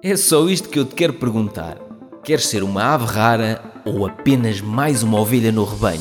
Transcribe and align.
É 0.00 0.16
só 0.16 0.48
isto 0.48 0.68
que 0.68 0.78
eu 0.78 0.84
te 0.84 0.94
quero 0.94 1.12
perguntar. 1.14 1.76
Queres 2.22 2.46
ser 2.46 2.62
uma 2.62 2.94
ave 2.94 3.04
rara 3.04 3.60
ou 3.84 4.06
apenas 4.06 4.60
mais 4.60 5.02
uma 5.02 5.18
ovelha 5.18 5.50
no 5.50 5.64
rebanho? 5.64 6.00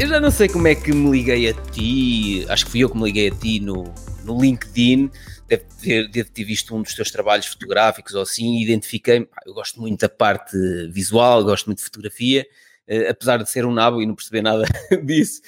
Eu 0.00 0.08
já 0.08 0.18
não 0.18 0.30
sei 0.30 0.48
como 0.48 0.66
é 0.68 0.74
que 0.74 0.90
me 0.90 1.10
liguei 1.10 1.50
a 1.50 1.52
ti, 1.52 2.46
acho 2.48 2.64
que 2.64 2.70
fui 2.70 2.80
eu 2.80 2.88
que 2.88 2.96
me 2.96 3.04
liguei 3.04 3.28
a 3.28 3.34
ti 3.34 3.60
no, 3.60 3.92
no 4.24 4.40
LinkedIn, 4.40 5.10
deve 5.46 5.64
ter, 5.82 6.24
ter 6.24 6.44
visto 6.44 6.74
um 6.74 6.80
dos 6.80 6.94
teus 6.94 7.10
trabalhos 7.10 7.44
fotográficos 7.44 8.14
ou 8.14 8.22
assim, 8.22 8.56
e 8.56 8.64
identifiquei, 8.64 9.28
eu 9.44 9.52
gosto 9.52 9.78
muito 9.82 10.00
da 10.00 10.08
parte 10.08 10.56
visual, 10.88 11.44
gosto 11.44 11.66
muito 11.66 11.78
de 11.78 11.84
fotografia, 11.84 12.46
uh, 12.88 13.10
apesar 13.10 13.36
de 13.36 13.50
ser 13.50 13.66
um 13.66 13.72
nabo 13.72 14.00
e 14.00 14.06
não 14.06 14.14
perceber 14.14 14.40
nada 14.40 14.64
disso, 15.04 15.42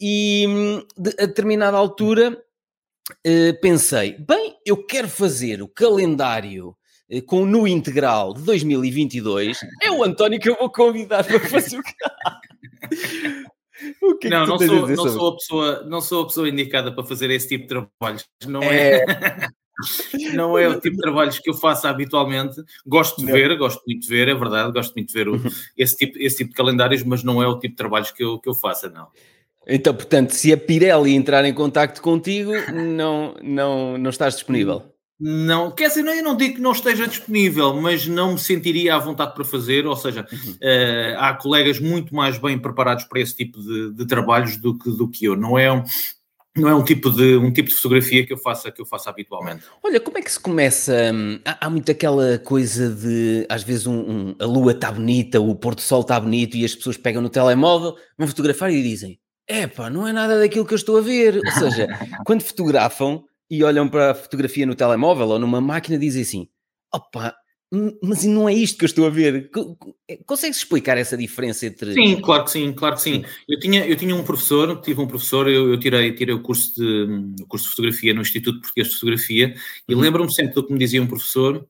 e 0.00 0.44
hum, 0.48 0.86
de, 0.96 1.10
a 1.22 1.26
determinada 1.26 1.76
altura 1.76 2.36
pensei, 3.60 4.16
bem, 4.18 4.56
eu 4.64 4.84
quero 4.84 5.08
fazer 5.08 5.62
o 5.62 5.68
calendário 5.68 6.76
uh, 7.10 7.22
com 7.22 7.42
o 7.42 7.46
nu 7.46 7.66
integral 7.66 8.34
de 8.34 8.42
2022, 8.42 9.60
é 9.82 9.90
o 9.90 10.04
António 10.04 10.40
que 10.40 10.48
eu 10.48 10.56
vou 10.56 10.70
convidar 10.70 11.24
para 11.24 11.40
fazer 11.40 11.78
o 11.78 11.82
O 14.02 14.16
que 14.16 14.26
é 14.26 14.30
não, 14.30 14.44
que 14.44 14.50
não, 14.50 14.58
sou, 14.58 14.88
não, 14.88 15.08
sou 15.08 15.28
a 15.28 15.34
pessoa, 15.34 15.84
não 15.84 16.00
sou 16.00 16.22
a 16.22 16.26
pessoa 16.26 16.48
indicada 16.48 16.92
para 16.92 17.04
fazer 17.04 17.30
esse 17.30 17.48
tipo 17.48 17.62
de 17.62 17.68
trabalhos. 17.68 18.26
Não 18.46 18.62
é, 18.62 19.04
é... 19.04 19.48
não 20.34 20.58
é 20.58 20.68
o 20.68 20.80
tipo 20.80 20.96
de 20.96 21.02
trabalhos 21.02 21.38
que 21.38 21.48
eu 21.48 21.54
faço 21.54 21.86
habitualmente. 21.86 22.60
Gosto 22.86 23.18
de 23.18 23.26
não. 23.26 23.32
ver, 23.32 23.56
gosto 23.56 23.82
muito 23.86 24.02
de 24.02 24.08
ver, 24.08 24.28
é 24.28 24.34
verdade, 24.34 24.72
gosto 24.72 24.94
muito 24.94 25.08
de 25.08 25.14
ver 25.14 25.28
o, 25.28 25.36
uhum. 25.36 25.50
esse, 25.76 25.96
tipo, 25.96 26.18
esse 26.18 26.38
tipo 26.38 26.50
de 26.50 26.56
calendários, 26.56 27.02
mas 27.04 27.22
não 27.22 27.42
é 27.42 27.46
o 27.46 27.58
tipo 27.58 27.72
de 27.72 27.76
trabalhos 27.76 28.10
que 28.10 28.24
eu, 28.24 28.38
que 28.40 28.48
eu 28.48 28.54
faço, 28.54 28.90
não. 28.90 29.08
Então, 29.68 29.94
portanto, 29.94 30.30
se 30.30 30.50
a 30.52 30.56
Pirelli 30.56 31.14
entrar 31.14 31.44
em 31.44 31.52
contato 31.52 32.00
contigo, 32.00 32.52
não, 32.72 33.34
não, 33.42 33.98
não 33.98 34.10
estás 34.10 34.34
disponível? 34.34 34.94
Não, 35.20 35.72
quer 35.72 35.88
dizer, 35.88 36.06
eu 36.06 36.22
não 36.22 36.36
digo 36.36 36.54
que 36.54 36.60
não 36.60 36.70
esteja 36.70 37.06
disponível, 37.06 37.74
mas 37.74 38.06
não 38.06 38.32
me 38.32 38.38
sentiria 38.38 38.94
à 38.94 38.98
vontade 38.98 39.34
para 39.34 39.44
fazer, 39.44 39.84
ou 39.84 39.96
seja, 39.96 40.24
uhum. 40.32 40.52
uh, 40.52 41.18
há 41.18 41.34
colegas 41.34 41.80
muito 41.80 42.14
mais 42.14 42.38
bem 42.38 42.56
preparados 42.56 43.04
para 43.04 43.20
esse 43.20 43.34
tipo 43.34 43.60
de, 43.60 43.94
de 43.94 44.06
trabalhos 44.06 44.56
do 44.56 44.78
que, 44.78 44.90
do 44.90 45.10
que 45.10 45.24
eu. 45.24 45.36
Não 45.36 45.58
é 45.58 45.72
um, 45.72 45.82
não 46.56 46.68
é 46.68 46.74
um 46.74 46.84
tipo 46.84 47.10
de 47.10 47.36
um 47.36 47.52
tipo 47.52 47.68
de 47.68 47.74
fotografia 47.74 48.24
que 48.24 48.32
eu 48.32 48.38
faça 48.38 48.70
que 48.70 48.80
eu 48.80 48.86
faço 48.86 49.10
habitualmente. 49.10 49.64
Olha, 49.82 49.98
como 49.98 50.18
é 50.18 50.22
que 50.22 50.30
se 50.30 50.38
começa? 50.38 50.94
Hum, 51.12 51.40
há, 51.44 51.66
há 51.66 51.70
muito 51.70 51.90
aquela 51.90 52.38
coisa 52.38 52.88
de 52.88 53.44
às 53.48 53.64
vezes 53.64 53.88
um, 53.88 53.98
um, 53.98 54.36
a 54.38 54.46
lua 54.46 54.70
está 54.70 54.92
bonita, 54.92 55.40
o 55.40 55.52
pôr 55.56 55.74
do 55.74 55.80
sol 55.80 56.02
está 56.02 56.18
bonito 56.20 56.56
e 56.56 56.64
as 56.64 56.76
pessoas 56.76 56.96
pegam 56.96 57.20
no 57.20 57.28
telemóvel, 57.28 57.96
vão 58.16 58.28
fotografar 58.28 58.72
e 58.72 58.80
dizem: 58.82 59.18
"Epá, 59.48 59.88
não 59.88 60.06
é 60.06 60.12
nada 60.12 60.38
daquilo 60.38 60.66
que 60.66 60.74
eu 60.74 60.76
estou 60.76 60.98
a 60.98 61.00
ver". 61.00 61.36
Ou 61.36 61.52
seja, 61.52 61.88
quando 62.26 62.42
fotografam 62.42 63.24
e 63.50 63.64
olham 63.64 63.88
para 63.88 64.10
a 64.10 64.14
fotografia 64.14 64.66
no 64.66 64.74
telemóvel 64.74 65.28
ou 65.28 65.38
numa 65.38 65.60
máquina 65.60 65.98
dizem 65.98 66.22
assim: 66.22 66.48
opa, 66.92 67.34
mas 68.02 68.24
não 68.24 68.48
é 68.48 68.54
isto 68.54 68.78
que 68.78 68.84
eu 68.84 68.88
estou 68.88 69.06
a 69.06 69.10
ver. 69.10 69.50
Eh, 70.08 70.18
consegues 70.24 70.56
explicar 70.58 70.96
essa 70.96 71.16
diferença 71.16 71.66
entre. 71.66 71.92
Sim, 71.92 72.20
claro 72.20 72.44
que 72.44 72.50
sim, 72.50 72.72
claro 72.72 72.94
que 72.94 73.02
sim. 73.02 73.24
Eu 73.46 73.58
tinha, 73.58 73.86
eu 73.86 73.94
tinha 73.94 74.14
um 74.14 74.24
professor, 74.24 74.80
tive 74.80 75.00
um 75.00 75.06
professor, 75.06 75.48
eu, 75.48 75.70
eu 75.70 75.78
tirei, 75.78 76.14
tirei 76.14 76.34
o, 76.34 76.40
curso 76.40 76.74
de, 76.74 77.42
o 77.42 77.46
curso 77.46 77.66
de 77.66 77.70
fotografia 77.70 78.14
no 78.14 78.22
Instituto 78.22 78.60
Português 78.60 78.88
de 78.88 78.94
Fotografia 78.94 79.54
e 79.86 79.94
uhum. 79.94 80.00
lembro-me 80.00 80.32
sempre 80.32 80.54
do 80.54 80.66
que 80.66 80.72
me 80.72 80.78
dizia 80.78 81.02
um 81.02 81.06
professor 81.06 81.66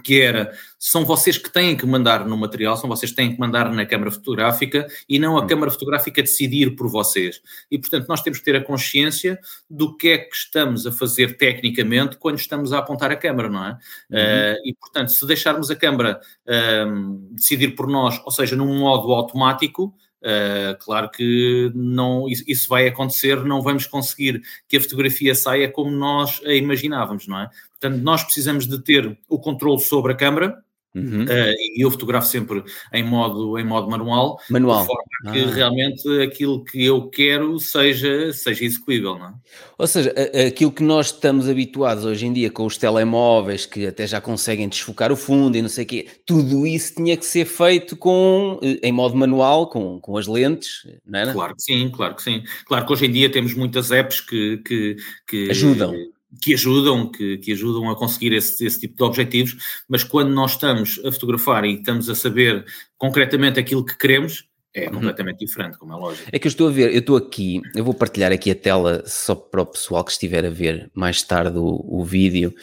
que 0.00 0.20
era, 0.20 0.52
são 0.78 1.04
vocês 1.04 1.36
que 1.36 1.50
têm 1.50 1.76
que 1.76 1.86
mandar 1.86 2.26
no 2.26 2.36
material, 2.36 2.76
são 2.76 2.88
vocês 2.88 3.10
que 3.10 3.16
têm 3.16 3.34
que 3.34 3.40
mandar 3.40 3.70
na 3.72 3.84
câmara 3.84 4.10
fotográfica 4.10 4.86
e 5.08 5.18
não 5.18 5.36
a 5.36 5.42
hum. 5.42 5.46
câmara 5.46 5.70
fotográfica 5.70 6.22
decidir 6.22 6.74
por 6.74 6.88
vocês. 6.88 7.40
E, 7.70 7.78
portanto, 7.78 8.08
nós 8.08 8.22
temos 8.22 8.38
que 8.38 8.44
ter 8.44 8.56
a 8.56 8.64
consciência 8.64 9.38
do 9.68 9.96
que 9.96 10.08
é 10.08 10.18
que 10.18 10.34
estamos 10.34 10.86
a 10.86 10.92
fazer 10.92 11.36
tecnicamente 11.36 12.16
quando 12.16 12.38
estamos 12.38 12.72
a 12.72 12.78
apontar 12.78 13.10
a 13.10 13.16
câmara, 13.16 13.48
não 13.48 13.64
é? 13.64 13.70
Uhum. 13.70 14.18
Uh, 14.18 14.56
e, 14.64 14.74
portanto, 14.80 15.10
se 15.10 15.26
deixarmos 15.26 15.70
a 15.70 15.76
câmara 15.76 16.20
uh, 16.46 17.18
decidir 17.32 17.74
por 17.74 17.86
nós, 17.86 18.20
ou 18.24 18.32
seja, 18.32 18.56
num 18.56 18.78
modo 18.78 19.12
automático, 19.12 19.94
Uh, 20.22 20.78
claro 20.78 21.10
que 21.10 21.72
não, 21.74 22.28
isso 22.28 22.68
vai 22.68 22.86
acontecer, 22.86 23.42
não 23.44 23.60
vamos 23.60 23.86
conseguir 23.86 24.40
que 24.68 24.76
a 24.76 24.80
fotografia 24.80 25.34
saia 25.34 25.68
como 25.68 25.90
nós 25.90 26.40
a 26.44 26.52
imaginávamos, 26.52 27.26
não 27.26 27.40
é? 27.40 27.50
Portanto, 27.82 28.00
nós 28.00 28.22
precisamos 28.22 28.66
de 28.66 28.80
ter 28.80 29.18
o 29.28 29.40
controle 29.40 29.80
sobre 29.80 30.12
a 30.12 30.14
câmara, 30.14 30.56
Uhum. 30.94 31.24
Uh, 31.24 31.54
e 31.74 31.82
eu 31.82 31.90
fotografo 31.90 32.26
sempre 32.26 32.62
em 32.92 33.02
modo, 33.02 33.58
em 33.58 33.64
modo 33.64 33.88
manual, 33.88 34.38
manual. 34.50 34.82
de 34.82 34.86
forma 34.88 35.32
que 35.32 35.44
ah. 35.44 35.54
realmente 35.54 36.22
aquilo 36.22 36.62
que 36.62 36.84
eu 36.84 37.08
quero 37.08 37.58
seja, 37.58 38.30
seja 38.34 38.62
execuível. 38.62 39.18
Não 39.18 39.28
é? 39.28 39.32
Ou 39.78 39.86
seja, 39.86 40.14
aquilo 40.46 40.70
que 40.70 40.82
nós 40.82 41.06
estamos 41.06 41.48
habituados 41.48 42.04
hoje 42.04 42.26
em 42.26 42.32
dia 42.34 42.50
com 42.50 42.66
os 42.66 42.76
telemóveis 42.76 43.64
que 43.64 43.86
até 43.86 44.06
já 44.06 44.20
conseguem 44.20 44.68
desfocar 44.68 45.10
o 45.10 45.16
fundo 45.16 45.56
e 45.56 45.62
não 45.62 45.68
sei 45.70 45.84
o 45.84 45.88
quê, 45.88 46.06
tudo 46.26 46.66
isso 46.66 46.94
tinha 46.96 47.16
que 47.16 47.24
ser 47.24 47.46
feito 47.46 47.96
com, 47.96 48.60
eh, 48.62 48.80
em 48.82 48.92
modo 48.92 49.16
manual, 49.16 49.70
com, 49.70 49.98
com 49.98 50.18
as 50.18 50.26
lentes, 50.26 50.86
não 51.06 51.18
era? 51.18 51.32
Claro 51.32 51.56
que 51.56 51.62
sim, 51.62 51.88
claro 51.88 52.14
que 52.16 52.22
sim. 52.22 52.42
Claro 52.66 52.84
que 52.84 52.92
hoje 52.92 53.06
em 53.06 53.12
dia 53.12 53.32
temos 53.32 53.54
muitas 53.54 53.90
apps 53.90 54.20
que, 54.20 54.58
que, 54.58 54.96
que 55.26 55.50
ajudam 55.50 55.92
que 55.92 56.21
ajudam, 56.54 57.10
que, 57.10 57.38
que 57.38 57.52
ajudam 57.52 57.90
a 57.90 57.96
conseguir 57.96 58.32
esse, 58.32 58.64
esse 58.64 58.80
tipo 58.80 58.96
de 58.96 59.02
objetivos, 59.02 59.56
mas 59.88 60.02
quando 60.04 60.30
nós 60.30 60.52
estamos 60.52 61.00
a 61.04 61.12
fotografar 61.12 61.64
e 61.64 61.74
estamos 61.74 62.08
a 62.08 62.14
saber 62.14 62.64
concretamente 62.96 63.60
aquilo 63.60 63.84
que 63.84 63.96
queremos, 63.96 64.44
é 64.74 64.86
uhum. 64.86 64.94
completamente 64.94 65.44
diferente, 65.44 65.76
como 65.76 65.92
é 65.92 65.96
lógico. 65.96 66.28
É 66.32 66.38
que 66.38 66.46
eu 66.46 66.50
estou 66.50 66.68
a 66.68 66.70
ver, 66.70 66.92
eu 66.92 67.00
estou 67.00 67.16
aqui, 67.16 67.60
eu 67.74 67.84
vou 67.84 67.92
partilhar 67.92 68.32
aqui 68.32 68.50
a 68.50 68.54
tela 68.54 69.02
só 69.06 69.34
para 69.34 69.62
o 69.62 69.66
pessoal 69.66 70.04
que 70.04 70.12
estiver 70.12 70.46
a 70.46 70.50
ver 70.50 70.90
mais 70.94 71.22
tarde 71.22 71.58
o, 71.58 71.84
o 71.86 72.04
vídeo, 72.04 72.54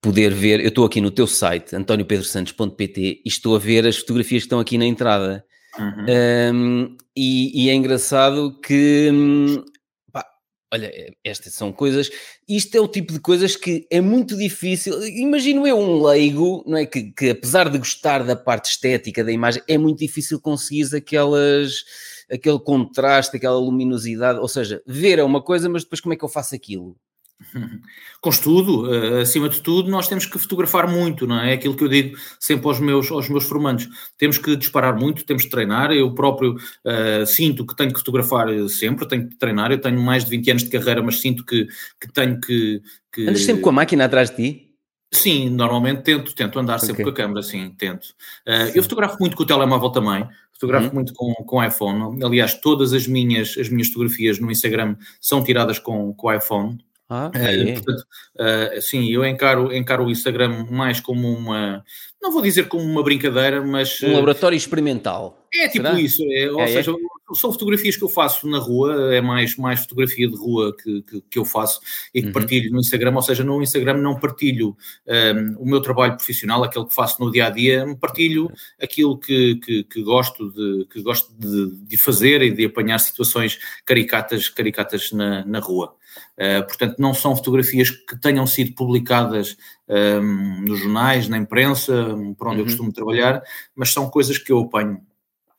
poder 0.00 0.32
ver, 0.32 0.60
eu 0.60 0.68
estou 0.68 0.84
aqui 0.84 1.00
no 1.00 1.10
teu 1.10 1.26
site, 1.26 1.74
antoniopedrosantos.pt, 1.74 3.22
e 3.24 3.28
estou 3.28 3.56
a 3.56 3.58
ver 3.58 3.86
as 3.86 3.96
fotografias 3.96 4.42
que 4.42 4.46
estão 4.46 4.60
aqui 4.60 4.76
na 4.76 4.86
entrada. 4.86 5.44
Uhum. 5.78 6.54
Um, 6.54 6.96
e, 7.14 7.64
e, 7.64 7.70
é 7.70 7.74
engraçado 7.74 8.58
que 8.60 9.10
hum, 9.12 9.64
Olha, 10.72 10.86
eh, 10.86 11.12
estas 11.24 11.54
são 11.54 11.72
coisas. 11.72 12.10
Isto 12.48 12.76
é 12.76 12.80
o 12.80 12.88
tipo 12.88 13.12
de 13.12 13.20
coisas 13.20 13.54
que 13.54 13.86
é 13.90 14.00
muito 14.00 14.36
difícil. 14.36 15.00
Imagino 15.06 15.66
eu 15.66 15.78
um 15.78 16.02
leigo, 16.02 16.64
não 16.66 16.76
é? 16.76 16.86
Que, 16.86 17.12
que 17.12 17.30
apesar 17.30 17.68
de 17.70 17.78
gostar 17.78 18.24
da 18.24 18.34
parte 18.34 18.70
estética 18.70 19.22
da 19.22 19.30
imagem, 19.32 19.62
é 19.68 19.78
muito 19.78 19.98
difícil 20.00 20.40
conseguir 20.40 20.94
aquelas, 20.96 21.84
aquele 22.30 22.58
contraste, 22.58 23.36
aquela 23.36 23.58
luminosidade. 23.58 24.40
Ou 24.40 24.48
seja, 24.48 24.82
ver 24.86 25.18
é 25.20 25.24
uma 25.24 25.42
coisa, 25.42 25.68
mas 25.68 25.84
depois 25.84 26.00
como 26.00 26.14
é 26.14 26.16
que 26.16 26.24
eu 26.24 26.28
faço 26.28 26.54
aquilo? 26.54 26.96
Com 28.20 28.30
estudo, 28.30 28.88
uh, 28.88 29.20
acima 29.20 29.48
de 29.48 29.60
tudo, 29.60 29.90
nós 29.90 30.08
temos 30.08 30.26
que 30.26 30.38
fotografar 30.38 30.88
muito, 30.88 31.26
não 31.26 31.40
é? 31.40 31.50
É 31.50 31.54
aquilo 31.54 31.76
que 31.76 31.84
eu 31.84 31.88
digo 31.88 32.16
sempre 32.40 32.66
aos 32.66 32.80
meus, 32.80 33.10
aos 33.10 33.28
meus 33.28 33.44
formandos. 33.44 33.88
Temos 34.16 34.38
que 34.38 34.56
disparar 34.56 34.96
muito, 34.96 35.24
temos 35.24 35.44
que 35.44 35.50
treinar. 35.50 35.92
Eu 35.92 36.14
próprio 36.14 36.54
uh, 36.54 37.26
sinto 37.26 37.66
que 37.66 37.76
tenho 37.76 37.92
que 37.92 37.98
fotografar 37.98 38.48
sempre, 38.68 39.06
tenho 39.06 39.28
que 39.28 39.36
treinar. 39.36 39.70
Eu 39.70 39.80
tenho 39.80 40.00
mais 40.00 40.24
de 40.24 40.30
20 40.30 40.50
anos 40.50 40.64
de 40.64 40.70
carreira, 40.70 41.02
mas 41.02 41.20
sinto 41.20 41.44
que, 41.44 41.66
que 42.00 42.12
tenho 42.12 42.40
que, 42.40 42.82
que. 43.12 43.22
Andas 43.22 43.44
sempre 43.44 43.62
com 43.62 43.70
a 43.70 43.72
máquina 43.72 44.04
atrás 44.06 44.30
de 44.30 44.36
ti? 44.36 44.66
Sim, 45.12 45.50
normalmente 45.50 46.02
tento, 46.02 46.34
tento 46.34 46.58
andar 46.58 46.76
okay. 46.76 46.88
sempre 46.88 47.04
com 47.04 47.10
a 47.10 47.14
câmera, 47.14 47.42
sim, 47.42 47.72
tento. 47.78 48.06
Uh, 48.46 48.72
eu 48.74 48.82
fotografo 48.82 49.16
muito 49.20 49.36
com 49.36 49.44
o 49.44 49.46
telemóvel 49.46 49.90
também, 49.90 50.26
fotografo 50.52 50.88
uhum. 50.88 50.94
muito 50.94 51.14
com, 51.14 51.32
com 51.34 51.64
iPhone. 51.64 52.22
Aliás, 52.24 52.54
todas 52.54 52.92
as 52.92 53.06
minhas, 53.06 53.56
as 53.58 53.68
minhas 53.68 53.88
fotografias 53.88 54.38
no 54.38 54.50
Instagram 54.50 54.96
são 55.20 55.44
tiradas 55.44 55.78
com, 55.78 56.12
com 56.14 56.26
o 56.26 56.32
iPhone. 56.32 56.78
Ah, 57.08 57.30
é, 57.34 57.74
portanto, 57.74 58.04
uh, 58.34 58.82
sim, 58.82 59.08
eu 59.10 59.24
encaro, 59.24 59.72
encaro 59.72 60.04
o 60.04 60.10
Instagram 60.10 60.66
mais 60.70 60.98
como 60.98 61.32
uma, 61.32 61.84
não 62.20 62.32
vou 62.32 62.42
dizer 62.42 62.66
como 62.66 62.82
uma 62.82 63.02
brincadeira, 63.02 63.62
mas... 63.62 64.02
Um 64.02 64.14
laboratório 64.14 64.56
experimental. 64.56 65.46
É 65.54 65.68
tipo 65.68 65.86
Será? 65.86 66.00
isso, 66.00 66.22
é, 66.32 66.50
ou 66.50 66.60
é, 66.60 66.66
seja, 66.66 66.90
é? 66.90 66.94
São 67.34 67.50
fotografias 67.50 67.96
que 67.96 68.04
eu 68.04 68.08
faço 68.08 68.46
na 68.48 68.58
rua, 68.58 69.14
é 69.14 69.20
mais, 69.20 69.56
mais 69.56 69.80
fotografia 69.80 70.28
de 70.28 70.36
rua 70.36 70.74
que, 70.76 71.02
que, 71.02 71.20
que 71.22 71.38
eu 71.38 71.44
faço 71.44 71.80
e 72.14 72.20
que 72.20 72.28
uhum. 72.28 72.32
partilho 72.32 72.70
no 72.70 72.78
Instagram, 72.78 73.14
ou 73.14 73.22
seja, 73.22 73.42
no 73.42 73.62
Instagram 73.62 73.94
não 73.94 74.18
partilho 74.18 74.76
um, 75.06 75.56
o 75.58 75.66
meu 75.66 75.80
trabalho 75.80 76.16
profissional, 76.16 76.62
aquele 76.62 76.86
que 76.86 76.94
faço 76.94 77.22
no 77.22 77.30
dia-a-dia, 77.30 77.84
-dia, 77.84 77.96
partilho 77.96 78.50
aquilo 78.80 79.18
que, 79.18 79.56
que, 79.56 79.84
que, 79.84 80.02
gosto, 80.02 80.50
de, 80.52 80.86
que 80.86 81.02
gosto 81.02 81.32
de, 81.36 81.70
de 81.86 81.96
fazer 81.96 82.42
e 82.42 82.50
de 82.50 82.64
apanhar 82.66 82.98
situações 82.98 83.58
caricatas, 83.84 84.48
caricatas 84.48 85.10
na, 85.12 85.44
na 85.44 85.58
rua. 85.58 85.94
Uh, 86.38 86.64
portanto, 86.66 86.96
não 86.98 87.12
são 87.12 87.36
fotografias 87.36 87.90
que 87.90 88.16
tenham 88.16 88.46
sido 88.46 88.74
publicadas 88.74 89.56
um, 89.88 90.62
nos 90.62 90.78
jornais, 90.78 91.28
na 91.28 91.36
imprensa, 91.38 92.16
por 92.38 92.48
onde 92.48 92.56
uhum. 92.56 92.60
eu 92.60 92.64
costumo 92.64 92.92
trabalhar, 92.92 93.42
mas 93.74 93.92
são 93.92 94.08
coisas 94.08 94.38
que 94.38 94.52
eu 94.52 94.60
apanho 94.60 95.00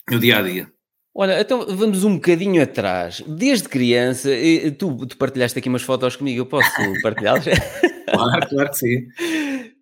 no 0.10 0.20
dia 0.20 0.38
a 0.38 0.42
dia. 0.42 0.76
Olha, 1.19 1.42
então 1.42 1.66
vamos 1.75 2.04
um 2.04 2.14
bocadinho 2.14 2.62
atrás. 2.62 3.24
Desde 3.25 3.68
criança, 3.68 4.30
tu, 4.78 5.08
tu 5.08 5.18
partilhaste 5.18 5.58
aqui 5.58 5.68
umas 5.68 5.81
fotos 5.81 6.16
comigo, 6.16 6.42
eu 6.42 6.46
posso 6.46 6.69
partilhá-las? 7.02 7.46
claro, 8.12 8.48
claro 8.48 8.69
que 8.69 8.78
sim. 8.78 9.08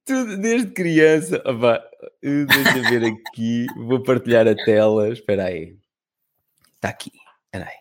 Tu, 0.05 0.37
desde 0.37 0.71
criança, 0.71 1.43
opa, 1.45 1.83
deixa 2.23 2.89
ver 2.89 3.03
aqui, 3.03 3.65
vou 3.75 4.01
partilhar 4.01 4.47
a 4.47 4.55
tela, 4.55 5.09
espera 5.09 5.47
aí. 5.47 5.75
Está 6.75 6.87
aqui, 6.87 7.11
espera 7.43 7.69
aí. 7.69 7.79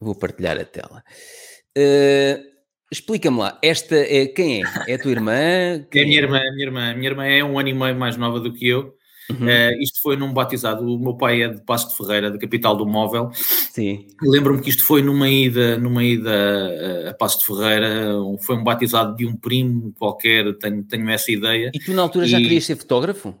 Vou 0.00 0.14
partilhar 0.14 0.58
a 0.58 0.64
tela. 0.64 1.04
Uh, 1.76 2.58
Explica-me 2.90 3.38
lá, 3.38 3.58
esta 3.62 3.96
é 3.96 4.26
quem 4.28 4.62
é? 4.62 4.92
É 4.92 4.94
a 4.94 4.98
tua 4.98 5.10
irmã? 5.10 5.86
Quem 5.90 6.00
é 6.00 6.04
a 6.04 6.08
minha 6.08 6.20
irmã, 6.22 6.40
minha 6.54 6.66
irmã. 6.66 6.94
Minha 6.94 7.10
irmã 7.10 7.26
é 7.26 7.44
um 7.44 7.58
ano 7.58 7.68
e 7.68 7.74
meio 7.74 7.94
mais 7.94 8.16
nova 8.16 8.40
do 8.40 8.50
que 8.50 8.66
eu. 8.66 8.94
Uhum. 9.30 9.46
Uh, 9.46 9.82
isto 9.82 10.00
foi 10.00 10.16
num 10.16 10.32
batizado. 10.32 10.84
O 10.84 10.98
meu 10.98 11.14
pai 11.14 11.42
é 11.42 11.48
de 11.48 11.62
Passo 11.62 11.88
de 11.90 11.96
Ferreira, 11.96 12.30
da 12.30 12.38
capital 12.38 12.76
do 12.76 12.86
móvel. 12.86 13.30
Sim. 13.34 14.06
Lembro-me 14.22 14.60
que 14.60 14.70
isto 14.70 14.84
foi 14.84 15.02
numa 15.02 15.28
ida, 15.28 15.76
numa 15.78 16.02
ida 16.02 17.10
a 17.10 17.14
Passo 17.14 17.40
de 17.40 17.46
Ferreira. 17.46 18.12
Foi 18.40 18.56
um 18.56 18.64
batizado 18.64 19.14
de 19.16 19.26
um 19.26 19.36
primo 19.36 19.92
qualquer. 19.98 20.56
Tenho, 20.58 20.82
tenho 20.84 21.10
essa 21.10 21.30
ideia. 21.30 21.70
E 21.74 21.78
tu 21.78 21.92
na 21.92 22.02
altura 22.02 22.26
e... 22.26 22.28
já 22.28 22.38
querias 22.38 22.64
ser 22.64 22.76
fotógrafo? 22.76 23.34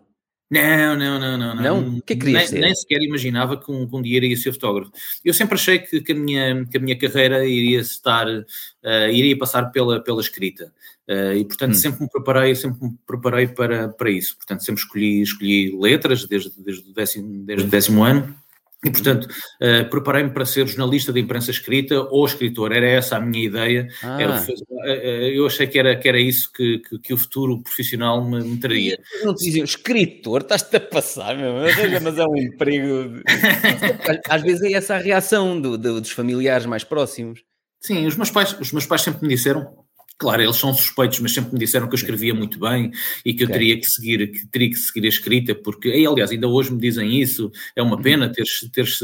Não, 0.50 0.96
não, 0.96 1.20
não, 1.20 1.36
não. 1.36 1.54
Não? 1.54 1.94
O 1.96 1.98
é 1.98 2.00
que 2.06 2.16
querias 2.16 2.38
nem, 2.38 2.46
ser? 2.46 2.60
Nem 2.60 2.74
sequer 2.74 3.02
imaginava 3.02 3.58
que 3.58 3.70
um, 3.70 3.86
que 3.86 3.94
um 3.94 4.00
dia 4.00 4.16
iria 4.16 4.36
ser 4.36 4.52
fotógrafo. 4.52 4.90
Eu 5.22 5.34
sempre 5.34 5.56
achei 5.56 5.78
que, 5.78 6.00
que, 6.00 6.12
a, 6.12 6.14
minha, 6.14 6.64
que 6.64 6.78
a 6.78 6.80
minha 6.80 6.98
carreira 6.98 7.46
iria 7.46 7.80
estar, 7.80 8.26
uh, 8.26 9.10
iria 9.12 9.36
passar 9.36 9.70
pela, 9.70 10.02
pela 10.02 10.22
escrita. 10.22 10.72
Uh, 11.08 11.32
e, 11.32 11.44
portanto, 11.44 11.72
hum. 11.72 11.74
sempre 11.74 12.02
me 12.02 12.10
preparei, 12.10 12.54
sempre 12.54 12.84
me 12.86 12.94
preparei 13.06 13.48
para, 13.48 13.88
para 13.88 14.10
isso. 14.10 14.36
Portanto, 14.36 14.62
sempre 14.62 14.82
escolhi, 14.82 15.22
escolhi 15.22 15.74
letras 15.80 16.26
desde, 16.26 16.52
desde, 16.58 16.90
o 16.90 16.92
décimo, 16.92 17.46
desde 17.46 17.66
o 17.66 17.70
décimo 17.70 18.04
ano. 18.04 18.36
E, 18.84 18.90
portanto, 18.90 19.24
uh, 19.24 19.88
preparei-me 19.88 20.30
para 20.30 20.44
ser 20.44 20.66
jornalista 20.68 21.10
de 21.10 21.18
imprensa 21.18 21.50
escrita 21.50 22.00
ou 22.10 22.26
escritor. 22.26 22.72
Era 22.72 22.86
essa 22.86 23.16
a 23.16 23.20
minha 23.20 23.42
ideia. 23.42 23.88
Ah. 24.04 24.20
Era, 24.20 24.40
uh, 24.40 24.86
eu 24.86 25.46
achei 25.46 25.66
que 25.66 25.78
era, 25.78 25.96
que 25.96 26.06
era 26.06 26.20
isso 26.20 26.52
que, 26.52 26.78
que, 26.80 26.98
que 26.98 27.14
o 27.14 27.16
futuro 27.16 27.60
profissional 27.62 28.22
me, 28.22 28.44
me 28.44 28.58
traria. 28.58 28.98
Não 29.24 29.34
te 29.34 29.46
diziam, 29.46 29.64
escritor, 29.64 30.42
estás-te 30.42 30.76
a 30.76 30.80
passar, 30.80 31.34
meu, 31.36 31.54
mas 32.02 32.18
é 32.18 32.26
um 32.26 32.36
emprego. 32.36 33.22
Às 34.28 34.42
vezes 34.42 34.62
é 34.62 34.72
essa 34.74 34.94
a 34.96 34.98
reação 34.98 35.58
do, 35.58 35.78
do, 35.78 36.02
dos 36.02 36.10
familiares 36.10 36.66
mais 36.66 36.84
próximos. 36.84 37.42
Sim, 37.80 38.06
os 38.06 38.14
meus 38.14 38.30
pais, 38.30 38.54
os 38.60 38.72
meus 38.72 38.84
pais 38.84 39.02
sempre 39.02 39.22
me 39.22 39.34
disseram 39.34 39.87
Claro, 40.18 40.42
eles 40.42 40.56
são 40.56 40.74
suspeitos, 40.74 41.20
mas 41.20 41.32
sempre 41.32 41.52
me 41.52 41.60
disseram 41.60 41.86
que 41.86 41.94
eu 41.94 41.98
escrevia 41.98 42.34
muito 42.34 42.58
bem 42.58 42.90
e 43.24 43.32
que 43.32 43.44
eu 43.44 43.48
teria 43.48 43.78
que 43.78 43.86
seguir, 43.86 44.32
que 44.32 44.46
teria 44.48 44.68
que 44.68 44.74
seguir 44.74 45.06
a 45.06 45.08
escrita, 45.08 45.54
porque, 45.54 45.88
e, 45.90 46.04
aliás, 46.04 46.32
ainda 46.32 46.48
hoje 46.48 46.72
me 46.72 46.80
dizem 46.80 47.20
isso, 47.20 47.52
é 47.76 47.80
uma 47.80 48.02
pena 48.02 48.26
uhum. 48.26 48.32
teres, 48.32 48.68
teres 48.72 48.98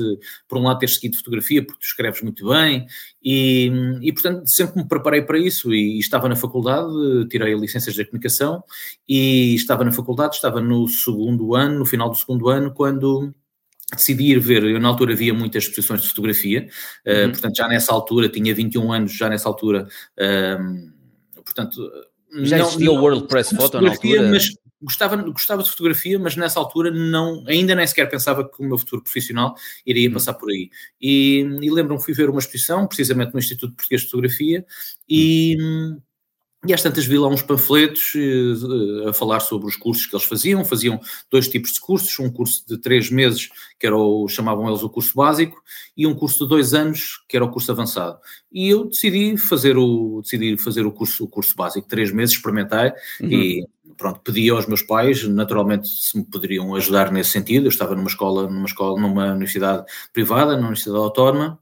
por 0.48 0.58
um 0.58 0.62
lado, 0.64 0.80
teres 0.80 0.96
seguido 0.96 1.16
fotografia, 1.16 1.64
porque 1.64 1.78
tu 1.78 1.84
escreves 1.84 2.20
muito 2.20 2.48
bem, 2.48 2.84
e, 3.22 3.70
e 4.02 4.12
portanto 4.12 4.42
sempre 4.46 4.82
me 4.82 4.88
preparei 4.88 5.22
para 5.22 5.38
isso, 5.38 5.72
e, 5.72 5.98
e 5.98 6.00
estava 6.00 6.28
na 6.28 6.34
faculdade, 6.34 6.90
tirei 7.30 7.54
licenças 7.54 7.94
de 7.94 8.04
comunicação, 8.04 8.64
e 9.08 9.54
estava 9.54 9.84
na 9.84 9.92
faculdade, 9.92 10.34
estava 10.34 10.60
no 10.60 10.88
segundo 10.88 11.54
ano, 11.54 11.78
no 11.78 11.86
final 11.86 12.10
do 12.10 12.16
segundo 12.16 12.48
ano, 12.48 12.74
quando 12.74 13.32
decidi 13.96 14.32
ir 14.32 14.40
ver, 14.40 14.64
eu 14.64 14.80
na 14.80 14.88
altura 14.88 15.14
via 15.14 15.32
muitas 15.32 15.62
exposições 15.62 16.02
de 16.02 16.08
fotografia, 16.08 16.66
uh, 17.06 17.30
portanto 17.30 17.56
já 17.56 17.68
nessa 17.68 17.92
altura, 17.92 18.28
tinha 18.28 18.52
21 18.52 18.92
anos, 18.92 19.12
já 19.16 19.28
nessa 19.28 19.48
altura... 19.48 19.86
Uh, 20.18 20.92
portanto... 21.44 21.90
Já 22.42 22.58
não, 22.58 22.66
existia 22.66 22.90
o 22.90 22.96
World 22.96 23.28
Press 23.28 23.50
Photo 23.50 23.80
na 23.80 23.90
altura? 23.90 24.28
Mas 24.28 24.50
gostava, 24.82 25.16
gostava 25.16 25.62
de 25.62 25.70
fotografia, 25.70 26.18
mas 26.18 26.34
nessa 26.34 26.58
altura 26.58 26.90
não, 26.90 27.44
ainda 27.46 27.76
nem 27.76 27.86
sequer 27.86 28.08
pensava 28.08 28.48
que 28.48 28.60
o 28.60 28.66
meu 28.66 28.76
futuro 28.76 29.02
profissional 29.02 29.54
iria 29.86 30.08
hum. 30.08 30.12
passar 30.12 30.34
por 30.34 30.50
aí. 30.50 30.68
E, 31.00 31.40
e 31.62 31.70
lembro-me 31.70 32.02
fui 32.02 32.12
ver 32.12 32.28
uma 32.28 32.40
exposição, 32.40 32.88
precisamente 32.88 33.32
no 33.32 33.38
Instituto 33.38 33.74
Português 33.74 34.02
de 34.02 34.06
Fotografia, 34.08 34.66
e... 35.08 35.56
Hum 35.60 36.00
e 36.66 36.72
às 36.72 36.82
tantas 36.82 37.04
vi 37.04 37.18
lá 37.18 37.28
uns 37.28 37.42
panfletos 37.42 38.14
uh, 38.14 39.08
a 39.08 39.12
falar 39.12 39.40
sobre 39.40 39.66
os 39.66 39.76
cursos 39.76 40.06
que 40.06 40.14
eles 40.14 40.26
faziam. 40.26 40.64
Faziam 40.64 41.00
dois 41.30 41.48
tipos 41.48 41.72
de 41.72 41.80
cursos: 41.80 42.18
um 42.18 42.30
curso 42.30 42.64
de 42.66 42.78
três 42.78 43.10
meses, 43.10 43.48
que 43.78 43.86
era 43.86 43.96
o, 43.96 44.26
chamavam 44.28 44.68
eles 44.68 44.82
o 44.82 44.88
curso 44.88 45.12
básico, 45.14 45.62
e 45.96 46.06
um 46.06 46.14
curso 46.14 46.44
de 46.44 46.48
dois 46.48 46.74
anos, 46.74 47.22
que 47.28 47.36
era 47.36 47.44
o 47.44 47.50
curso 47.50 47.70
avançado. 47.70 48.18
E 48.52 48.68
eu 48.68 48.86
decidi 48.86 49.36
fazer 49.36 49.76
o, 49.76 50.20
decidi 50.22 50.56
fazer 50.56 50.86
o, 50.86 50.92
curso, 50.92 51.24
o 51.24 51.28
curso 51.28 51.54
básico, 51.54 51.86
três 51.86 52.10
meses, 52.12 52.34
experimentei 52.34 52.92
uhum. 53.20 53.30
e 53.30 53.66
pronto, 53.96 54.20
pedi 54.20 54.50
aos 54.50 54.66
meus 54.66 54.82
pais, 54.82 55.26
naturalmente, 55.28 55.88
se 55.88 56.16
me 56.18 56.24
poderiam 56.24 56.74
ajudar 56.74 57.12
nesse 57.12 57.30
sentido. 57.30 57.66
Eu 57.66 57.70
estava 57.70 57.94
numa 57.94 58.08
escola, 58.08 58.48
numa 58.48 58.66
escola, 58.66 59.00
numa 59.00 59.32
universidade 59.32 59.84
privada, 60.12 60.52
numa 60.56 60.68
universidade 60.68 60.98
autónoma, 60.98 61.58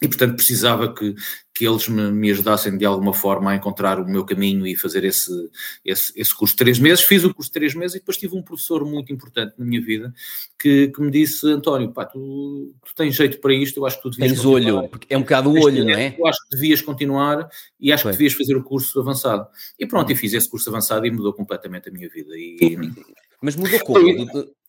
e 0.00 0.08
portanto 0.08 0.36
precisava 0.36 0.92
que, 0.92 1.14
que 1.54 1.64
eles 1.64 1.88
me, 1.88 2.10
me, 2.10 2.32
ajudassem 2.32 2.76
de 2.76 2.84
alguma 2.84 3.14
forma 3.14 3.52
a 3.52 3.54
encontrar 3.54 4.00
o 4.00 4.06
meu 4.06 4.24
caminho 4.24 4.66
e 4.66 4.74
fazer 4.74 5.04
esse, 5.04 5.30
esse, 5.84 6.12
esse, 6.16 6.34
curso 6.34 6.54
de 6.54 6.58
três 6.58 6.80
meses. 6.80 7.04
Fiz 7.04 7.22
o 7.22 7.32
curso 7.32 7.48
de 7.48 7.54
três 7.54 7.74
meses 7.76 7.94
e 7.94 7.98
depois 8.00 8.16
tive 8.16 8.36
um 8.36 8.42
professor 8.42 8.84
muito 8.84 9.12
importante 9.12 9.54
na 9.56 9.64
minha 9.64 9.80
vida 9.80 10.12
que, 10.58 10.88
que 10.88 11.00
me 11.00 11.12
disse, 11.12 11.46
António, 11.46 11.92
pá, 11.92 12.06
tu, 12.06 12.74
tu, 12.84 12.94
tens 12.96 13.14
jeito 13.14 13.40
para 13.40 13.54
isto, 13.54 13.76
eu 13.76 13.86
acho 13.86 13.98
que 13.98 14.02
tu 14.02 14.10
devias 14.10 14.32
Tens 14.32 14.44
olho, 14.44 14.88
porque 14.88 15.06
é 15.08 15.16
um 15.16 15.20
bocado 15.20 15.48
o 15.48 15.62
olho, 15.62 15.84
não 15.84 15.94
é? 15.94 16.16
Eu 16.18 16.26
acho 16.26 16.38
que 16.42 16.56
devias 16.56 16.82
continuar 16.82 17.48
e 17.78 17.92
acho 17.92 18.02
Foi. 18.02 18.12
que 18.12 18.18
devias 18.18 18.32
fazer 18.32 18.56
o 18.56 18.64
curso 18.64 18.98
avançado. 18.98 19.46
E 19.78 19.86
pronto, 19.86 20.10
e 20.10 20.16
fiz 20.16 20.32
esse 20.32 20.50
curso 20.50 20.68
avançado 20.68 21.06
e 21.06 21.10
mudou 21.10 21.32
completamente 21.32 21.88
a 21.88 21.92
minha 21.92 22.08
vida. 22.08 22.32
E... 22.36 22.76
Mas 23.40 23.54
mudou 23.54 23.78
como? 23.80 24.04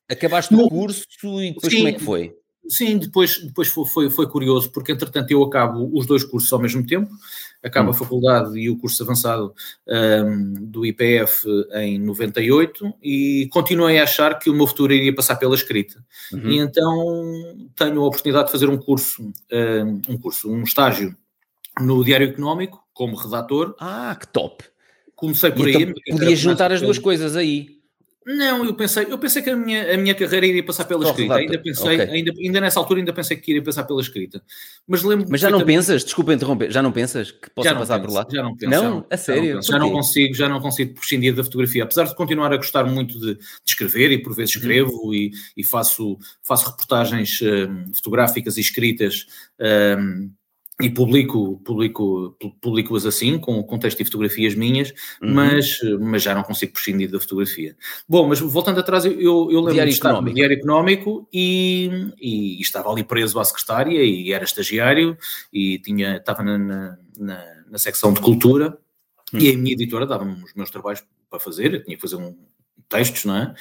Acabaste 0.08 0.54
o 0.54 0.70
curso 0.70 1.04
e 1.42 1.52
depois 1.52 1.74
Sim. 1.74 1.78
como 1.78 1.88
é 1.88 1.94
que 1.94 2.04
foi? 2.04 2.36
Sim, 2.68 2.98
depois, 2.98 3.40
depois 3.40 3.68
foi, 3.68 3.86
foi, 3.86 4.10
foi, 4.10 4.28
curioso, 4.28 4.72
porque 4.72 4.92
entretanto 4.92 5.30
eu 5.32 5.44
acabo 5.44 5.90
os 5.94 6.06
dois 6.06 6.24
cursos 6.24 6.52
ao 6.52 6.60
mesmo 6.60 6.86
tempo, 6.86 7.12
acabo 7.64 7.90
hum. 7.90 7.92
a 7.92 7.94
faculdade 7.94 8.60
e 8.60 8.70
o 8.70 8.78
curso 8.78 9.04
avançado 9.04 9.54
um, 9.88 10.54
do 10.54 10.86
IPF 10.86 11.48
em 11.74 12.00
98 12.00 12.94
e 13.04 13.48
continuei 13.52 14.00
a 14.00 14.04
achar 14.04 14.40
que 14.40 14.50
o 14.50 14.54
meu 14.54 14.68
futuro 14.68 14.94
iria 14.94 15.14
passar 15.14 15.36
pela 15.36 15.56
escrita. 15.56 16.04
Uhum. 16.34 16.50
E 16.50 16.58
então 16.58 17.70
tenho 17.76 18.02
a 18.02 18.08
oportunidade 18.08 18.48
de 18.48 18.52
fazer 18.52 18.70
um 18.70 18.78
curso, 18.78 19.22
um, 19.24 20.02
um 20.14 20.18
curso, 20.18 20.52
um 20.52 20.64
estágio 20.64 21.16
no 21.80 22.04
Diário 22.04 22.30
Económico, 22.30 22.84
como 22.94 23.16
redator. 23.16 23.76
Ah, 23.80 24.16
que 24.20 24.28
top! 24.28 24.64
Comecei 25.16 25.52
por 25.52 25.68
e 25.68 25.76
aí. 25.76 25.84
Então, 25.84 26.18
podias 26.18 26.40
juntar 26.40 26.72
as 26.72 26.82
duas 26.82 27.00
coisas 27.00 27.36
aí. 27.36 27.75
Não, 28.25 28.66
eu 28.66 28.74
pensei, 28.74 29.06
eu 29.07 29.19
pensei 29.19 29.39
que 29.44 29.51
a 29.51 29.56
minha, 29.56 29.94
a 29.94 29.98
minha 29.98 30.16
carreira 30.16 30.48
iria 30.48 30.66
passar 30.66 30.86
pela 30.86 31.07
escrita. 31.07 31.36
Ainda 31.36 31.60
pensei, 31.60 32.01
okay. 32.01 32.16
ainda, 32.16 32.33
ainda 32.36 32.60
nessa 32.60 32.80
altura 32.80 33.00
ainda 33.00 33.13
pensei 33.13 33.38
que 33.38 33.51
iria 33.51 33.63
passar 33.63 33.83
pela 33.83 34.01
escrita. 34.01 34.42
Mas 34.88 35.04
lembro 35.04 35.27
Mas 35.30 35.39
já 35.39 35.51
não 35.51 35.63
pensas, 35.63 36.04
desculpa 36.04 36.33
interromper, 36.33 36.72
já 36.72 36.81
não 36.81 36.92
pensas 36.92 37.30
que 37.30 37.51
possa 37.51 37.75
passar 37.75 38.00
penso, 38.00 38.07
por 38.07 38.16
lá? 38.16 38.27
Já 38.27 38.42
não 38.42 38.57
penso. 38.57 38.72
Não, 38.72 38.81
já 38.81 38.89
não, 38.89 39.06
a 39.12 39.18
sério. 39.18 39.45
Já 39.45 39.54
não, 39.54 39.62
já 39.62 39.80
não, 39.80 39.92
consigo, 39.92 40.33
já 40.33 40.50
não 40.50 40.60
consigo 40.60 40.94
prescindir 40.95 41.36
da 41.36 41.44
fotografia. 41.44 41.83
Apesar 41.83 42.06
de 42.06 42.16
continuar 42.16 42.51
a 42.51 42.57
gostar 42.57 42.83
muito 42.86 43.19
de, 43.19 43.36
de 43.36 43.42
escrever 43.68 44.12
e 44.12 44.18
por 44.18 44.33
vezes 44.33 44.56
uhum. 44.56 44.62
escrevo 44.62 45.01
uhum. 45.06 45.13
e, 45.13 45.31
e, 45.56 45.63
faço, 45.63 46.18
faço 46.42 46.72
reportagens 46.72 47.39
um, 47.44 47.94
fotográficas 47.94 48.57
e 48.57 48.62
escritas. 48.62 49.27
Um, 50.00 50.31
e 50.81 50.89
publico, 50.89 51.62
publico, 51.63 52.38
publico-as 52.60 53.06
assim, 53.06 53.39
com, 53.39 53.63
com 53.63 53.80
texto 53.80 54.01
e 54.01 54.06
fotografias 54.06 54.56
minhas, 54.56 54.94
uhum. 55.22 55.33
mas, 55.33 55.79
mas 56.01 56.22
já 56.22 56.36
não 56.36 56.44
consigo 56.44 56.74
prescindir 56.74 57.10
da 57.10 57.20
fotografia. 57.20 57.77
Bom, 58.08 58.27
mas 58.27 58.41
voltando 58.41 58.82
atrás, 58.82 59.05
eu, 59.05 59.13
eu 59.15 59.60
lembro 59.60 59.74
diário 59.74 59.91
de 59.91 59.96
estar 59.96 60.10
económico. 60.10 60.29
no 60.29 60.36
Diário 60.36 60.58
Económico 60.58 61.29
e, 61.32 62.12
e, 62.20 62.62
estava 62.62 62.91
ali 62.91 63.05
preso 63.05 63.39
à 63.39 63.46
secretária 63.46 64.03
e 64.03 64.34
era 64.34 64.44
estagiário 64.44 65.17
e 65.51 65.79
tinha, 65.79 66.17
estava 66.17 66.44
na, 66.44 66.58
na, 66.58 66.98
na, 67.17 67.46
na 67.70 67.77
secção 67.77 68.12
de 68.12 68.20
cultura 68.20 68.77
uhum. 69.34 69.39
e 69.39 69.51
a 69.51 69.58
minha 69.58 69.74
editora 69.74 70.05
dava-me 70.05 70.44
os 70.44 70.53
meus 70.55 70.70
trabalhos 70.70 71.01
para 71.29 71.39
fazer, 71.39 71.74
eu 71.74 71.84
tinha 71.86 71.96
que 71.96 72.01
fazer 72.01 72.17
um 72.17 72.36
textos, 72.89 73.24
não 73.24 73.38
é? 73.38 73.53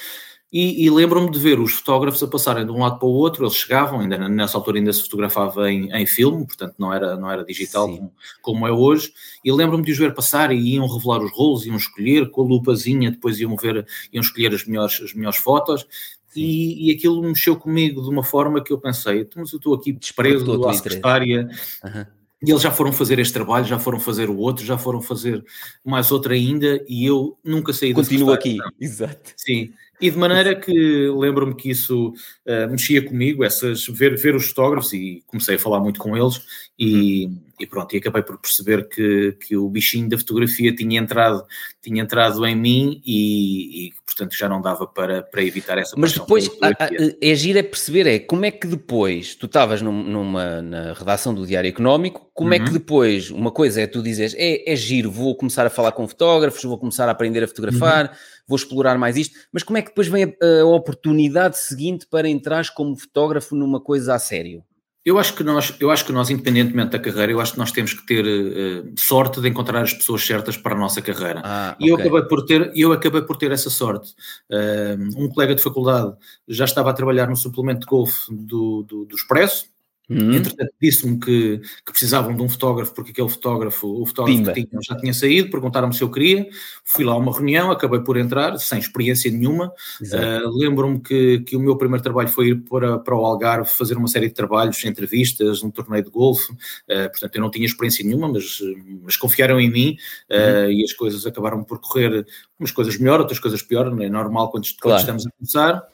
E, 0.54 0.84
e 0.84 0.88
lembro-me 0.88 1.28
de 1.32 1.38
ver 1.40 1.58
os 1.58 1.73
fotógrafos 1.73 2.23
a 2.23 2.28
passarem 2.28 2.64
de 2.64 2.70
um 2.70 2.78
lado 2.78 3.00
para 3.00 3.08
o 3.08 3.11
outro, 3.11 3.44
eles 3.44 3.56
chegavam, 3.56 3.99
ainda 3.99 4.28
nessa 4.28 4.56
altura 4.56 4.78
ainda 4.78 4.92
se 4.92 5.02
fotografava 5.02 5.68
em, 5.68 5.90
em 5.92 6.06
filme, 6.06 6.46
portanto 6.46 6.76
não 6.78 6.94
era, 6.94 7.16
não 7.16 7.28
era 7.28 7.44
digital 7.44 7.88
como, 7.88 8.12
como, 8.40 8.64
é 8.68 8.70
hoje, 8.70 9.12
e 9.44 9.50
lembro-me 9.50 9.82
de 9.82 9.90
os 9.90 9.99
ver 9.99 10.14
passar 10.14 10.52
e 10.52 10.75
iam 10.75 10.87
revelar 10.87 11.25
os 11.25 11.32
rolos, 11.32 11.66
iam 11.66 11.75
escolher 11.75 12.30
com 12.30 12.42
a 12.42 12.44
lupazinha, 12.44 13.11
depois 13.11 13.40
iam 13.40 13.56
ver, 13.56 13.84
iam 14.12 14.23
escolher 14.23 14.54
as 14.54 14.64
melhores, 14.64 15.00
as 15.02 15.12
melhores 15.12 15.40
fotos, 15.40 15.88
e, 16.37 16.88
e, 16.88 16.94
aquilo 16.94 17.20
mexeu 17.20 17.56
comigo 17.56 18.00
de 18.00 18.08
uma 18.08 18.23
forma 18.23 18.62
que 18.62 18.73
eu 18.73 18.78
pensei, 18.78 19.23
então, 19.23 19.42
mas 19.42 19.52
eu 19.52 19.56
estou 19.56 19.75
aqui 19.75 19.99
preso 20.14 20.68
à 20.68 20.73
secretária, 20.73 21.49
uhum. 21.82 22.04
E 22.46 22.50
eles 22.50 22.61
já 22.61 22.70
foram 22.70 22.92
fazer 22.92 23.18
este 23.18 23.32
trabalho, 23.32 23.64
já 23.64 23.78
foram 23.78 23.99
fazer 23.99 24.28
o 24.28 24.37
outro, 24.37 24.64
já 24.64 24.76
foram 24.76 25.00
fazer 25.00 25.42
mais 25.82 26.12
outro 26.12 26.32
ainda, 26.32 26.84
e 26.87 27.06
eu 27.06 27.38
nunca 27.42 27.73
saí 27.73 27.94
Continuo 27.94 28.32
aqui, 28.32 28.56
não. 28.56 28.68
exato. 28.78 29.32
Sim, 29.34 29.73
e 30.06 30.11
de 30.11 30.18
maneira 30.18 30.54
que 30.54 31.08
lembro-me 31.08 31.54
que 31.54 31.70
isso 31.70 32.11
uh, 32.11 32.70
mexia 32.70 33.02
comigo, 33.02 33.42
essas, 33.42 33.87
ver, 33.87 34.18
ver 34.18 34.34
os 34.34 34.49
fotógrafos, 34.49 34.92
e 34.92 35.23
comecei 35.26 35.56
a 35.56 35.58
falar 35.58 35.80
muito 35.80 35.99
com 35.99 36.14
eles, 36.14 36.42
e, 36.78 37.25
uhum. 37.25 37.38
E 37.58 37.66
pronto, 37.66 37.94
e 37.94 37.99
acabei 37.99 38.23
por 38.23 38.38
perceber 38.38 38.88
que, 38.88 39.37
que 39.40 39.56
o 39.56 39.68
bichinho 39.68 40.08
da 40.08 40.18
fotografia 40.18 40.75
tinha 40.75 41.00
entrado, 41.00 41.44
tinha 41.82 42.02
entrado 42.02 42.44
em 42.46 42.54
mim 42.54 43.00
e, 43.04 43.88
e 43.88 43.92
portanto 44.04 44.37
já 44.37 44.49
não 44.49 44.61
dava 44.61 44.87
para, 44.87 45.23
para 45.23 45.42
evitar 45.42 45.78
essa 45.78 45.94
Mas 45.96 46.12
depois, 46.12 46.50
a, 46.61 46.68
a, 46.68 46.88
é 47.20 47.34
giro 47.34 47.58
é 47.58 47.62
perceber, 47.62 48.06
é 48.06 48.18
como 48.18 48.44
é 48.44 48.50
que 48.50 48.66
depois, 48.66 49.34
tu 49.34 49.46
estavas 49.46 49.82
num, 49.82 50.02
numa, 50.02 50.62
na 50.62 50.92
redação 50.92 51.34
do 51.34 51.46
Diário 51.46 51.68
Económico, 51.68 52.30
como 52.32 52.50
uhum. 52.50 52.54
é 52.54 52.58
que 52.58 52.66
uhum. 52.66 52.73
depois, 52.73 53.30
uma 53.30 53.50
coisa 53.50 53.80
é 53.80 53.87
tu 53.87 54.02
dizes, 54.02 54.34
é, 54.37 54.73
é 54.73 54.76
giro, 54.76 55.11
vou 55.11 55.37
começar 55.37 55.66
a 55.66 55.70
falar 55.70 55.92
com 55.92 56.06
fotógrafos, 56.06 56.62
vou 56.62 56.78
começar 56.78 57.08
a 57.08 57.12
aprender 57.12 57.42
a 57.42 57.49
fotografar, 57.49 58.06
uhum 58.06 58.34
vou 58.46 58.56
explorar 58.56 58.99
mais 58.99 59.16
isto, 59.16 59.38
mas 59.52 59.62
como 59.62 59.78
é 59.78 59.82
que 59.82 59.88
depois 59.88 60.06
vem 60.06 60.25
a, 60.25 60.61
a 60.61 60.66
oportunidade 60.66 61.58
seguinte 61.58 62.06
para 62.06 62.28
entrar 62.28 62.68
como 62.75 62.96
fotógrafo 62.96 63.54
numa 63.56 63.80
coisa 63.80 64.14
a 64.14 64.18
sério? 64.18 64.62
Eu 65.04 65.18
acho 65.18 65.34
que 65.34 65.44
nós, 65.44 65.75
eu 65.78 65.90
acho 65.90 66.04
que 66.06 66.12
nós, 66.12 66.30
independentemente 66.30 66.90
da 66.90 66.99
carreira, 66.99 67.30
eu 67.30 67.40
acho 67.40 67.52
que 67.52 67.58
nós 67.58 67.70
temos 67.70 67.92
que 67.92 68.06
ter 68.06 68.25
uh, 68.25 68.94
sorte 68.99 69.38
de 69.38 69.49
encontrar 69.49 69.82
as 69.82 69.92
pessoas 69.92 70.25
certas 70.26 70.56
para 70.56 70.75
a 70.75 70.78
nossa 70.78 71.02
carreira. 71.02 71.42
Ah, 71.44 71.76
e 71.78 71.92
okay. 71.92 72.06
eu 72.06 72.08
acabei 72.08 72.28
por 72.28 72.44
ter, 72.46 72.73
eu 72.75 72.92
acabei 72.92 73.20
por 73.23 73.37
ter 73.37 73.52
essa 73.52 73.68
sorte. 73.68 74.14
Uh, 74.50 75.23
um 75.23 75.28
colega 75.28 75.54
de 75.54 75.62
faculdade 75.62 76.14
já 76.49 76.64
estava 76.64 76.88
a 76.88 76.94
trabalhar 76.94 77.28
no 77.28 77.37
suplemento 77.37 77.80
de 77.80 77.87
golfe 77.87 78.34
do, 78.34 78.82
do, 78.82 79.04
do 79.04 79.14
Expresso, 79.14 79.66
Uhum. 80.08 80.34
Entretanto, 80.34 80.70
disse-me 80.80 81.18
que, 81.18 81.58
que, 81.58 81.92
precisavam 81.92 82.37
de 82.37 82.42
um 82.42 82.49
fotógrafo, 82.49 82.94
porque 82.94 83.11
aquele 83.11 83.28
fotógrafo, 83.28 84.02
o 84.02 84.04
fotógrafo 84.04 84.38
Pimba. 84.38 84.52
que 84.52 84.66
tinha, 84.66 84.82
já 84.82 84.96
tinha 84.96 85.14
saído, 85.14 85.50
perguntaram-me 85.50 85.94
se 85.94 86.02
eu 86.02 86.11
queria. 86.11 86.46
Fui 86.84 87.04
lá 87.04 87.12
a 87.12 87.16
uma 87.16 87.32
reunião, 87.32 87.70
acabei 87.70 88.00
por 88.00 88.18
entrar, 88.18 88.58
sem 88.58 88.78
experiência 88.78 89.30
nenhuma. 89.30 89.73
Uh, 90.02 90.58
Lembro-me 90.58 91.00
que, 91.00 91.40
que 91.40 91.56
o 91.56 91.61
meu 91.61 91.76
primeiro 91.76 92.02
trabalho 92.02 92.28
foi 92.28 92.49
ir 92.49 92.56
para, 92.64 92.99
para 92.99 93.16
o 93.16 93.25
Algarve 93.25 93.68
fazer 93.70 93.96
uma 93.96 94.08
série 94.08 94.28
de 94.28 94.34
trabalhos, 94.34 94.84
entrevistas, 94.84 95.62
um 95.62 95.70
torneio 95.70 96.04
de 96.04 96.11
golfe. 96.11 96.52
Uh, 96.52 97.08
portanto, 97.11 97.37
eu 97.37 97.40
não 97.40 97.50
tinha 97.50 97.64
experiência 97.64 98.04
nenhuma, 98.04 98.28
mas, 98.28 98.58
mas 99.02 99.16
confiaram 99.16 99.58
em 99.58 99.70
mim 99.70 99.96
uh, 100.30 100.70
e 100.70 100.84
as 100.84 100.92
coisas 100.92 101.25
acabaram 101.25 101.64
por 101.64 101.80
correr, 101.80 102.26
umas 102.58 102.70
coisas 102.70 102.99
melhor, 102.99 103.20
outras 103.20 103.38
coisas 103.38 103.62
pior. 103.62 103.87
É 104.02 104.08
normal 104.11 104.50
quando, 104.50 104.64
claro. 104.64 104.80
quando 104.80 104.99
estamos 104.99 105.26
a 105.26 105.30
começar. 105.30 105.94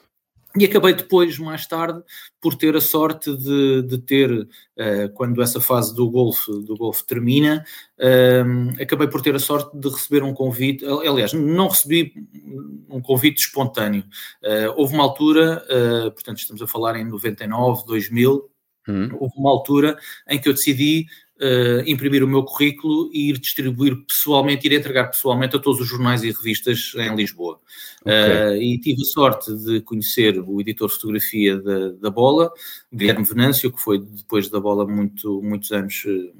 E 0.57 0.65
acabei 0.65 0.93
depois, 0.93 1.37
mais 1.37 1.65
tarde, 1.65 2.01
por 2.41 2.55
ter 2.55 2.75
a 2.75 2.81
sorte 2.81 3.35
de, 3.35 3.83
de 3.83 3.97
ter, 3.97 4.31
uh, 4.31 5.09
quando 5.13 5.41
essa 5.41 5.61
fase 5.61 5.95
do 5.95 6.09
golfe, 6.09 6.51
do 6.63 6.75
golfe 6.75 7.05
termina, 7.05 7.63
uh, 7.97 8.81
acabei 8.81 9.07
por 9.07 9.21
ter 9.21 9.33
a 9.33 9.39
sorte 9.39 9.77
de 9.77 9.87
receber 9.87 10.23
um 10.23 10.33
convite. 10.33 10.85
Aliás, 10.85 11.31
não 11.31 11.69
recebi 11.69 12.13
um 12.89 13.01
convite 13.01 13.39
espontâneo. 13.39 14.03
Uh, 14.43 14.73
houve 14.75 14.93
uma 14.93 15.03
altura, 15.03 15.63
portanto, 16.13 16.39
estamos 16.39 16.61
a 16.61 16.67
falar 16.67 16.97
em 16.97 17.05
99, 17.05 17.85
2000, 17.85 18.49
hum. 18.87 19.09
houve 19.19 19.33
uma 19.37 19.49
altura 19.49 19.97
em 20.27 20.39
que 20.39 20.49
eu 20.49 20.53
decidi 20.53 21.05
uh, 21.41 21.89
imprimir 21.89 22.23
o 22.23 22.27
meu 22.27 22.43
currículo 22.43 23.09
e 23.11 23.29
ir 23.29 23.39
distribuir 23.39 24.05
pessoalmente, 24.05 24.65
ir 24.67 24.73
entregar 24.73 25.07
pessoalmente 25.07 25.55
a 25.55 25.59
todos 25.59 25.81
os 25.81 25.87
jornais 25.87 26.23
e 26.23 26.31
revistas 26.31 26.93
em 26.95 27.15
Lisboa. 27.15 27.59
Okay. 28.01 28.13
Uh, 28.13 28.61
e 28.61 28.79
tive 28.79 29.01
a 29.01 29.05
sorte 29.05 29.53
de 29.53 29.81
conhecer 29.81 30.39
o 30.39 30.61
editor 30.61 30.87
de 30.87 30.95
fotografia 30.95 31.57
da, 31.57 31.89
da 31.93 32.09
Bola, 32.09 32.51
Guilherme 32.93 33.25
Venâncio, 33.25 33.71
que 33.71 33.81
foi 33.81 33.99
depois 33.99 34.49
da 34.49 34.59
Bola 34.59 34.85
muito, 34.85 35.41
muitos 35.41 35.71
anos 35.71 36.03
uh, 36.05 36.31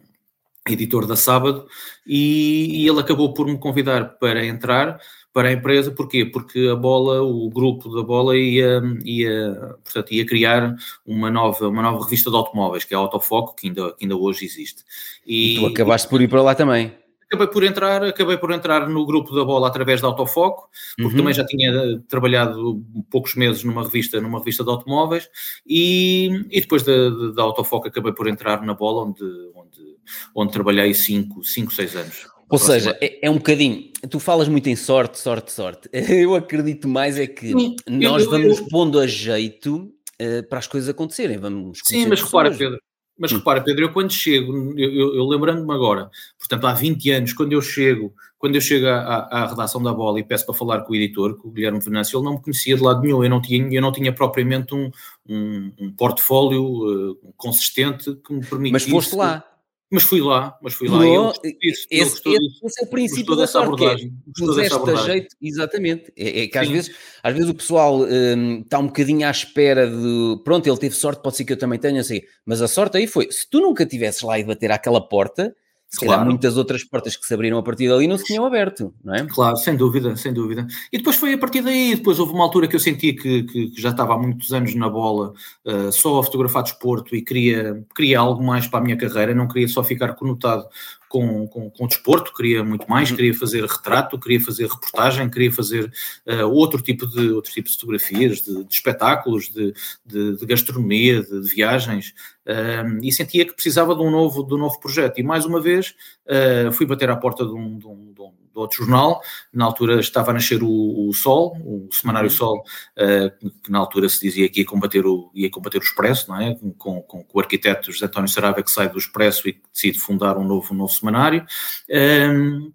editor 0.69 1.07
da 1.07 1.15
Sábado, 1.15 1.67
e, 2.05 2.83
e 2.83 2.87
ele 2.87 2.99
acabou 2.99 3.33
por 3.33 3.47
me 3.47 3.57
convidar 3.57 4.17
para 4.19 4.45
entrar 4.45 4.99
para 5.33 5.49
a 5.49 5.51
empresa, 5.53 5.91
porquê? 5.91 6.25
Porque 6.25 6.67
a 6.71 6.75
bola, 6.75 7.21
o 7.21 7.49
grupo 7.49 7.93
da 7.95 8.03
bola 8.03 8.37
ia, 8.37 8.81
ia, 9.03 9.75
portanto, 9.83 10.11
ia 10.11 10.25
criar 10.25 10.75
uma 11.05 11.29
nova, 11.31 11.67
uma 11.67 11.81
nova 11.81 12.03
revista 12.03 12.29
de 12.29 12.35
automóveis, 12.35 12.83
que 12.83 12.93
é 12.93 12.97
a 12.97 12.99
Autofoco, 12.99 13.55
que 13.55 13.67
ainda, 13.67 13.93
que 13.93 14.05
ainda 14.05 14.15
hoje 14.15 14.45
existe. 14.45 14.83
E, 15.25 15.55
e 15.55 15.59
tu 15.59 15.65
acabaste 15.67 16.07
por 16.09 16.21
ir 16.21 16.27
para 16.27 16.41
lá 16.41 16.55
também 16.55 16.93
acabei 17.31 17.47
por 17.47 17.63
entrar, 17.63 18.03
acabei 18.03 18.37
por 18.37 18.51
entrar 18.51 18.89
no 18.89 19.05
grupo 19.05 19.33
da 19.33 19.45
bola 19.45 19.67
através 19.69 20.01
da 20.01 20.07
Autofoco, 20.07 20.69
porque 20.97 21.11
uhum. 21.11 21.17
também 21.17 21.33
já 21.33 21.45
tinha 21.45 21.71
trabalhado 22.09 22.83
poucos 23.09 23.35
meses 23.35 23.63
numa 23.63 23.83
revista, 23.83 24.19
numa 24.19 24.39
revista 24.39 24.65
de 24.65 24.69
automóveis, 24.69 25.29
e, 25.65 26.45
e 26.51 26.59
depois 26.59 26.83
da, 26.83 27.09
da 27.33 27.41
Autofoco 27.41 27.87
acabei 27.87 28.11
por 28.11 28.27
entrar 28.27 28.61
na 28.63 28.73
bola, 28.73 29.05
onde, 29.05 29.23
onde, 29.55 29.97
onde 30.35 30.51
trabalhei 30.51 30.93
5, 30.93 31.41
6 31.43 31.95
anos. 31.95 32.27
Ou 32.51 32.57
seja, 32.57 32.97
é, 33.01 33.25
é, 33.25 33.29
um 33.29 33.35
bocadinho. 33.35 33.89
Tu 34.09 34.19
falas 34.19 34.47
muito 34.47 34.67
em 34.67 34.75
sorte, 34.75 35.17
sorte, 35.17 35.51
sorte. 35.51 35.89
Eu 35.93 36.35
acredito 36.35 36.87
mais 36.87 37.17
é 37.17 37.25
que 37.25 37.47
Sim, 37.47 37.75
nós 37.87 38.25
vamos 38.25 38.59
eu, 38.59 38.67
pondo 38.67 38.99
a 38.99 39.07
jeito 39.07 39.91
uh, 40.21 40.47
para 40.49 40.59
as 40.59 40.67
coisas 40.67 40.89
acontecerem. 40.89 41.37
Vamos 41.37 41.79
Sim, 41.83 42.07
mas 42.07 42.21
repara, 42.21 42.51
Pedro. 42.51 42.79
Mas 43.17 43.31
hum. 43.31 43.37
repara, 43.37 43.61
Pedro, 43.61 43.85
eu 43.85 43.93
quando 43.93 44.11
chego, 44.11 44.73
eu, 44.75 44.91
eu, 44.91 45.15
eu 45.15 45.27
lembrando-me 45.27 45.71
agora, 45.71 46.09
portanto, 46.39 46.65
há 46.65 46.73
20 46.73 47.11
anos, 47.11 47.33
quando 47.33 47.53
eu 47.53 47.61
chego, 47.61 48.11
quando 48.39 48.55
eu 48.55 48.61
chego 48.61 48.87
à, 48.87 49.27
à, 49.29 49.47
redação 49.47 49.83
da 49.83 49.93
bola 49.93 50.19
e 50.19 50.23
peço 50.23 50.43
para 50.43 50.55
falar 50.55 50.81
com 50.81 50.91
o 50.91 50.95
editor, 50.95 51.37
com 51.37 51.49
o 51.49 51.51
Guilherme 51.51 51.79
Venâncio, 51.79 52.17
ele 52.17 52.25
não 52.25 52.33
me 52.33 52.41
conhecia 52.41 52.75
de 52.75 52.81
lado 52.81 53.01
nenhum, 53.01 53.23
eu 53.23 53.29
não 53.29 53.39
tinha, 53.39 53.67
eu 53.71 53.81
não 53.81 53.91
tinha 53.91 54.11
propriamente 54.11 54.73
um, 54.73 54.89
um, 55.29 55.71
um 55.79 55.91
portfólio 55.91 56.63
uh, 57.11 57.33
consistente 57.37 58.15
que 58.25 58.33
me 58.33 58.43
permitisse... 58.43 58.71
Mas 58.71 58.83
foste 58.85 59.15
lá. 59.15 59.43
Mas 59.91 60.03
fui 60.03 60.21
lá, 60.21 60.57
mas 60.61 60.73
fui 60.73 60.87
lá. 60.87 60.99
No, 60.99 61.31
esse, 61.43 61.85
esse, 61.91 62.21
esse, 62.25 62.81
é 62.81 62.85
o 62.85 62.87
princípio 62.87 63.35
da 63.35 63.45
sorte, 63.45 63.83
é 63.83 65.03
jeito, 65.03 65.35
exatamente. 65.41 66.13
É, 66.15 66.43
é 66.43 66.47
que 66.47 66.57
às 66.57 66.69
vezes, 66.69 66.95
às 67.21 67.33
vezes 67.33 67.49
o 67.49 67.53
pessoal 67.53 67.99
um, 67.99 68.61
está 68.61 68.79
um 68.79 68.87
bocadinho 68.87 69.27
à 69.27 69.31
espera 69.31 69.85
de, 69.89 70.39
pronto, 70.45 70.65
ele 70.65 70.77
teve 70.77 70.95
sorte, 70.95 71.21
pode 71.21 71.35
ser 71.35 71.43
que 71.43 71.51
eu 71.51 71.57
também 71.57 71.77
tenha, 71.77 71.99
assim, 71.99 72.21
mas 72.45 72.61
a 72.61 72.69
sorte 72.69 72.97
aí 72.97 73.05
foi, 73.05 73.29
se 73.29 73.49
tu 73.49 73.59
nunca 73.59 73.85
tivesses 73.85 74.21
lá 74.21 74.39
e 74.39 74.45
bater 74.45 74.71
àquela 74.71 75.01
porta, 75.01 75.53
se 75.91 75.99
claro. 75.99 76.11
calhar 76.11 76.25
muitas 76.25 76.55
outras 76.55 76.85
portas 76.85 77.17
que 77.17 77.25
se 77.25 77.33
abriram 77.33 77.57
a 77.57 77.63
partir 77.63 77.89
dali 77.89 78.07
não 78.07 78.17
se 78.17 78.23
tinham 78.23 78.45
aberto, 78.45 78.93
não 79.03 79.13
é? 79.13 79.25
Claro, 79.25 79.57
sem 79.57 79.75
dúvida, 79.75 80.15
sem 80.15 80.31
dúvida. 80.31 80.65
E 80.91 80.97
depois 80.97 81.17
foi 81.17 81.33
a 81.33 81.37
partir 81.37 81.61
daí, 81.61 81.95
depois 81.95 82.17
houve 82.17 82.31
uma 82.31 82.45
altura 82.45 82.65
que 82.65 82.77
eu 82.77 82.79
senti 82.79 83.11
que, 83.11 83.43
que, 83.43 83.71
que 83.71 83.81
já 83.81 83.89
estava 83.89 84.13
há 84.13 84.17
muitos 84.17 84.53
anos 84.53 84.73
na 84.73 84.89
bola, 84.89 85.33
uh, 85.65 85.91
só 85.91 86.19
a 86.19 86.23
fotografar 86.23 86.63
desporto 86.63 87.13
e 87.13 87.21
queria, 87.21 87.85
queria 87.93 88.19
algo 88.19 88.41
mais 88.41 88.67
para 88.67 88.79
a 88.79 88.83
minha 88.83 88.95
carreira, 88.95 89.35
não 89.35 89.49
queria 89.49 89.67
só 89.67 89.83
ficar 89.83 90.13
conotado 90.13 90.65
com, 91.11 91.45
com, 91.45 91.69
com 91.69 91.83
o 91.83 91.87
desporto, 91.87 92.33
queria 92.33 92.63
muito 92.63 92.89
mais, 92.89 93.09
uhum. 93.09 93.17
queria 93.17 93.33
fazer 93.33 93.65
retrato, 93.65 94.17
queria 94.17 94.39
fazer 94.39 94.63
reportagem, 94.63 95.29
queria 95.29 95.51
fazer 95.51 95.91
uh, 96.25 96.47
outro, 96.47 96.81
tipo 96.81 97.05
de, 97.05 97.31
outro 97.31 97.51
tipo 97.51 97.67
de 97.67 97.75
fotografias, 97.75 98.41
de, 98.41 98.63
de 98.63 98.73
espetáculos, 98.73 99.49
de, 99.49 99.73
de, 100.05 100.37
de 100.37 100.45
gastronomia, 100.45 101.21
de, 101.21 101.41
viagens, 101.41 102.13
uh, 102.47 103.03
e 103.03 103.11
sentia 103.11 103.45
que 103.45 103.53
precisava 103.53 103.93
de 103.93 104.01
um 104.01 104.09
novo, 104.09 104.41
de 104.43 104.53
um 104.53 104.57
novo 104.57 104.79
projeto. 104.79 105.19
E 105.19 105.23
mais 105.23 105.43
uma 105.43 105.59
vez 105.59 105.93
uh, 106.27 106.71
fui 106.71 106.85
bater 106.85 107.09
à 107.09 107.17
porta 107.17 107.45
de 107.45 107.51
um, 107.51 107.77
de 107.77 107.87
um, 107.87 108.13
de 108.13 108.21
um 108.21 108.31
do 108.53 108.61
outro 108.61 108.77
jornal. 108.77 109.21
Na 109.53 109.65
altura 109.65 109.99
estava 109.99 110.31
a 110.31 110.33
nascer 110.33 110.61
o, 110.63 111.09
o 111.09 111.13
Sol, 111.13 111.57
o 111.63 111.89
Semanário 111.91 112.29
uhum. 112.29 112.35
Sol, 112.35 112.63
uh, 112.97 113.49
que 113.63 113.71
na 113.71 113.79
altura 113.79 114.09
se 114.09 114.21
dizia 114.21 114.49
que 114.49 114.61
ia 114.61 114.65
combater 114.65 115.05
o, 115.05 115.31
ia 115.33 115.49
combater 115.49 115.79
o 115.79 115.83
Expresso, 115.83 116.29
não 116.29 116.39
é? 116.39 116.55
Com, 116.55 117.01
com, 117.01 117.23
com 117.23 117.37
o 117.37 117.39
arquiteto 117.39 117.91
José 117.91 118.05
António 118.05 118.29
Saraiva 118.29 118.63
que 118.63 118.71
sai 118.71 118.89
do 118.89 118.97
Expresso 118.97 119.47
e 119.47 119.61
decide 119.73 119.99
fundar 119.99 120.37
um 120.37 120.43
novo, 120.43 120.73
um 120.73 120.77
novo 120.77 120.91
semanário. 120.91 121.45
Um, 121.89 122.71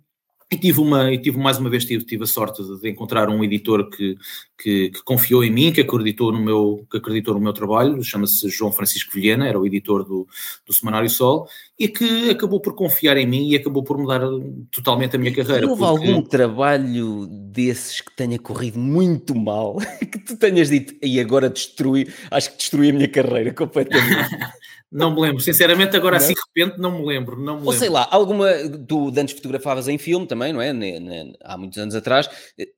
e 0.50 0.56
tive, 0.56 0.80
uma, 0.80 1.12
e 1.12 1.18
tive 1.18 1.38
mais 1.38 1.58
uma 1.58 1.68
vez 1.68 1.84
tive, 1.84 2.04
tive 2.04 2.22
a 2.22 2.26
sorte 2.26 2.62
de, 2.62 2.80
de 2.80 2.88
encontrar 2.88 3.28
um 3.28 3.42
editor 3.42 3.90
que, 3.90 4.16
que, 4.56 4.90
que, 4.90 5.02
confiou 5.02 5.42
em 5.42 5.50
mim, 5.50 5.72
que 5.72 5.80
acreditou 5.80 6.30
no 6.30 6.40
meu, 6.40 6.86
que 6.88 6.98
acreditou 6.98 7.34
no 7.34 7.40
meu 7.40 7.52
trabalho, 7.52 8.00
chama-se 8.04 8.48
João 8.48 8.70
Francisco 8.70 9.10
Vilhena, 9.12 9.48
era 9.48 9.58
o 9.58 9.66
editor 9.66 10.04
do, 10.04 10.26
do 10.64 10.72
Semanário 10.72 11.10
Sol, 11.10 11.48
e 11.78 11.88
que 11.88 12.30
acabou 12.30 12.58
por 12.58 12.74
confiar 12.74 13.16
em 13.16 13.26
mim 13.26 13.48
e 13.48 13.56
acabou 13.56 13.82
por 13.82 13.98
mudar 13.98 14.22
totalmente 14.70 15.16
a 15.16 15.18
minha 15.18 15.34
carreira. 15.34 15.68
Houve 15.68 15.82
porque... 15.82 16.06
algum 16.06 16.22
trabalho 16.22 17.26
desses 17.26 18.00
que 18.00 18.14
tenha 18.16 18.38
corrido 18.38 18.78
muito 18.78 19.34
mal, 19.34 19.76
que 20.00 20.18
tu 20.18 20.36
tenhas 20.36 20.70
dito, 20.70 20.94
e 21.02 21.20
agora 21.20 21.50
destruí, 21.50 22.08
acho 22.30 22.52
que 22.52 22.56
destruí 22.56 22.90
a 22.90 22.92
minha 22.92 23.08
carreira 23.08 23.52
completamente. 23.52 24.36
Não 24.90 25.14
me 25.14 25.20
lembro, 25.20 25.40
sinceramente, 25.40 25.96
agora 25.96 26.16
não? 26.16 26.24
assim 26.24 26.32
de 26.32 26.40
repente 26.40 26.80
não 26.80 26.96
me 26.96 27.04
lembro. 27.04 27.36
Não 27.36 27.56
me 27.56 27.66
Ou 27.66 27.70
lembro. 27.70 27.78
sei 27.78 27.88
lá, 27.88 28.06
alguma. 28.08 28.48
Tu 28.86 29.12
antes 29.18 29.34
fotografavas 29.34 29.88
em 29.88 29.98
filme 29.98 30.26
também, 30.26 30.52
não 30.52 30.62
é? 30.62 30.72
Há 31.42 31.58
muitos 31.58 31.76
anos 31.76 31.94
atrás. 31.94 32.30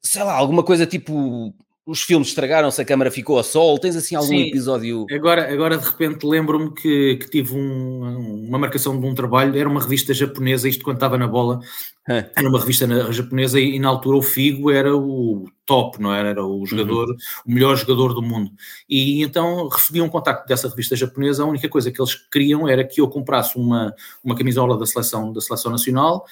Sei 0.02 0.22
lá, 0.24 0.32
alguma 0.32 0.62
coisa 0.62 0.86
tipo. 0.86 1.54
Os 1.88 2.02
filmes 2.02 2.28
estragaram-se, 2.28 2.82
a 2.82 2.84
câmara 2.84 3.10
ficou 3.10 3.38
a 3.38 3.42
sol. 3.42 3.78
Tens 3.78 3.96
assim 3.96 4.14
algum 4.14 4.28
Sim, 4.28 4.48
episódio. 4.48 5.06
Agora, 5.10 5.50
agora 5.50 5.78
de 5.78 5.86
repente 5.86 6.26
lembro-me 6.26 6.70
que, 6.74 7.16
que 7.16 7.30
tive 7.30 7.54
um, 7.54 8.44
uma 8.46 8.58
marcação 8.58 9.00
de 9.00 9.06
um 9.06 9.14
trabalho, 9.14 9.58
era 9.58 9.66
uma 9.66 9.80
revista 9.80 10.12
japonesa, 10.12 10.68
isto 10.68 10.84
quando 10.84 10.98
estava 10.98 11.16
na 11.16 11.26
bola, 11.26 11.60
era 12.06 12.46
uma 12.46 12.60
revista 12.60 12.86
japonesa 13.10 13.58
e, 13.58 13.76
e 13.76 13.78
na 13.78 13.88
altura 13.88 14.18
o 14.18 14.22
Figo 14.22 14.70
era 14.70 14.94
o 14.94 15.46
top, 15.64 15.98
não 15.98 16.12
era? 16.12 16.28
Era 16.28 16.44
o 16.44 16.66
jogador, 16.66 17.08
uhum. 17.08 17.16
o 17.46 17.52
melhor 17.52 17.74
jogador 17.74 18.12
do 18.12 18.20
mundo. 18.20 18.50
E 18.86 19.22
então 19.22 19.66
recebi 19.68 20.02
um 20.02 20.10
contacto 20.10 20.46
dessa 20.46 20.68
revista 20.68 20.94
japonesa, 20.94 21.42
a 21.42 21.46
única 21.46 21.70
coisa 21.70 21.90
que 21.90 21.98
eles 21.98 22.14
queriam 22.30 22.68
era 22.68 22.84
que 22.84 23.00
eu 23.00 23.08
comprasse 23.08 23.56
uma, 23.56 23.94
uma 24.22 24.36
camisola 24.36 24.76
da 24.76 24.84
seleção, 24.84 25.32
da 25.32 25.40
seleção 25.40 25.72
nacional 25.72 26.26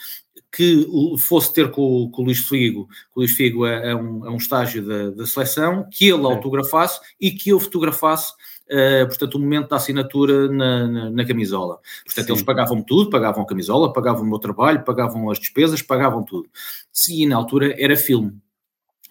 que 0.52 0.86
fosse 1.18 1.52
ter 1.52 1.70
com, 1.70 2.10
com 2.10 2.22
o 2.22 2.24
Luís 2.24 2.38
Figo, 2.38 2.88
o 3.14 3.20
Luís 3.20 3.32
Figo 3.32 3.66
é, 3.66 3.90
é, 3.90 3.94
um, 3.94 4.26
é 4.26 4.30
um 4.30 4.36
estágio 4.36 4.86
da, 4.86 5.10
da 5.10 5.26
seleção, 5.26 5.86
que 5.90 6.08
ele 6.08 6.24
autografasse 6.24 7.00
e 7.20 7.30
que 7.30 7.50
eu 7.50 7.60
fotografasse 7.60 8.32
Uh, 8.68 9.06
portanto, 9.06 9.36
o 9.36 9.38
momento 9.38 9.68
da 9.68 9.76
assinatura 9.76 10.48
na, 10.48 10.88
na, 10.88 11.10
na 11.10 11.24
camisola. 11.24 11.78
Portanto, 12.04 12.26
Sim. 12.26 12.32
eles 12.32 12.42
pagavam 12.42 12.82
tudo, 12.82 13.10
pagavam 13.10 13.44
a 13.44 13.46
camisola, 13.46 13.92
pagavam 13.92 14.24
o 14.24 14.26
meu 14.26 14.40
trabalho, 14.40 14.82
pagavam 14.82 15.30
as 15.30 15.38
despesas, 15.38 15.82
pagavam 15.82 16.24
tudo. 16.24 16.50
Sim, 16.92 17.26
na 17.26 17.36
altura 17.36 17.80
era 17.80 17.96
filme. 17.96 18.36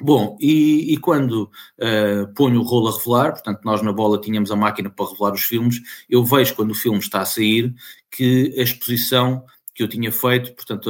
Bom, 0.01 0.37
e, 0.41 0.93
e 0.93 0.97
quando 0.97 1.49
uh, 1.79 2.27
ponho 2.35 2.59
o 2.59 2.63
rolo 2.63 2.89
a 2.89 2.97
revelar, 2.97 3.31
portanto, 3.31 3.61
nós 3.63 3.81
na 3.81 3.93
bola 3.93 4.19
tínhamos 4.19 4.51
a 4.51 4.55
máquina 4.55 4.89
para 4.89 5.09
revelar 5.09 5.33
os 5.33 5.43
filmes, 5.43 5.81
eu 6.09 6.21
vejo 6.21 6.53
quando 6.53 6.71
o 6.71 6.75
filme 6.75 6.99
está 6.99 7.21
a 7.21 7.25
sair 7.25 7.73
que 8.11 8.53
a 8.57 8.61
exposição 8.61 9.45
que 9.75 9.83
eu 9.83 9.89
tinha 9.89 10.09
feito, 10.09 10.53
portanto, 10.53 10.89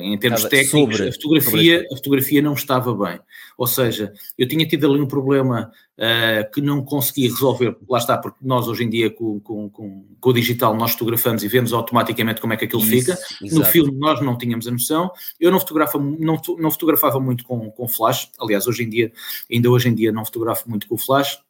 em 0.00 0.16
termos 0.16 0.44
técnicos, 0.44 0.96
sobre, 0.96 1.08
a, 1.08 1.12
fotografia, 1.12 1.86
a 1.92 1.96
fotografia 1.96 2.40
não 2.40 2.52
estava 2.52 2.94
bem. 2.94 3.18
Ou 3.58 3.66
seja, 3.66 4.12
eu 4.38 4.46
tinha 4.46 4.64
tido 4.64 4.88
ali 4.88 5.00
um 5.00 5.08
problema 5.08 5.72
uh, 5.98 6.52
que 6.52 6.60
não 6.60 6.84
consegui 6.84 7.26
resolver, 7.26 7.76
lá 7.88 7.98
está, 7.98 8.16
porque 8.16 8.38
nós 8.40 8.68
hoje 8.68 8.84
em 8.84 8.88
dia 8.88 9.10
com, 9.10 9.40
com, 9.40 9.68
com, 9.68 10.04
com 10.20 10.30
o 10.30 10.32
digital 10.32 10.72
nós 10.76 10.92
fotografamos 10.92 11.42
e 11.42 11.48
vemos 11.48 11.72
automaticamente 11.72 12.40
como 12.40 12.52
é 12.52 12.56
que 12.56 12.64
aquilo 12.64 12.82
Isso, 12.82 12.90
fica. 12.90 13.18
Exato. 13.42 13.58
No 13.58 13.64
filme 13.64 13.98
nós 13.98 14.20
não 14.20 14.38
tínhamos 14.38 14.68
a 14.68 14.70
noção. 14.70 15.10
Eu 15.40 15.50
não 15.50 15.58
fotografava, 15.58 16.04
não, 16.04 16.40
não 16.58 16.70
fotografava 16.70 17.18
muito 17.18 17.44
com, 17.44 17.72
com 17.72 17.88
flash, 17.88 18.30
aliás, 18.40 18.68
hoje 18.68 18.84
em 18.84 18.88
dia, 18.88 19.12
ainda 19.50 19.68
hoje 19.68 19.88
em 19.88 19.94
dia 19.94 20.12
não 20.12 20.24
fotografo 20.24 20.70
muito 20.70 20.86
com 20.86 20.96
flash, 20.96 21.40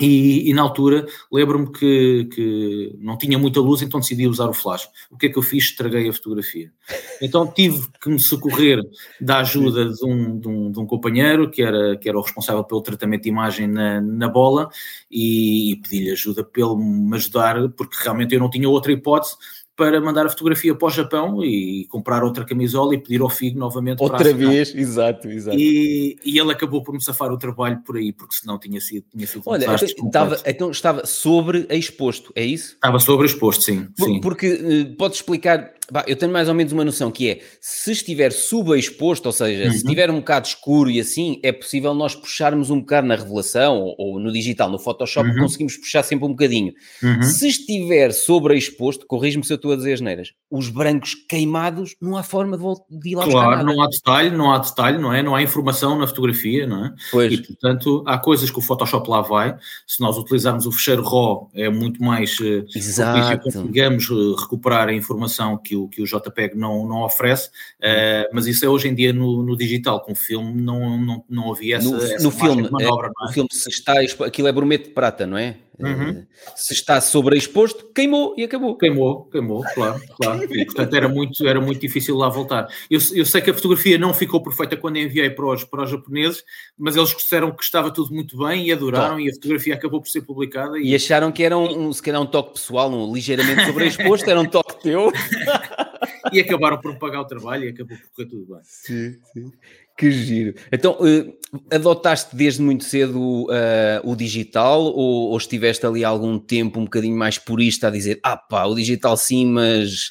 e, 0.00 0.48
e, 0.48 0.54
na 0.54 0.62
altura 0.62 1.06
lembro-me 1.30 1.70
que, 1.70 2.28
que, 2.32 2.96
não 2.98 3.18
tinha 3.18 3.38
muita 3.38 3.60
luz, 3.60 3.82
então 3.82 4.00
decidi 4.00 4.26
usar 4.26 4.48
o 4.48 4.54
flash. 4.54 4.88
O 5.10 5.16
que 5.16 5.26
é 5.26 5.28
que 5.28 5.38
eu 5.38 5.42
fiz? 5.42 5.64
Estraguei 5.64 6.08
a 6.08 6.12
fotografia. 6.12 6.72
Então 7.20 7.46
tive 7.46 7.86
que 8.00 8.08
me 8.08 8.18
socorrer 8.18 8.80
da 9.20 9.40
ajuda 9.40 9.90
de 9.92 10.04
um, 10.04 10.38
de 10.38 10.48
um, 10.48 10.72
de 10.72 10.80
um 10.80 10.86
companheiro 10.86 11.50
que 11.50 11.62
era, 11.62 11.96
que 11.96 12.08
era 12.08 12.18
o 12.18 12.22
responsável 12.22 12.64
pelo 12.64 12.80
tratamento 12.80 13.22
de 13.22 13.28
imagem 13.28 13.66
na, 13.66 14.00
na 14.00 14.28
bola 14.28 14.70
e, 15.10 15.72
e 15.72 15.76
pedi-lhe 15.76 16.10
ajuda 16.10 16.42
para 16.42 16.62
ele 16.62 16.76
me 16.76 17.16
ajudar, 17.16 17.68
porque 17.70 17.96
realmente 18.02 18.34
eu 18.34 18.40
não 18.40 18.50
tinha 18.50 18.68
outra 18.68 18.92
hipótese 18.92 19.36
para 19.80 19.98
mandar 19.98 20.26
a 20.26 20.28
fotografia 20.28 20.74
para 20.74 20.88
o 20.88 20.90
Japão 20.90 21.42
e 21.42 21.86
comprar 21.86 22.22
outra 22.22 22.44
camisola 22.44 22.94
e 22.94 22.98
pedir 22.98 23.22
ao 23.22 23.30
Figo 23.30 23.58
novamente 23.58 24.02
outra 24.02 24.30
vez, 24.34 24.74
exato, 24.74 25.26
exato. 25.30 25.56
E, 25.58 26.18
e 26.22 26.38
ele 26.38 26.52
acabou 26.52 26.82
por 26.82 26.92
me 26.92 27.02
safar 27.02 27.32
o 27.32 27.38
trabalho 27.38 27.78
por 27.78 27.96
aí, 27.96 28.12
porque 28.12 28.34
senão 28.34 28.58
tinha 28.58 28.78
sido, 28.78 29.06
tinha 29.10 29.26
sido 29.26 29.42
Olha, 29.46 29.70
um 29.70 29.74
então, 29.74 30.06
estava, 30.06 30.36
então 30.44 30.70
estava 30.70 31.06
sobre 31.06 31.66
exposto, 31.70 32.30
é 32.36 32.44
isso? 32.44 32.74
Estava 32.74 32.98
sobre 32.98 33.24
exposto, 33.24 33.62
sim. 33.62 33.86
Por, 33.96 34.04
sim. 34.04 34.20
Porque 34.20 34.52
uh, 34.52 34.96
pode 34.96 35.14
explicar 35.14 35.72
Bah, 35.90 36.04
eu 36.06 36.16
tenho 36.16 36.32
mais 36.32 36.48
ou 36.48 36.54
menos 36.54 36.72
uma 36.72 36.84
noção 36.84 37.10
que 37.10 37.28
é, 37.28 37.40
se 37.60 37.92
estiver 37.92 38.32
subexposto, 38.32 39.28
ou 39.28 39.32
seja, 39.32 39.64
uhum. 39.64 39.70
se 39.70 39.78
estiver 39.78 40.10
um 40.10 40.16
bocado 40.16 40.46
escuro 40.46 40.90
e 40.90 41.00
assim, 41.00 41.40
é 41.42 41.52
possível 41.52 41.94
nós 41.94 42.14
puxarmos 42.14 42.70
um 42.70 42.80
bocado 42.80 43.06
na 43.06 43.16
revelação 43.16 43.78
ou, 43.78 43.94
ou 43.98 44.20
no 44.20 44.32
digital, 44.32 44.70
no 44.70 44.78
Photoshop, 44.78 45.28
uhum. 45.28 45.40
conseguimos 45.40 45.76
puxar 45.76 46.02
sempre 46.02 46.26
um 46.26 46.30
bocadinho. 46.30 46.72
Uhum. 47.02 47.22
Se 47.22 47.48
estiver 47.48 48.12
sobreexposto, 48.12 49.06
corrijo-me 49.06 49.44
se 49.44 49.52
eu 49.52 49.56
estou 49.56 49.72
a 49.72 49.76
dizer 49.76 49.94
as 49.94 50.00
neiras, 50.00 50.32
os 50.50 50.68
brancos 50.68 51.14
queimados, 51.28 51.94
não 52.00 52.16
há 52.16 52.22
forma 52.22 52.56
de, 52.56 52.64
de 53.00 53.10
ir 53.10 53.14
lá 53.14 53.24
Claro, 53.24 53.64
não 53.64 53.82
há 53.82 53.86
detalhe, 53.86 54.30
não 54.30 54.52
há 54.52 54.58
detalhe, 54.58 54.98
não 54.98 55.12
é? 55.12 55.22
Não 55.22 55.34
há 55.34 55.42
informação 55.42 55.98
na 55.98 56.06
fotografia, 56.06 56.66
não 56.66 56.86
é? 56.86 56.94
Pois. 57.10 57.32
E, 57.32 57.42
portanto, 57.42 58.02
há 58.06 58.18
coisas 58.18 58.50
que 58.50 58.58
o 58.58 58.62
Photoshop 58.62 59.08
lá 59.08 59.20
vai, 59.20 59.56
se 59.86 60.00
nós 60.00 60.16
utilizarmos 60.16 60.66
o 60.66 60.72
fecheiro 60.72 61.02
RAW, 61.02 61.50
é 61.54 61.68
muito 61.68 62.02
mais 62.02 62.38
uh, 62.40 62.64
Exato. 62.74 63.42
conseguimos 63.44 64.08
uh, 64.10 64.34
recuperar 64.34 64.88
a 64.88 64.92
informação 64.92 65.56
que 65.56 65.76
o, 65.76 65.79
que 65.88 66.02
o 66.02 66.06
JPEG 66.06 66.56
não, 66.56 66.86
não 66.86 67.02
oferece, 67.02 67.48
uh, 67.48 68.28
mas 68.32 68.46
isso 68.46 68.64
é 68.64 68.68
hoje 68.68 68.88
em 68.88 68.94
dia 68.94 69.12
no, 69.12 69.42
no 69.42 69.56
digital, 69.56 70.00
com 70.00 70.12
o 70.12 70.16
filme 70.16 70.60
não, 70.60 70.98
não, 70.98 71.24
não 71.28 71.52
havia 71.52 71.76
essa, 71.76 71.88
no, 71.88 71.96
essa 72.02 72.22
no 72.22 72.30
filme, 72.30 72.68
manobra, 72.70 73.08
é, 73.08 73.24
é? 73.26 73.28
O 73.28 73.32
filme 73.32 73.48
se 73.52 73.68
está, 73.68 73.94
aquilo 74.00 74.48
é 74.48 74.52
bromete 74.52 74.84
de 74.84 74.90
prata, 74.90 75.26
não 75.26 75.38
é? 75.38 75.56
Uhum. 75.82 76.10
Eh, 76.10 76.26
se 76.56 76.74
está 76.74 77.00
sobreexposto, 77.00 77.90
queimou 77.94 78.34
e 78.36 78.44
acabou. 78.44 78.76
Queimou, 78.76 79.24
queimou, 79.24 79.64
claro, 79.74 80.00
claro. 80.20 80.44
E, 80.54 80.64
portanto, 80.64 80.94
era 80.94 81.08
muito, 81.08 81.46
era 81.46 81.60
muito 81.60 81.80
difícil 81.80 82.16
lá 82.16 82.28
voltar. 82.28 82.68
Eu, 82.90 83.00
eu 83.14 83.24
sei 83.24 83.40
que 83.40 83.50
a 83.50 83.54
fotografia 83.54 83.98
não 83.98 84.12
ficou 84.12 84.42
perfeita 84.42 84.76
quando 84.76 84.98
enviei 84.98 85.30
para 85.30 85.46
os, 85.46 85.64
para 85.64 85.84
os 85.84 85.90
japoneses, 85.90 86.44
mas 86.78 86.96
eles 86.96 87.10
disseram 87.10 87.50
que 87.50 87.62
estava 87.62 87.90
tudo 87.90 88.14
muito 88.14 88.36
bem 88.36 88.66
e 88.66 88.72
adoraram, 88.72 89.16
Top. 89.16 89.22
e 89.24 89.30
a 89.30 89.34
fotografia 89.34 89.74
acabou 89.74 90.00
por 90.00 90.08
ser 90.08 90.22
publicada. 90.22 90.78
E, 90.78 90.90
e 90.90 90.94
acharam 90.94 91.32
que 91.32 91.42
era 91.42 91.56
um, 91.56 91.88
um, 91.88 91.92
se 91.92 92.02
calhar 92.02 92.20
um 92.20 92.26
toque 92.26 92.54
pessoal, 92.54 92.90
um 92.90 93.12
ligeiramente 93.12 93.64
sobreexposto, 93.66 94.28
era 94.28 94.40
um 94.40 94.46
toque 94.46 94.82
teu. 94.82 95.10
e 96.32 96.40
acabaram 96.40 96.78
por 96.80 96.96
pagar 96.98 97.20
o 97.20 97.24
trabalho 97.24 97.64
e 97.64 97.68
acabou 97.68 97.96
por 97.96 98.10
correr 98.14 98.28
tudo 98.28 98.54
bem. 98.54 98.60
Sim, 98.64 99.16
sim. 99.32 99.52
Que 100.00 100.10
giro. 100.10 100.54
Então, 100.72 100.92
uh, 100.92 101.38
adotaste 101.70 102.34
desde 102.34 102.62
muito 102.62 102.84
cedo 102.84 103.44
uh, 103.44 104.00
o 104.02 104.16
digital 104.16 104.80
ou, 104.80 105.28
ou, 105.28 105.36
estiveste 105.36 105.84
ali 105.84 106.02
algum 106.02 106.38
tempo 106.38 106.80
um 106.80 106.84
bocadinho 106.84 107.14
mais 107.14 107.36
purista 107.36 107.88
a 107.88 107.90
dizer, 107.90 108.18
ah 108.22 108.34
pá, 108.34 108.64
o 108.64 108.74
digital 108.74 109.14
sim, 109.14 109.44
mas 109.44 110.10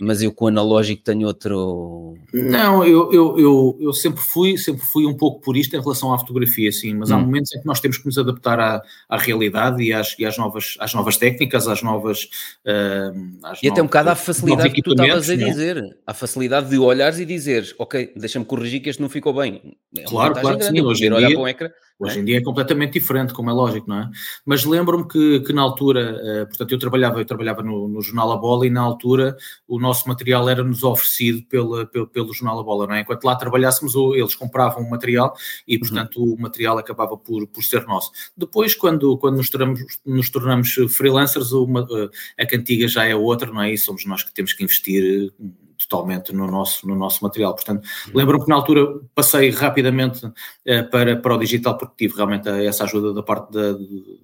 mas 0.00 0.22
eu 0.22 0.32
com 0.32 0.46
o 0.46 0.48
analógico 0.48 1.02
tenho 1.02 1.26
outro. 1.26 2.14
Não, 2.32 2.84
eu, 2.84 3.12
eu, 3.12 3.38
eu, 3.38 3.78
eu, 3.80 3.92
sempre 3.92 4.20
fui, 4.20 4.56
sempre 4.58 4.84
fui 4.84 5.06
um 5.06 5.16
pouco 5.16 5.40
purista 5.40 5.76
em 5.76 5.80
relação 5.80 6.12
à 6.12 6.18
fotografia, 6.18 6.70
sim, 6.70 6.94
mas 6.94 7.10
hum. 7.10 7.14
há 7.14 7.18
momentos 7.18 7.54
em 7.54 7.60
que 7.60 7.66
nós 7.66 7.80
temos 7.80 7.98
que 7.98 8.06
nos 8.06 8.18
adaptar 8.18 8.58
à, 8.60 8.82
à 9.08 9.16
realidade 9.16 9.82
e, 9.82 9.92
às, 9.92 10.14
e 10.18 10.24
às, 10.24 10.36
novas, 10.36 10.76
às 10.78 10.92
novas 10.94 11.16
técnicas, 11.16 11.66
às 11.68 11.82
novas. 11.82 12.24
Uh, 12.64 13.38
às 13.42 13.62
e 13.62 13.68
até 13.68 13.82
um 13.82 13.86
bocado 13.86 14.10
à 14.10 14.14
facilidade 14.14 14.70
que 14.70 14.82
tu 14.82 14.90
estavas 14.90 15.30
a 15.30 15.34
é? 15.34 15.36
dizer, 15.36 15.98
à 16.06 16.12
facilidade 16.14 16.68
de 16.68 16.78
olhares 16.78 17.18
e 17.18 17.24
dizeres, 17.24 17.74
ok, 17.78 18.12
deixa-me 18.16 18.44
corrigir 18.44 18.80
que 18.80 18.90
este 18.90 19.00
não 19.00 19.08
ficou 19.08 19.34
bem. 19.34 19.76
É 19.96 20.02
claro, 20.02 20.34
claro, 20.34 20.58
grande, 20.58 20.78
sim, 20.78 20.84
hoje 20.84 21.06
em 21.06 21.12
olhar 21.12 21.28
dia, 21.28 21.36
para 21.36 21.44
um 21.44 21.48
ecrã. 21.48 21.70
Hoje 21.98 22.20
em 22.20 22.24
dia 22.24 22.38
é 22.38 22.42
completamente 22.42 22.92
diferente, 22.92 23.32
como 23.32 23.48
é 23.48 23.52
lógico, 23.54 23.88
não 23.88 24.00
é? 24.00 24.10
Mas 24.44 24.64
lembro-me 24.64 25.08
que, 25.08 25.40
que 25.40 25.52
na 25.52 25.62
altura, 25.62 26.20
uh, 26.42 26.46
portanto, 26.46 26.72
eu 26.72 26.78
trabalhava, 26.78 27.20
eu 27.20 27.24
trabalhava 27.24 27.62
no, 27.62 27.88
no, 27.88 28.02
Jornal 28.02 28.32
A 28.32 28.36
Bola 28.36 28.66
e 28.66 28.70
na 28.70 28.82
altura 28.82 29.34
o 29.66 29.80
nosso 29.80 30.06
material 30.06 30.46
era-nos 30.46 30.82
oferecido 30.82 31.42
pela, 31.46 31.86
pelo, 31.86 32.06
pelo 32.06 32.34
Jornal 32.34 32.60
A 32.60 32.62
Bola, 32.62 32.86
não 32.86 32.94
é? 32.94 33.00
Enquanto 33.00 33.24
lá 33.24 33.34
trabalhássemos, 33.34 33.94
eles 34.14 34.34
compravam 34.34 34.82
o 34.82 34.90
material 34.90 35.34
e, 35.66 35.74
uhum. 35.74 35.80
portanto, 35.80 36.22
uhum. 36.22 36.34
o 36.34 36.40
material 36.40 36.76
acabava 36.76 37.16
por, 37.16 37.46
por 37.46 37.64
ser 37.64 37.86
nosso. 37.86 38.10
Depois, 38.36 38.74
quando, 38.74 39.16
quando 39.16 39.36
nos, 39.36 39.48
tornamos, 39.48 39.80
nos 40.04 40.28
tornamos 40.28 40.74
freelancers, 40.90 41.52
uma, 41.52 41.80
uh, 41.80 42.10
a 42.38 42.44
cantiga 42.44 42.86
já 42.86 43.06
é 43.06 43.16
outra, 43.16 43.50
não 43.50 43.62
é? 43.62 43.72
E 43.72 43.78
somos 43.78 44.04
nós 44.04 44.22
que 44.22 44.34
temos 44.34 44.52
que 44.52 44.62
investir 44.62 45.32
totalmente 45.76 46.32
no 46.32 46.46
nosso, 46.46 46.86
no 46.86 46.94
nosso 46.94 47.22
material. 47.22 47.54
Portanto, 47.54 47.86
lembro-me 48.14 48.44
que 48.44 48.50
na 48.50 48.56
altura 48.56 49.00
passei 49.14 49.50
rapidamente 49.50 50.26
uh, 50.26 50.90
para, 50.90 51.16
para 51.16 51.34
o 51.34 51.38
digital 51.38 51.76
porque 51.76 51.94
tive 51.96 52.16
realmente 52.16 52.48
essa 52.48 52.84
ajuda 52.84 53.12
da 53.12 53.22
parte 53.22 53.52
da, 53.52 53.72
do, 53.72 54.18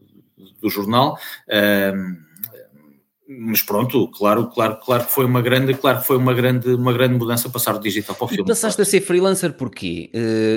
do 0.60 0.70
jornal. 0.70 1.18
Uh, 1.48 2.31
mas 3.40 3.62
pronto, 3.62 4.08
claro, 4.08 4.48
claro, 4.48 4.78
claro 4.84 5.04
que 5.04 5.12
foi 5.12 5.24
uma 5.24 5.40
grande, 5.40 5.74
claro 5.74 6.00
que 6.00 6.06
foi 6.06 6.16
uma 6.16 6.34
grande, 6.34 6.74
uma 6.74 6.92
grande 6.92 7.14
mudança 7.14 7.48
passar 7.48 7.72
do 7.72 7.80
digital 7.80 8.14
para 8.14 8.24
o 8.24 8.28
filme. 8.28 8.44
E 8.44 8.46
passaste 8.46 8.76
claro. 8.76 8.88
a 8.88 8.90
ser 8.90 9.00
freelancer 9.00 9.52
porquê? 9.54 10.10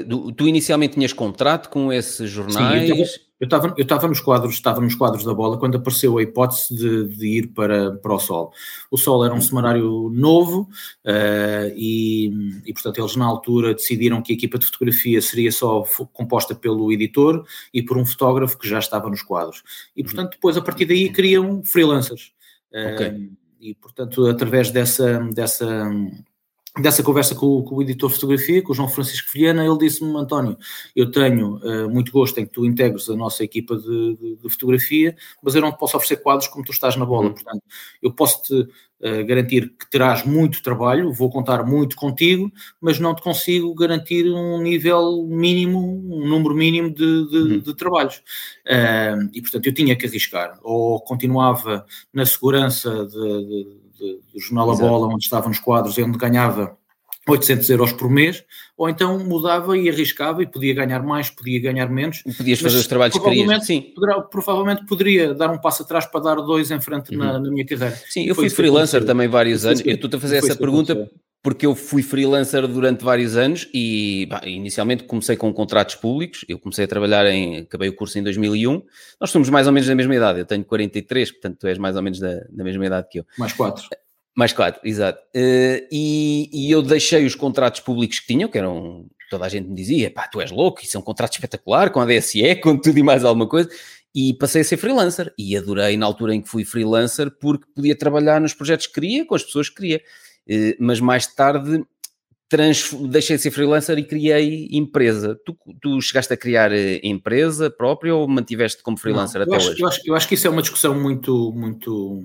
Uh, 0.08 0.32
tu 0.32 0.48
inicialmente 0.48 0.96
tinhas 0.96 1.14
contrato 1.14 1.70
com 1.70 1.92
esses 1.92 2.30
jornais? 2.30 2.90
Sim, 2.90 3.26
eu 3.38 3.46
estava, 3.46 3.74
eu 3.78 3.84
estava 3.84 4.08
nos 4.08 4.22
quadros, 4.22 4.54
estava 4.54 4.80
nos 4.80 4.96
quadros 4.96 5.26
da 5.26 5.34
bola 5.34 5.58
quando 5.58 5.76
apareceu 5.76 6.18
a 6.18 6.24
hipótese 6.24 6.74
de, 6.74 7.18
de 7.18 7.28
ir 7.28 7.48
para, 7.48 7.92
para 7.98 8.14
o 8.14 8.20
Sol. 8.20 8.54
O 8.90 8.98
Sol 8.98 9.26
era 9.26 9.34
um 9.34 9.42
semanário 9.42 10.10
novo 10.10 10.70
uh, 11.06 11.74
e, 11.76 12.32
e, 12.66 12.72
portanto, 12.72 13.00
eles 13.00 13.16
na 13.18 13.26
altura 13.26 13.74
decidiram 13.74 14.22
que 14.22 14.32
a 14.32 14.36
equipa 14.36 14.58
de 14.58 14.66
fotografia 14.66 15.22
seria 15.22 15.52
só 15.52 15.84
composta 16.14 16.56
pelo 16.56 16.92
editor 16.94 17.46
e 17.74 17.82
por 17.82 17.98
um 17.98 18.06
fotógrafo 18.06 18.58
que 18.58 18.70
já 18.70 18.80
estava 18.80 19.10
nos 19.10 19.22
quadros. 19.22 19.64
E, 19.98 20.02
portanto, 20.02 20.32
depois, 20.32 20.56
a 20.56 20.62
partir 20.62 20.86
daí, 20.86 21.10
criam 21.10 21.62
freelancers. 21.66 22.32
Okay. 22.72 23.32
E, 23.60 23.74
portanto, 23.76 24.28
através 24.28 24.72
dessa, 24.72 25.20
dessa 25.34 25.90
dessa 26.80 27.02
conversa 27.02 27.34
com, 27.34 27.64
com, 27.64 27.76
o 27.76 27.82
editor 27.82 28.10
de 28.10 28.16
fotografia, 28.16 28.62
com 28.62 28.74
o 28.74 28.76
João 28.76 28.90
Francisco 28.90 29.30
Vilhena, 29.34 29.66
ele 29.66 29.78
disse-me, 29.78 30.16
António, 30.18 30.58
eu 30.96 31.10
tenho 31.10 31.56
uh, 31.58 31.90
muito 31.90 32.12
gosto 32.12 32.38
em 32.38 32.46
que 32.46 32.52
tu 32.52 32.66
integres 32.66 33.10
a 33.10 33.16
nossa 33.16 33.44
equipa 33.44 33.78
de, 33.78 34.16
de, 34.16 34.36
de, 34.36 34.50
fotografia, 34.50 35.16
mas 35.42 35.56
eu 35.56 35.62
não 35.62 35.72
te 35.72 35.78
posso 35.78 35.96
oferecer 35.96 36.22
quadros 36.22 36.50
como 36.50 36.66
tu 36.66 36.74
estás 36.74 36.98
na 36.98 37.06
bola, 37.06 37.28
uhum. 37.28 37.34
portanto, 37.34 37.64
eu 38.02 38.12
posso-te 38.12 38.54
uh, 38.54 39.26
garantir 39.26 39.70
que 39.70 39.90
terás 39.90 40.26
muito 40.26 40.62
trabalho, 40.62 41.14
vou 41.14 41.30
contar 41.30 41.64
muito 41.66 41.96
contigo, 41.96 42.52
mas 42.82 43.00
não 43.00 43.16
te 43.16 43.22
consigo 43.22 43.74
garantir 43.74 44.26
um 44.26 44.62
nível 44.62 45.26
mínimo, 45.30 45.80
um 45.80 46.28
número 46.28 46.54
mínimo 46.54 46.94
de, 46.94 47.30
de, 47.30 47.70
uhum. 47.70 47.76
trabalhos. 47.76 48.18
Uh, 48.68 49.30
e, 49.32 49.42
portanto, 49.42 49.66
eu 49.66 49.74
tinha 49.74 49.96
que 49.96 50.06
arriscar, 50.06 50.60
ou 50.62 51.00
continuava 51.00 51.86
na 52.14 52.26
segurança 52.26 53.06
de 53.06 53.85
de, 53.98 54.20
do 54.34 54.40
Jornal 54.40 54.72
A 54.72 54.76
Bola, 54.76 55.08
onde 55.08 55.24
estava 55.24 55.48
nos 55.48 55.60
quadros 55.60 55.98
e 55.98 56.04
onde 56.04 56.18
ganhava 56.18 56.78
800 57.28 57.70
euros 57.72 57.92
por 57.92 58.10
mês, 58.10 58.44
ou 58.78 58.88
então 58.88 59.18
mudava 59.18 59.76
e 59.76 59.90
arriscava 59.90 60.44
e 60.44 60.46
podia 60.46 60.76
ganhar 60.76 61.02
mais, 61.02 61.30
podia 61.30 61.60
ganhar 61.60 61.90
menos. 61.90 62.22
E 62.26 62.34
podias 62.34 62.60
fazer 62.60 62.78
os 62.78 62.88
trabalhos 62.88 63.18
que 63.18 63.24
querias. 63.24 63.66
Sim. 63.66 63.94
Poderá, 63.96 64.22
provavelmente 64.22 64.86
poderia 64.86 65.34
dar 65.34 65.50
um 65.50 65.58
passo 65.58 65.84
atrás 65.84 66.06
para 66.06 66.20
dar 66.20 66.36
dois 66.36 66.70
em 66.70 66.80
frente 66.80 67.12
uhum. 67.12 67.18
na, 67.18 67.40
na, 67.40 67.50
minha 67.50 67.66
carreira. 67.66 67.96
Sim, 68.10 68.26
eu 68.26 68.36
fui 68.36 68.50
freelancer 68.50 69.04
também 69.06 69.28
vários 69.28 69.66
anos. 69.66 69.82
Eu 69.84 69.96
estou 69.96 70.10
a 70.16 70.22
fazer 70.22 70.38
essa 70.38 70.56
pergunta 70.56 71.10
porque 71.46 71.64
eu 71.64 71.76
fui 71.76 72.02
freelancer 72.02 72.68
durante 72.68 73.04
vários 73.04 73.38
anos 73.38 73.70
e 73.72 74.26
bah, 74.28 74.42
inicialmente 74.46 75.04
comecei 75.04 75.38
com 75.38 75.54
contratos 75.54 75.94
públicos. 75.94 76.44
Eu 76.50 76.58
comecei 76.58 76.86
a 76.86 76.88
trabalhar 76.88 77.24
em. 77.28 77.60
Acabei 77.60 77.88
o 77.88 77.96
curso 77.96 78.18
em 78.18 78.24
2001. 78.24 78.82
Nós 79.22 79.30
somos 79.30 79.48
mais 79.52 79.68
ou 79.68 79.72
menos 79.72 79.88
da 79.88 79.94
mesma 79.94 80.16
idade. 80.16 80.40
Eu 80.40 80.46
tenho 80.48 80.66
43, 80.66 81.34
portanto 81.34 81.60
tu 81.60 81.68
és 81.68 81.78
mais 81.78 81.96
ou 81.96 82.02
menos 82.02 82.18
da, 82.20 82.40
da 82.50 82.64
mesma 82.64 82.88
idade 82.88 83.08
que 83.12 83.20
eu. 83.20 83.26
Mais 83.38 83.54
quatro. 83.54 83.88
Mais 84.36 84.54
quatro, 84.54 84.82
exato. 84.84 85.20
Uh, 85.36 85.86
e, 85.92 86.50
e, 86.52 86.72
eu 86.72 86.82
deixei 86.82 87.28
os 87.28 87.36
contratos 87.36 87.80
públicos 87.80 88.20
que 88.20 88.26
tinham, 88.26 88.50
que 88.50 88.58
eram, 88.58 89.06
toda 89.30 89.46
a 89.46 89.50
gente 89.50 89.70
me 89.70 89.76
dizia, 89.76 90.10
pá, 90.10 90.28
tu 90.28 90.42
és 90.42 90.50
louco, 90.50 90.82
isso 90.84 90.98
é 90.98 91.00
um 91.00 91.04
contrato 91.04 91.34
espetacular, 91.34 91.92
com 91.92 92.00
a 92.00 92.06
DSE, 92.06 92.56
com 92.56 92.76
tudo 92.76 92.98
e 92.98 93.04
mais 93.04 93.24
alguma 93.24 93.48
coisa, 93.48 93.70
e 94.16 94.34
passei 94.34 94.62
a 94.62 94.66
ser 94.66 94.78
freelancer, 94.78 95.32
e 95.38 95.56
adorei 95.56 95.96
na 95.96 96.08
altura 96.08 96.34
em 96.34 96.42
que 96.42 96.50
fui 96.50 96.66
freelancer, 96.66 97.30
porque 97.40 97.68
podia 97.74 97.96
trabalhar 97.96 98.42
nos 98.42 98.56
projetos 98.56 98.88
que 98.88 98.96
queria, 98.96 99.26
com 99.26 99.36
as 99.36 99.44
pessoas 99.44 99.70
que 99.70 99.76
queria. 99.76 100.02
Uh, 100.50 100.76
mas 100.80 101.00
mais 101.00 101.28
tarde 101.28 101.86
deixei 103.10 103.36
de 103.38 103.42
ser 103.42 103.52
freelancer 103.52 103.98
e 103.98 104.04
criei 104.04 104.70
empresa. 104.72 105.38
Tu, 105.46 105.58
tu 105.82 106.02
chegaste 106.02 106.34
a 106.34 106.38
criar 106.38 106.72
empresa 107.04 107.70
própria 107.70 108.16
ou 108.16 108.28
mantiveste 108.28 108.84
como 108.84 108.98
freelancer 108.98 109.42
Não, 109.42 109.48
até 109.48 109.56
acho, 109.58 109.72
hoje? 109.72 109.82
Eu 109.82 109.88
acho, 109.88 110.02
eu 110.06 110.16
acho 110.16 110.28
que 110.28 110.36
isso 110.36 110.48
é 110.48 110.50
uma 110.50 110.62
discussão 110.62 111.00
muito, 111.00 111.52
muito, 111.54 112.24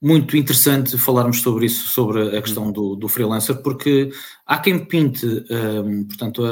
muito 0.00 0.36
interessante 0.36 0.96
falarmos 0.98 1.40
sobre 1.40 1.66
isso, 1.66 1.88
sobre 1.88 2.36
a 2.36 2.42
questão 2.42 2.66
uhum. 2.66 2.72
do, 2.72 2.96
do 2.96 3.08
freelancer, 3.08 3.56
porque 3.62 4.10
há 4.46 4.58
quem 4.58 4.84
pinte, 4.84 5.26
um, 5.26 6.04
portanto, 6.04 6.44
a, 6.44 6.50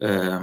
a, 0.00 0.36
a, 0.36 0.40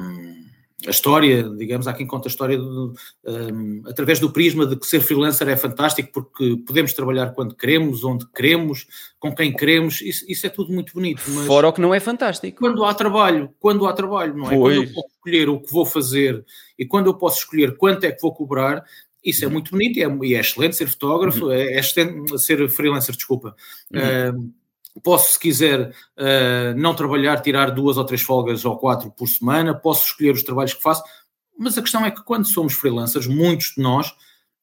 história, 0.89 1.43
digamos, 1.43 1.87
há 1.87 1.93
quem 1.93 2.07
conta 2.07 2.27
a 2.27 2.31
história 2.31 2.57
de, 2.57 2.63
um, 2.63 3.83
através 3.85 4.19
do 4.19 4.31
prisma 4.31 4.65
de 4.65 4.75
que 4.75 4.87
ser 4.87 4.99
freelancer 5.01 5.47
é 5.47 5.55
fantástico 5.55 6.11
porque 6.11 6.57
podemos 6.65 6.93
trabalhar 6.93 7.31
quando 7.31 7.55
queremos, 7.55 8.03
onde 8.03 8.25
queremos, 8.33 8.87
com 9.19 9.33
quem 9.33 9.53
queremos, 9.53 10.01
isso, 10.01 10.25
isso 10.27 10.47
é 10.47 10.49
tudo 10.49 10.73
muito 10.73 10.93
bonito. 10.93 11.21
Mas 11.27 11.45
Fora 11.45 11.67
o 11.67 11.73
que 11.73 11.81
não 11.81 11.93
é 11.93 11.99
fantástico. 11.99 12.59
Quando 12.59 12.83
há 12.83 12.93
trabalho, 12.93 13.53
quando 13.59 13.85
há 13.85 13.93
trabalho, 13.93 14.35
não 14.35 14.47
é? 14.47 14.55
Pois. 14.55 14.77
Quando 14.77 14.87
eu 14.87 14.93
posso 14.93 15.07
escolher 15.15 15.49
o 15.49 15.59
que 15.59 15.71
vou 15.71 15.85
fazer 15.85 16.45
e 16.79 16.85
quando 16.85 17.07
eu 17.07 17.13
posso 17.13 17.39
escolher 17.39 17.77
quanto 17.77 18.03
é 18.05 18.11
que 18.11 18.21
vou 18.21 18.33
cobrar, 18.33 18.83
isso 19.23 19.43
é 19.43 19.47
uhum. 19.47 19.53
muito 19.53 19.71
bonito 19.71 19.99
e 19.99 20.03
é, 20.03 20.17
e 20.23 20.35
é 20.35 20.39
excelente 20.39 20.75
ser 20.75 20.87
fotógrafo, 20.87 21.45
uhum. 21.45 21.51
é, 21.51 21.73
é, 21.73 21.79
excelente 21.79 22.39
ser 22.39 22.67
freelancer, 22.69 23.15
desculpa. 23.15 23.55
Uhum. 23.93 24.39
Uh, 24.39 24.60
posso, 25.03 25.33
se 25.33 25.39
quiser, 25.39 25.89
uh, 25.89 26.77
não 26.77 26.93
trabalhar, 26.93 27.41
tirar 27.41 27.71
duas 27.71 27.97
ou 27.97 28.03
três 28.03 28.21
folgas 28.21 28.65
ou 28.65 28.77
quatro 28.77 29.11
por 29.11 29.27
semana, 29.27 29.73
posso 29.73 30.05
escolher 30.05 30.33
os 30.33 30.43
trabalhos 30.43 30.73
que 30.73 30.81
faço, 30.81 31.03
mas 31.57 31.77
a 31.77 31.81
questão 31.81 32.05
é 32.05 32.11
que 32.11 32.23
quando 32.23 32.51
somos 32.51 32.73
freelancers, 32.73 33.27
muitos 33.27 33.73
de 33.75 33.81
nós 33.81 34.13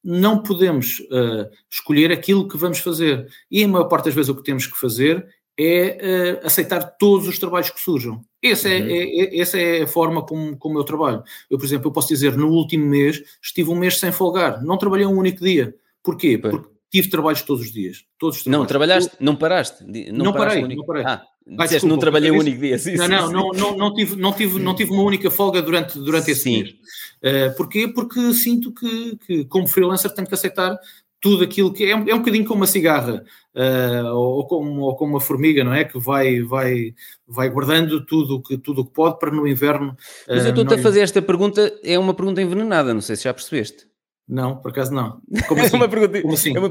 não 0.03 0.43
podemos 0.43 1.01
uh, 1.01 1.49
escolher 1.71 2.12
aquilo 2.12 2.49
que 2.49 2.57
vamos 2.57 2.79
fazer. 2.79 3.29
E 3.51 3.62
a 3.62 3.69
maior 3.69 3.85
parte 3.85 4.07
das 4.07 4.14
vezes 4.14 4.29
o 4.29 4.35
que 4.35 4.43
temos 4.43 4.67
que 4.67 4.79
fazer 4.79 5.27
é 5.59 6.38
uh, 6.43 6.47
aceitar 6.47 6.83
todos 6.99 7.27
os 7.27 7.38
trabalhos 7.38 7.71
que 7.71 7.81
surjam. 7.81 8.21
Essa 8.43 8.69
é, 8.69 8.81
uhum. 8.81 8.88
é, 8.88 8.97
é, 8.97 9.41
essa 9.41 9.59
é 9.59 9.83
a 9.83 9.87
forma 9.87 10.25
como, 10.25 10.57
como 10.57 10.79
eu 10.79 10.85
trabalho. 10.85 11.23
Eu, 11.51 11.59
por 11.59 11.64
exemplo, 11.64 11.88
eu 11.88 11.93
posso 11.93 12.09
dizer, 12.09 12.37
no 12.37 12.49
último 12.49 12.87
mês 12.87 13.23
estive 13.43 13.71
um 13.71 13.75
mês 13.75 13.99
sem 13.99 14.12
folgar, 14.12 14.62
não 14.62 14.79
trabalhei 14.79 15.07
um 15.07 15.19
único 15.19 15.43
dia. 15.43 15.75
Porquê? 16.03 16.38
Porque 16.38 16.69
tive 16.90 17.09
trabalhos 17.09 17.42
todos 17.42 17.66
os 17.66 17.72
dias. 17.72 18.05
Todos 18.18 18.40
os 18.40 18.46
não, 18.46 18.64
trabalhaste, 18.66 19.12
não 19.20 19.37
paraste? 19.37 19.85
Não, 19.85 20.24
não 20.24 20.33
paraste 20.33 20.61
parei, 20.61 20.77
não 20.77 20.85
parei. 20.85 21.05
Ah, 21.05 21.22
ah, 21.57 21.64
disseste, 21.64 21.87
não 21.87 21.98
trabalhei 21.98 22.31
um 22.31 22.38
único 22.38 22.61
dia. 22.61 22.79
Sim, 22.79 22.96
não, 22.96 23.05
sim, 23.05 23.11
não, 23.11 23.27
sim. 23.27 23.33
não, 23.33 23.53
não, 23.53 23.77
não, 23.77 23.94
tive, 23.94 24.16
não, 24.16 24.33
tive, 24.33 24.59
não 24.59 24.74
tive 24.74 24.92
uma 24.92 25.03
única 25.03 25.31
folga 25.31 25.62
durante, 25.62 25.98
durante 25.98 26.31
esse 26.31 26.51
mês. 26.51 26.70
Uh, 27.22 27.57
porquê? 27.57 27.88
Porque 27.88 28.35
sinto 28.35 28.72
que, 28.72 29.16
que, 29.27 29.44
como 29.46 29.66
freelancer, 29.66 30.12
tenho 30.12 30.29
que 30.29 30.35
aceitar 30.35 30.79
tudo 31.20 31.42
aquilo 31.42 31.72
que 31.72 31.85
é, 31.85 31.90
é 31.90 32.14
um 32.14 32.18
bocadinho 32.18 32.44
como 32.44 32.61
uma 32.61 32.66
cigarra 32.66 33.24
uh, 33.55 34.14
ou, 34.14 34.46
como, 34.46 34.83
ou 34.83 34.96
como 34.96 35.14
uma 35.14 35.20
formiga, 35.20 35.64
não 35.64 35.74
é? 35.74 35.85
Que 35.85 35.98
vai, 35.98 36.40
vai, 36.42 36.94
vai 37.27 37.48
guardando 37.48 38.05
tudo 38.05 38.42
que, 38.42 38.57
tudo 38.57 38.85
que 38.85 38.92
pode 38.92 39.18
para 39.18 39.31
no 39.31 39.46
inverno. 39.46 39.90
Uh, 40.29 40.35
Mas 40.35 40.44
eu 40.44 40.51
estou-te 40.51 40.74
a 40.74 40.79
fazer 40.79 41.01
esta 41.01 41.20
pergunta, 41.20 41.72
é 41.83 41.98
uma 41.98 42.14
pergunta 42.14 42.40
envenenada, 42.40 42.94
não 42.94 43.01
sei 43.01 43.16
se 43.16 43.24
já 43.24 43.35
percebeste. 43.35 43.88
Não, 44.29 44.57
por 44.57 44.71
acaso 44.71 44.93
não. 44.93 45.21
Como 45.49 45.61
assim? 45.61 45.75
é 45.75 45.77
uma 45.77 45.88
pergunta, 45.88 46.23
como 46.23 46.35
assim? 46.35 46.57
É 46.57 46.61
uma, 46.61 46.71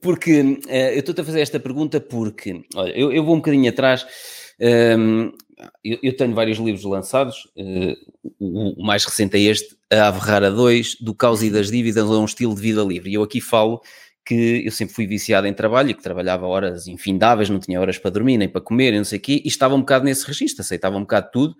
porque 0.00 0.40
uh, 0.40 0.70
eu 0.70 1.00
estou-te 1.00 1.20
a 1.20 1.24
fazer 1.24 1.40
esta 1.40 1.60
pergunta 1.60 2.00
porque, 2.00 2.64
olha, 2.74 2.92
eu, 2.98 3.12
eu 3.12 3.24
vou 3.24 3.34
um 3.34 3.38
bocadinho 3.38 3.68
atrás. 3.68 4.06
Um, 4.58 5.32
eu, 5.84 5.98
eu, 6.02 6.16
tenho 6.16 6.34
vários 6.34 6.58
livros 6.58 6.84
lançados, 6.84 7.46
uh, 7.56 7.94
o, 8.38 8.82
o, 8.82 8.86
mais 8.86 9.04
recente 9.04 9.36
é 9.36 9.40
este, 9.40 9.76
A 9.90 10.08
Ave 10.08 10.20
Rara 10.20 10.50
2, 10.50 10.96
do 11.00 11.14
Caos 11.14 11.42
e 11.42 11.50
das 11.50 11.70
Dívidas 11.70 12.04
a 12.04 12.18
um 12.18 12.24
estilo 12.24 12.54
de 12.54 12.60
vida 12.60 12.82
livre. 12.82 13.10
E 13.10 13.14
eu 13.14 13.22
aqui 13.22 13.40
falo 13.40 13.80
que 14.24 14.62
eu 14.64 14.72
sempre 14.72 14.94
fui 14.94 15.06
viciado 15.06 15.46
em 15.46 15.54
trabalho, 15.54 15.94
que 15.94 16.02
trabalhava 16.02 16.46
horas 16.46 16.88
infindáveis, 16.88 17.48
não 17.48 17.60
tinha 17.60 17.80
horas 17.80 17.96
para 17.96 18.10
dormir, 18.10 18.36
nem 18.36 18.48
para 18.48 18.60
comer, 18.60 18.92
não 18.92 19.04
sei 19.04 19.18
o 19.18 19.22
quê, 19.22 19.40
e 19.44 19.48
estava 19.48 19.74
um 19.74 19.80
bocado 19.80 20.04
nesse 20.04 20.26
registro, 20.26 20.62
aceitava 20.62 20.96
um 20.96 21.02
bocado 21.02 21.30
tudo, 21.32 21.56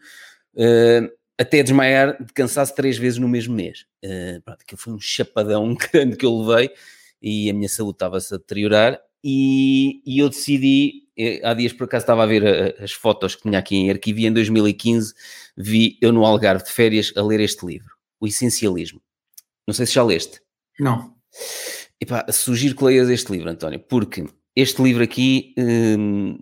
uh, 0.54 1.08
até 1.38 1.62
desmaiar 1.62 2.22
de 2.22 2.32
cansaço 2.32 2.74
três 2.74 2.96
vezes 2.96 3.18
no 3.18 3.28
mesmo 3.28 3.54
mês. 3.54 3.86
Uh, 4.04 4.40
pronto, 4.42 4.62
aquilo 4.62 4.80
foi 4.80 4.92
um 4.92 5.00
chapadão 5.00 5.74
grande 5.92 6.16
que 6.16 6.26
eu 6.26 6.38
levei, 6.38 6.70
e 7.20 7.50
a 7.50 7.54
minha 7.54 7.68
saúde 7.68 7.96
estava-se 7.96 8.34
a 8.34 8.38
deteriorar, 8.38 9.00
e, 9.22 10.02
e 10.06 10.18
eu 10.18 10.28
decidi 10.28 11.06
há 11.42 11.54
dias 11.54 11.72
por 11.72 11.84
acaso 11.84 12.02
estava 12.02 12.22
a 12.22 12.26
ver 12.26 12.44
eh, 12.44 12.76
as 12.78 12.92
fotos 12.92 13.34
que 13.34 13.42
tinha 13.42 13.58
aqui 13.58 13.76
em 13.76 13.90
arquivo 13.90 14.20
e 14.20 14.26
em 14.26 14.32
2015 14.32 15.14
vi 15.56 15.98
eu 16.00 16.12
no 16.12 16.24
Algarve 16.24 16.64
de 16.64 16.70
férias 16.70 17.12
a 17.16 17.22
ler 17.22 17.40
este 17.40 17.64
livro, 17.64 17.94
O 18.20 18.26
Essencialismo. 18.26 19.00
Não 19.66 19.74
sei 19.74 19.86
se 19.86 19.94
já 19.94 20.04
leste. 20.04 20.40
Não. 20.78 21.14
Epá, 22.00 22.26
sugiro 22.30 22.76
que 22.76 22.84
leias 22.84 23.08
este 23.08 23.32
livro, 23.32 23.48
António, 23.48 23.80
porque 23.80 24.26
este 24.56 24.82
livro 24.82 25.04
aqui, 25.04 25.54
hum, 25.58 26.38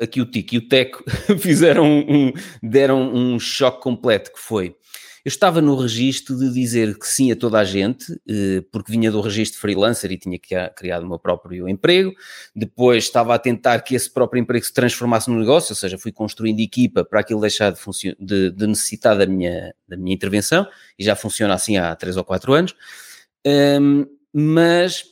aqui 0.00 0.20
o 0.20 0.26
Tico 0.26 0.54
e 0.54 0.58
o 0.58 0.68
Teco 0.68 1.02
fizeram 1.40 1.86
um, 1.86 2.32
deram 2.62 3.12
um 3.12 3.40
choque 3.40 3.82
completo 3.82 4.32
que 4.32 4.38
foi 4.38 4.76
eu 5.24 5.28
estava 5.28 5.60
no 5.60 5.76
registro 5.76 6.36
de 6.36 6.52
dizer 6.52 6.98
que 6.98 7.06
sim 7.06 7.30
a 7.30 7.36
toda 7.36 7.60
a 7.60 7.64
gente, 7.64 8.12
eh, 8.28 8.64
porque 8.72 8.90
vinha 8.90 9.10
do 9.10 9.20
registro 9.20 9.60
freelancer 9.60 10.10
e 10.10 10.18
tinha 10.18 10.36
criado 10.74 11.04
o 11.04 11.08
meu 11.08 11.18
próprio 11.18 11.68
emprego. 11.68 12.12
Depois 12.54 13.04
estava 13.04 13.32
a 13.32 13.38
tentar 13.38 13.80
que 13.82 13.94
esse 13.94 14.10
próprio 14.10 14.40
emprego 14.40 14.64
se 14.64 14.72
transformasse 14.72 15.30
no 15.30 15.38
negócio, 15.38 15.72
ou 15.72 15.76
seja, 15.76 15.96
fui 15.96 16.10
construindo 16.10 16.58
equipa 16.58 17.04
para 17.04 17.20
aquilo 17.20 17.40
deixar 17.40 17.70
de, 17.70 17.80
de, 18.18 18.50
de 18.50 18.66
necessitar 18.66 19.16
da 19.16 19.24
minha, 19.24 19.72
da 19.86 19.96
minha 19.96 20.12
intervenção, 20.12 20.66
e 20.98 21.04
já 21.04 21.14
funciona 21.14 21.54
assim 21.54 21.76
há 21.76 21.94
três 21.94 22.16
ou 22.16 22.24
quatro 22.24 22.52
anos. 22.52 22.74
Um, 23.46 24.04
mas 24.32 25.04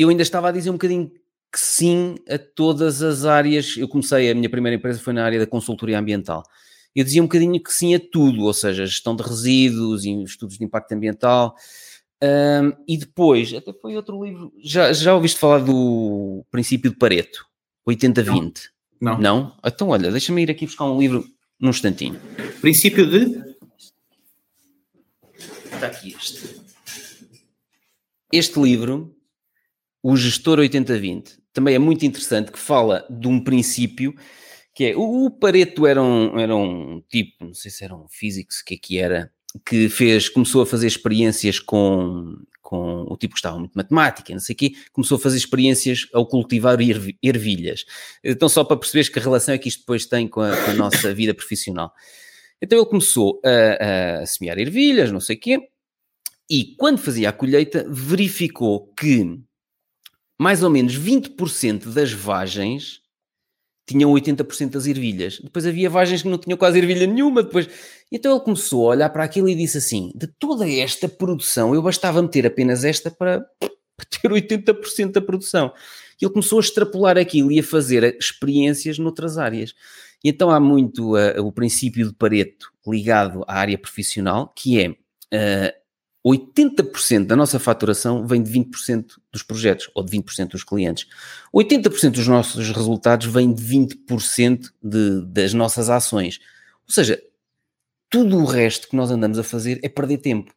eu 0.00 0.08
ainda 0.08 0.22
estava 0.22 0.48
a 0.48 0.52
dizer 0.52 0.70
um 0.70 0.74
bocadinho 0.74 1.10
que 1.52 1.58
sim 1.58 2.16
a 2.28 2.38
todas 2.38 3.02
as 3.02 3.24
áreas. 3.24 3.76
Eu 3.76 3.88
comecei, 3.88 4.30
a 4.30 4.34
minha 4.34 4.50
primeira 4.50 4.76
empresa 4.76 5.00
foi 5.00 5.12
na 5.12 5.24
área 5.24 5.38
da 5.38 5.46
consultoria 5.46 5.98
ambiental 5.98 6.42
eu 6.98 7.04
dizia 7.04 7.22
um 7.22 7.26
bocadinho 7.26 7.62
que 7.62 7.72
sim 7.72 7.94
a 7.94 8.00
tudo, 8.00 8.42
ou 8.42 8.52
seja, 8.52 8.84
gestão 8.84 9.14
de 9.14 9.22
resíduos, 9.22 10.04
estudos 10.04 10.58
de 10.58 10.64
impacto 10.64 10.92
ambiental. 10.92 11.54
Um, 12.20 12.72
e 12.88 12.96
depois, 12.96 13.54
até 13.54 13.72
foi 13.72 13.94
outro 13.94 14.24
livro, 14.24 14.52
já, 14.60 14.92
já 14.92 15.14
ouviste 15.14 15.38
falar 15.38 15.60
do 15.60 16.44
princípio 16.50 16.90
de 16.90 16.96
Pareto, 16.96 17.46
80-20? 17.88 18.62
Não. 19.00 19.12
não. 19.12 19.20
Não? 19.20 19.56
Então, 19.64 19.88
olha, 19.90 20.10
deixa-me 20.10 20.42
ir 20.42 20.50
aqui 20.50 20.66
buscar 20.66 20.86
um 20.86 20.98
livro 20.98 21.24
num 21.60 21.70
instantinho. 21.70 22.20
Princípio 22.60 23.08
de? 23.08 23.56
Está 25.72 25.86
aqui 25.86 26.16
este. 26.18 26.60
Este 28.32 28.60
livro, 28.60 29.14
O 30.08 30.16
Gestor 30.16 30.58
80-20, 30.58 31.38
também 31.52 31.74
é 31.74 31.78
muito 31.78 32.06
interessante, 32.06 32.50
que 32.50 32.58
fala 32.58 33.06
de 33.10 33.28
um 33.28 33.38
princípio 33.38 34.14
que 34.74 34.84
é, 34.84 34.96
o, 34.96 35.30
Pareto 35.30 35.86
era 35.86 36.02
um, 36.02 36.40
era 36.40 36.56
um 36.56 37.02
tipo, 37.10 37.44
não 37.44 37.52
sei 37.52 37.70
se 37.70 37.84
era 37.84 37.94
um 37.94 38.08
físico, 38.08 38.48
o 38.50 38.64
que 38.64 38.74
é 38.74 38.78
que 38.78 38.96
era, 38.96 39.30
que 39.66 39.86
fez, 39.90 40.30
começou 40.30 40.62
a 40.62 40.66
fazer 40.66 40.86
experiências 40.86 41.60
com, 41.60 42.38
com 42.62 43.02
o 43.02 43.18
tipo 43.18 43.34
que 43.34 43.38
estava 43.40 43.58
muito 43.58 43.74
matemática, 43.74 44.32
não 44.32 44.40
sei 44.40 44.54
o 44.54 44.56
quê, 44.56 44.72
começou 44.94 45.16
a 45.16 45.20
fazer 45.20 45.36
experiências 45.36 46.08
ao 46.14 46.24
cultivar 46.24 46.78
ervilhas. 47.22 47.84
Então, 48.24 48.48
só 48.48 48.64
para 48.64 48.78
perceberes 48.78 49.10
que 49.10 49.18
a 49.18 49.22
relação 49.22 49.52
é 49.52 49.58
que 49.58 49.68
isto 49.68 49.80
depois 49.80 50.06
tem 50.06 50.26
com 50.26 50.40
a, 50.40 50.56
com 50.56 50.70
a 50.70 50.74
nossa 50.74 51.12
vida 51.12 51.34
profissional. 51.34 51.92
Então, 52.62 52.78
ele 52.78 52.88
começou 52.88 53.42
a, 53.44 54.22
a 54.22 54.26
semear 54.26 54.58
ervilhas, 54.58 55.12
não 55.12 55.20
sei 55.20 55.36
o 55.36 55.38
quê, 55.38 55.68
e 56.48 56.74
quando 56.78 56.96
fazia 56.96 57.28
a 57.28 57.32
colheita, 57.32 57.84
verificou 57.90 58.90
que 58.94 59.38
mais 60.38 60.62
ou 60.62 60.70
menos 60.70 60.96
20% 60.96 61.88
das 61.92 62.12
vagens 62.12 63.02
tinham 63.88 64.12
80% 64.12 64.70
das 64.70 64.86
ervilhas. 64.86 65.40
Depois 65.42 65.66
havia 65.66 65.88
vagens 65.88 66.22
que 66.22 66.28
não 66.28 66.36
tinham 66.36 66.58
quase 66.58 66.78
ervilha 66.78 67.06
nenhuma. 67.06 67.42
Depois... 67.42 67.68
Então 68.12 68.32
ele 68.32 68.44
começou 68.44 68.86
a 68.86 68.90
olhar 68.90 69.08
para 69.08 69.24
aquilo 69.24 69.48
e 69.48 69.54
disse 69.54 69.78
assim: 69.78 70.12
de 70.14 70.26
toda 70.26 70.68
esta 70.70 71.08
produção, 71.08 71.74
eu 71.74 71.82
bastava 71.82 72.22
meter 72.22 72.46
apenas 72.46 72.84
esta 72.84 73.10
para, 73.10 73.40
para 73.58 74.06
ter 74.06 74.30
80% 74.30 75.12
da 75.12 75.20
produção. 75.22 75.72
E 76.20 76.24
ele 76.24 76.32
começou 76.32 76.58
a 76.58 76.62
extrapolar 76.62 77.16
aquilo 77.16 77.50
e 77.50 77.60
a 77.60 77.62
fazer 77.62 78.16
experiências 78.18 78.98
noutras 78.98 79.38
áreas. 79.38 79.74
E 80.22 80.28
então 80.28 80.50
há 80.50 80.60
muito 80.60 81.16
uh, 81.16 81.40
o 81.42 81.52
princípio 81.52 82.06
de 82.08 82.14
Pareto 82.14 82.70
ligado 82.86 83.44
à 83.46 83.54
área 83.54 83.78
profissional, 83.78 84.52
que 84.54 84.80
é 84.80 84.88
uh, 84.90 85.72
80% 86.26 87.26
da 87.26 87.36
nossa 87.36 87.58
faturação 87.58 88.26
vem 88.26 88.42
de 88.42 88.50
20% 88.50 89.12
dos 89.32 89.42
projetos 89.42 89.90
ou 89.94 90.02
de 90.02 90.16
20% 90.18 90.48
dos 90.48 90.64
clientes. 90.64 91.06
80% 91.54 92.10
dos 92.10 92.26
nossos 92.26 92.70
resultados 92.70 93.26
vem 93.26 93.52
de 93.52 93.62
20% 93.62 94.70
de, 94.82 95.24
das 95.26 95.54
nossas 95.54 95.88
ações. 95.88 96.40
Ou 96.86 96.92
seja, 96.92 97.22
tudo 98.10 98.38
o 98.38 98.44
resto 98.44 98.88
que 98.88 98.96
nós 98.96 99.10
andamos 99.10 99.38
a 99.38 99.44
fazer 99.44 99.78
é 99.82 99.88
perder 99.88 100.18
tempo. 100.18 100.52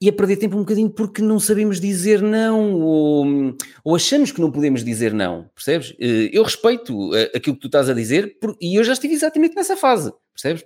E 0.00 0.08
é 0.08 0.12
perder 0.12 0.36
tempo 0.36 0.56
um 0.56 0.60
bocadinho 0.60 0.90
porque 0.90 1.22
não 1.22 1.40
sabemos 1.40 1.80
dizer 1.80 2.20
não 2.20 2.74
ou, 2.74 3.56
ou 3.82 3.96
achamos 3.96 4.30
que 4.30 4.40
não 4.40 4.50
podemos 4.50 4.84
dizer 4.84 5.14
não, 5.14 5.48
percebes? 5.54 5.94
Eh, 5.98 6.30
eu 6.32 6.42
respeito 6.42 7.14
eh, 7.14 7.30
aquilo 7.34 7.56
que 7.56 7.62
tu 7.62 7.68
estás 7.68 7.88
a 7.88 7.94
dizer 7.94 8.36
e 8.60 8.78
eu 8.78 8.84
já 8.84 8.92
estive 8.92 9.14
exatamente 9.14 9.54
nessa 9.54 9.76
fase, 9.76 10.12
percebes? 10.34 10.64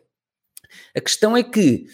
A 0.96 1.00
questão 1.00 1.36
é 1.36 1.42
que 1.42 1.86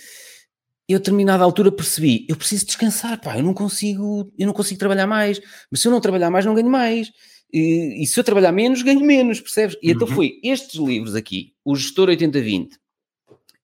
eu 0.88 0.96
a 0.96 0.98
determinada 0.98 1.42
altura 1.42 1.72
percebi, 1.72 2.26
eu 2.28 2.36
preciso 2.36 2.66
descansar, 2.66 3.20
pá, 3.20 3.38
eu 3.38 3.42
não 3.42 3.54
consigo, 3.54 4.30
eu 4.38 4.46
não 4.46 4.52
consigo 4.52 4.78
trabalhar 4.78 5.06
mais, 5.06 5.40
mas 5.70 5.80
se 5.80 5.88
eu 5.88 5.92
não 5.92 6.00
trabalhar 6.00 6.30
mais 6.30 6.44
não 6.44 6.54
ganho 6.54 6.68
mais. 6.68 7.10
e, 7.52 8.02
e, 8.02 8.06
se 8.06 8.18
eu 8.18 8.24
trabalhar 8.24 8.52
menos, 8.52 8.82
ganho 8.82 9.00
menos, 9.00 9.40
percebes? 9.40 9.76
E 9.82 9.90
então 9.90 9.92
uhum. 9.92 10.04
então 10.04 10.08
foi 10.14 10.40
estes 10.42 10.78
livros 10.78 11.14
aqui, 11.14 11.54
o 11.64 11.74
Gestor 11.74 12.08
8020, 12.08 12.76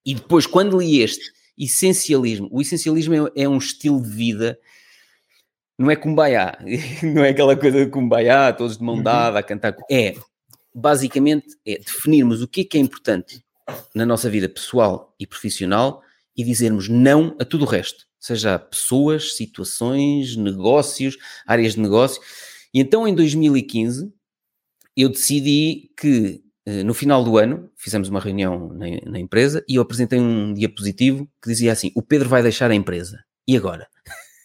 e 0.07 0.15
depois 0.15 0.47
quando 0.47 0.79
li 0.79 1.01
este, 1.01 1.31
Essencialismo, 1.59 2.49
o 2.51 2.63
essencialismo 2.63 3.15
é, 3.15 3.43
é 3.43 3.49
um 3.49 3.59
estilo 3.59 4.01
de 4.01 4.09
vida, 4.09 4.59
não 5.79 5.91
é 5.91 5.97
kumbaya, 5.97 6.59
não 7.03 7.23
é 7.23 7.31
aquela 7.31 7.55
coisa 7.55 7.85
de 7.85 7.91
kumbaya, 7.91 8.51
todos 8.55 8.79
de 8.79 8.83
mão 8.83 8.97
uhum. 8.97 9.03
dada 9.03 9.41
a 9.41 9.43
cantar, 9.43 9.77
é, 9.91 10.15
basicamente, 10.75 11.49
é 11.67 11.79
definirmos 11.79 12.41
o 12.41 12.49
que 12.49 12.63
é 12.63 12.65
que 12.65 12.79
é 12.79 12.81
importante 12.81 13.45
na 13.95 14.07
nossa 14.07 14.31
vida 14.31 14.49
pessoal 14.49 15.15
e 15.21 15.27
profissional 15.27 16.03
e 16.41 16.45
dizermos 16.45 16.89
não 16.89 17.37
a 17.39 17.45
tudo 17.45 17.67
o 17.67 17.69
resto, 17.69 18.07
seja 18.19 18.59
pessoas, 18.59 19.37
situações, 19.37 20.37
negócios, 20.37 21.19
áreas 21.47 21.75
de 21.75 21.81
negócio. 21.81 22.21
E 22.73 22.81
então 22.81 23.07
em 23.07 23.15
2015 23.15 24.11
eu 24.97 25.11
decidi 25.11 25.91
que 25.99 26.43
eh, 26.65 26.83
no 26.83 26.95
final 26.95 27.23
do 27.23 27.37
ano 27.37 27.71
fizemos 27.77 28.09
uma 28.09 28.21
reunião 28.21 28.73
na, 28.73 28.87
na, 29.11 29.21
empresa 29.21 29.63
e 29.69 29.75
eu 29.75 29.83
apresentei 29.83 30.19
um 30.19 30.55
diapositivo 30.55 31.29
que 31.43 31.51
dizia 31.51 31.73
assim: 31.73 31.93
o 31.95 32.03
Pedro 32.03 32.29
vai 32.29 32.43
deixar 32.43 32.71
a 32.71 32.75
empresa. 32.75 33.23
E 33.47 33.55
agora? 33.55 33.87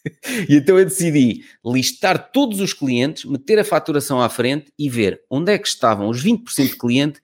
e 0.50 0.56
então 0.58 0.78
eu 0.78 0.84
decidi 0.84 1.46
listar 1.66 2.32
todos 2.32 2.60
os 2.60 2.74
clientes, 2.74 3.24
meter 3.24 3.58
a 3.58 3.64
faturação 3.64 4.22
à 4.22 4.28
frente 4.28 4.70
e 4.78 4.90
ver 4.90 5.22
onde 5.30 5.54
é 5.54 5.58
que 5.58 5.68
estavam 5.68 6.10
os 6.10 6.22
20% 6.22 6.72
de 6.72 6.78
cliente, 6.78 7.22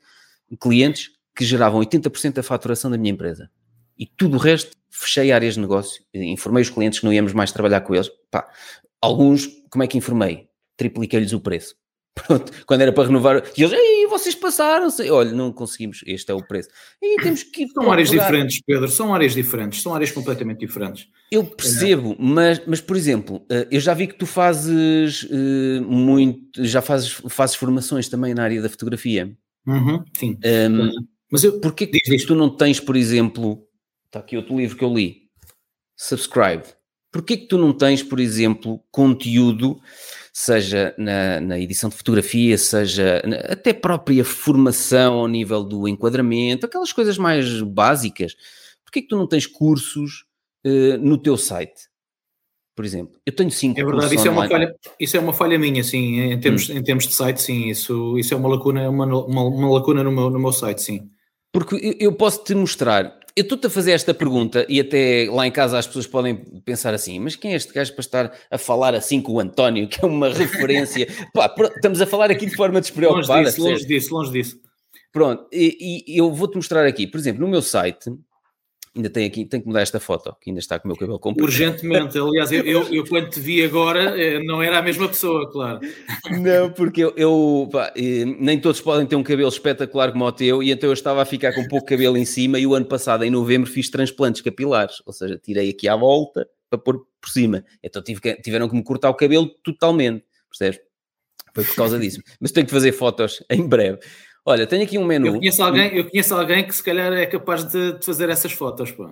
clientes 0.61 1.09
que 1.35 1.43
geravam 1.43 1.81
80% 1.81 2.33
da 2.33 2.43
faturação 2.43 2.89
da 2.89 2.97
minha 2.97 3.11
empresa. 3.11 3.49
E 3.97 4.05
tudo 4.05 4.37
o 4.37 4.39
resto, 4.39 4.75
fechei 4.89 5.31
áreas 5.31 5.55
de 5.55 5.61
negócio, 5.61 6.03
informei 6.13 6.61
os 6.61 6.69
clientes 6.69 6.99
que 6.99 7.05
não 7.05 7.13
íamos 7.13 7.33
mais 7.33 7.51
trabalhar 7.51 7.81
com 7.81 7.95
eles. 7.95 8.09
Pá, 8.29 8.47
alguns, 9.01 9.47
como 9.69 9.83
é 9.83 9.87
que 9.87 9.97
informei? 9.97 10.47
Tripliquei-lhes 10.77 11.33
o 11.33 11.39
preço. 11.39 11.75
Pronto, 12.27 12.51
quando 12.65 12.81
era 12.81 12.91
para 12.91 13.07
renovar, 13.07 13.41
e 13.57 13.63
eles, 13.63 13.71
ei, 13.71 14.05
vocês 14.05 14.35
passaram-se, 14.35 15.09
olha, 15.09 15.31
não 15.31 15.53
conseguimos, 15.53 16.03
este 16.05 16.29
é 16.29 16.35
o 16.35 16.45
preço. 16.45 16.67
E 17.01 17.21
temos 17.21 17.41
que 17.43 17.65
São 17.69 17.89
áreas 17.89 18.09
diferentes, 18.09 18.61
Pedro, 18.67 18.87
são 18.89 19.13
áreas 19.13 19.33
diferentes, 19.33 19.81
são 19.81 19.95
áreas 19.95 20.11
completamente 20.11 20.59
diferentes. 20.59 21.07
Eu 21.31 21.45
percebo, 21.45 22.11
é. 22.11 22.15
mas, 22.19 22.61
mas 22.67 22.81
por 22.81 22.97
exemplo, 22.97 23.45
eh, 23.49 23.65
eu 23.71 23.79
já 23.79 23.93
vi 23.93 24.07
que 24.07 24.15
tu 24.15 24.25
fazes 24.25 25.23
uh, 25.23 25.81
muito, 25.83 26.65
já 26.65 26.81
fazes, 26.81 27.21
fazes 27.29 27.55
formações 27.55 28.09
também 28.09 28.33
na 28.33 28.43
área 28.43 28.61
da 28.61 28.67
fotografia. 28.67 29.33
Uhum, 29.65 30.03
sim. 30.13 30.37
Um, 30.69 30.89
mas 31.31 31.45
eu, 31.45 31.61
porquê 31.61 31.87
que 31.87 32.25
tu 32.25 32.35
não 32.35 32.49
tens, 32.49 32.79
por 32.81 32.97
exemplo, 32.97 33.65
está 34.11 34.19
aqui 34.19 34.35
outro 34.35 34.57
livro 34.57 34.77
que 34.77 34.83
eu 34.83 34.93
li, 34.93 35.21
Subscribe. 35.95 36.63
Porquê 37.11 37.37
que 37.37 37.47
tu 37.47 37.57
não 37.57 37.73
tens, 37.73 38.03
por 38.03 38.19
exemplo, 38.19 38.81
conteúdo, 38.91 39.79
seja 40.33 40.93
na, 40.97 41.41
na 41.41 41.59
edição 41.59 41.89
de 41.89 41.95
fotografia, 41.95 42.57
seja 42.57 43.21
na, 43.25 43.37
até 43.37 43.73
própria 43.73 44.23
formação 44.23 45.15
ao 45.15 45.27
nível 45.27 45.63
do 45.63 45.87
enquadramento, 45.87 46.65
aquelas 46.65 46.93
coisas 46.93 47.17
mais 47.17 47.61
básicas? 47.61 48.35
Porquê 48.83 49.01
que 49.01 49.07
tu 49.07 49.17
não 49.17 49.27
tens 49.27 49.45
cursos 49.45 50.25
uh, 50.65 50.97
no 50.99 51.17
teu 51.17 51.37
site? 51.37 51.89
Por 52.75 52.85
exemplo, 52.85 53.19
eu 53.25 53.35
tenho 53.35 53.51
cinco 53.51 53.79
É 53.79 53.83
verdade, 53.83 54.15
isso 54.15 54.27
é, 54.27 54.31
uma 54.31 54.47
falha, 54.47 54.75
isso 54.99 55.17
é 55.17 55.19
uma 55.19 55.33
falha 55.33 55.59
minha, 55.59 55.83
sim, 55.83 56.19
em 56.19 56.39
termos, 56.39 56.69
hum. 56.69 56.77
em 56.77 56.83
termos 56.83 57.05
de 57.05 57.13
site, 57.13 57.41
sim, 57.41 57.67
isso, 57.67 58.17
isso 58.17 58.33
é 58.33 58.37
uma 58.37 58.49
lacuna, 58.49 58.89
uma, 58.89 59.05
uma, 59.05 59.43
uma 59.43 59.71
lacuna 59.71 60.03
no 60.03 60.11
meu, 60.11 60.29
no 60.29 60.39
meu 60.39 60.53
site, 60.53 60.81
sim. 60.81 61.09
Porque 61.51 61.97
eu 61.99 62.13
posso 62.13 62.43
te 62.45 62.55
mostrar, 62.55 63.19
eu 63.35 63.43
estou-te 63.43 63.67
a 63.67 63.69
fazer 63.69 63.91
esta 63.91 64.13
pergunta 64.13 64.65
e 64.67 64.79
até 64.79 65.27
lá 65.29 65.47
em 65.47 65.51
casa 65.51 65.77
as 65.77 65.87
pessoas 65.87 66.07
podem 66.07 66.35
pensar 66.65 66.93
assim, 66.93 67.19
mas 67.19 67.35
quem 67.35 67.53
é 67.53 67.55
este 67.55 67.73
gajo 67.73 67.93
para 67.93 68.01
estar 68.01 68.31
a 68.49 68.57
falar 68.57 68.93
assim 68.93 69.21
com 69.21 69.33
o 69.33 69.39
António, 69.39 69.87
que 69.89 70.03
é 70.03 70.07
uma 70.07 70.29
referência? 70.29 71.07
Pá, 71.33 71.53
estamos 71.75 72.01
a 72.01 72.05
falar 72.05 72.31
aqui 72.31 72.45
de 72.45 72.55
forma 72.55 72.81
despreocupada. 72.81 73.39
Longe 73.39 73.49
disso, 73.49 73.61
longe 73.61 73.85
disso, 73.85 74.13
longe 74.13 74.31
disso. 74.31 74.59
Pronto, 75.11 75.45
e, 75.51 76.05
e 76.07 76.17
eu 76.17 76.31
vou-te 76.31 76.55
mostrar 76.55 76.85
aqui, 76.85 77.05
por 77.05 77.17
exemplo, 77.17 77.41
no 77.41 77.47
meu 77.47 77.61
site, 77.61 78.09
Ainda 78.93 79.09
tem 79.09 79.25
aqui, 79.25 79.45
tem 79.45 79.61
que 79.61 79.67
mudar 79.67 79.81
esta 79.81 80.01
foto, 80.01 80.35
que 80.41 80.49
ainda 80.49 80.59
está 80.59 80.77
com 80.77 80.85
o 80.85 80.89
meu 80.89 80.97
cabelo 80.97 81.17
comprido. 81.17 81.45
Urgentemente, 81.45 82.17
aliás, 82.17 82.51
eu, 82.51 82.61
eu, 82.63 82.93
eu, 82.93 83.07
quando 83.07 83.29
te 83.29 83.39
vi 83.39 83.63
agora 83.63 84.21
eh, 84.21 84.43
não 84.43 84.61
era 84.61 84.79
a 84.79 84.81
mesma 84.81 85.07
pessoa, 85.07 85.49
claro. 85.49 85.79
Não, 86.29 86.69
porque 86.73 87.05
eu, 87.05 87.13
eu 87.15 87.69
pá, 87.71 87.93
nem 87.95 88.59
todos 88.59 88.81
podem 88.81 89.07
ter 89.07 89.15
um 89.15 89.23
cabelo 89.23 89.47
espetacular 89.47 90.11
como 90.11 90.25
o 90.25 90.31
teu, 90.31 90.61
e 90.61 90.71
então 90.71 90.89
eu 90.89 90.93
estava 90.93 91.21
a 91.21 91.25
ficar 91.25 91.53
com 91.53 91.65
pouco 91.69 91.85
cabelo 91.85 92.17
em 92.17 92.25
cima, 92.25 92.59
e 92.59 92.67
o 92.67 92.73
ano 92.73 92.85
passado, 92.85 93.23
em 93.23 93.31
novembro, 93.31 93.69
fiz 93.69 93.89
transplantes 93.89 94.41
capilares, 94.41 95.01
ou 95.05 95.13
seja, 95.13 95.39
tirei 95.41 95.69
aqui 95.69 95.87
à 95.87 95.95
volta 95.95 96.45
para 96.69 96.77
pôr 96.77 97.05
por 97.21 97.29
cima. 97.29 97.63
Então 97.81 98.01
tive 98.01 98.19
que, 98.19 98.35
tiveram 98.41 98.67
que 98.67 98.75
me 98.75 98.83
cortar 98.83 99.09
o 99.09 99.15
cabelo 99.15 99.47
totalmente, 99.63 100.25
percebes? 100.49 100.81
Foi 101.53 101.63
por 101.63 101.75
causa 101.75 101.99
disso. 101.99 102.21
Mas 102.39 102.51
tenho 102.51 102.65
que 102.65 102.71
fazer 102.71 102.91
fotos 102.91 103.43
em 103.49 103.67
breve. 103.67 103.99
Olha, 104.45 104.65
tenho 104.65 104.83
aqui 104.83 104.97
um 104.97 105.05
menu. 105.05 105.27
Eu 105.27 105.33
conheço 105.33 105.63
alguém, 105.63 105.93
eu 105.97 106.09
conheço 106.09 106.35
alguém 106.35 106.65
que 106.65 106.73
se 106.73 106.83
calhar 106.83 107.11
é 107.13 107.25
capaz 107.25 107.63
de, 107.63 107.93
de 107.99 108.05
fazer 108.05 108.29
essas 108.29 108.51
fotos, 108.51 108.91
pô. 108.91 109.09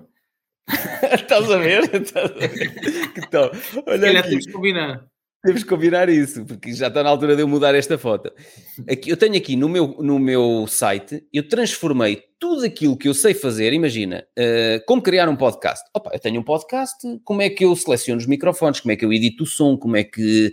Estás 1.14 1.50
a 1.50 1.58
ver? 1.58 1.84
Estás 1.94 2.32
a 2.32 2.34
ver? 2.34 3.12
Que 3.14 3.30
tal? 3.30 3.52
Olha 3.88 3.98
se 3.98 4.06
calhar 4.06 4.24
temos 4.24 4.46
que 4.46 4.52
combinar. 4.52 5.10
Temos 5.42 5.64
que 5.64 5.70
combinar 5.70 6.10
isso, 6.10 6.46
porque 6.46 6.74
já 6.74 6.90
está 6.90 7.02
na 7.02 7.10
altura 7.10 7.34
de 7.34 7.42
eu 7.42 7.48
mudar 7.48 7.74
esta 7.74 7.98
foto. 7.98 8.30
Aqui, 8.90 9.10
eu 9.10 9.16
tenho 9.16 9.38
aqui 9.38 9.56
no 9.56 9.70
meu, 9.70 9.96
no 10.00 10.20
meu 10.20 10.68
site, 10.68 11.24
eu 11.34 11.48
transformei 11.48 12.22
tudo 12.38 12.66
aquilo 12.66 12.98
que 12.98 13.08
eu 13.08 13.14
sei 13.14 13.34
fazer. 13.34 13.72
Imagina, 13.72 14.26
uh, 14.38 14.84
como 14.86 15.02
criar 15.02 15.30
um 15.30 15.38
podcast. 15.38 15.82
Opa, 15.96 16.12
eu 16.12 16.20
tenho 16.20 16.42
um 16.42 16.44
podcast, 16.44 16.98
como 17.24 17.42
é 17.42 17.50
que 17.50 17.64
eu 17.64 17.74
seleciono 17.74 18.20
os 18.20 18.28
microfones, 18.28 18.82
como 18.82 18.92
é 18.92 18.98
que 18.98 19.06
eu 19.06 19.14
edito 19.14 19.46
o 19.46 19.48
som, 19.48 19.78
como 19.78 19.96
é 19.96 20.04
que, 20.04 20.52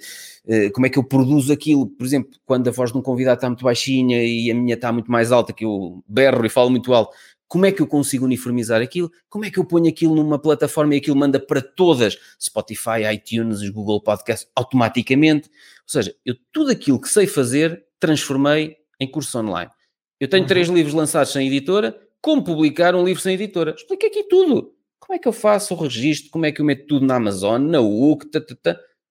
como 0.72 0.86
é 0.86 0.90
que 0.90 0.98
eu 0.98 1.04
produzo 1.04 1.52
aquilo. 1.52 1.86
Por 1.86 2.04
exemplo, 2.04 2.38
quando 2.44 2.68
a 2.68 2.70
voz 2.70 2.92
de 2.92 2.98
um 2.98 3.02
convidado 3.02 3.36
está 3.36 3.48
muito 3.48 3.64
baixinha 3.64 4.22
e 4.22 4.50
a 4.50 4.54
minha 4.54 4.74
está 4.74 4.92
muito 4.92 5.10
mais 5.10 5.32
alta, 5.32 5.52
que 5.52 5.64
eu 5.64 6.02
berro 6.06 6.44
e 6.44 6.48
falo 6.48 6.70
muito 6.70 6.92
alto, 6.94 7.14
como 7.48 7.64
é 7.64 7.72
que 7.72 7.80
eu 7.80 7.86
consigo 7.86 8.24
uniformizar 8.24 8.82
aquilo? 8.82 9.10
Como 9.28 9.44
é 9.44 9.50
que 9.50 9.58
eu 9.58 9.64
ponho 9.64 9.88
aquilo 9.88 10.14
numa 10.14 10.38
plataforma 10.38 10.94
e 10.94 10.98
aquilo 10.98 11.16
manda 11.16 11.38
para 11.38 11.62
todas, 11.62 12.18
Spotify, 12.40 13.04
iTunes, 13.12 13.68
Google 13.70 14.00
Podcast, 14.00 14.48
automaticamente? 14.54 15.48
Ou 15.48 15.88
seja, 15.88 16.14
eu 16.24 16.34
tudo 16.52 16.72
aquilo 16.72 17.00
que 17.00 17.08
sei 17.08 17.26
fazer, 17.26 17.84
transformei 18.00 18.76
em 19.00 19.08
curso 19.08 19.38
online. 19.38 19.70
Eu 20.18 20.28
tenho 20.28 20.42
uhum. 20.42 20.48
três 20.48 20.68
livros 20.68 20.94
lançados 20.94 21.32
sem 21.32 21.46
editora, 21.46 21.96
como 22.20 22.42
publicar 22.42 22.94
um 22.94 23.04
livro 23.04 23.22
sem 23.22 23.34
editora? 23.34 23.74
Expliquei 23.76 24.08
aqui 24.08 24.24
tudo. 24.24 24.74
Como 24.98 25.14
é 25.14 25.18
que 25.18 25.28
eu 25.28 25.32
faço 25.32 25.74
o 25.74 25.76
registro? 25.76 26.30
Como 26.30 26.46
é 26.46 26.50
que 26.50 26.60
eu 26.60 26.64
meto 26.64 26.86
tudo 26.86 27.06
na 27.06 27.16
Amazon, 27.16 27.62
na 27.62 27.80
UC, 27.80 28.26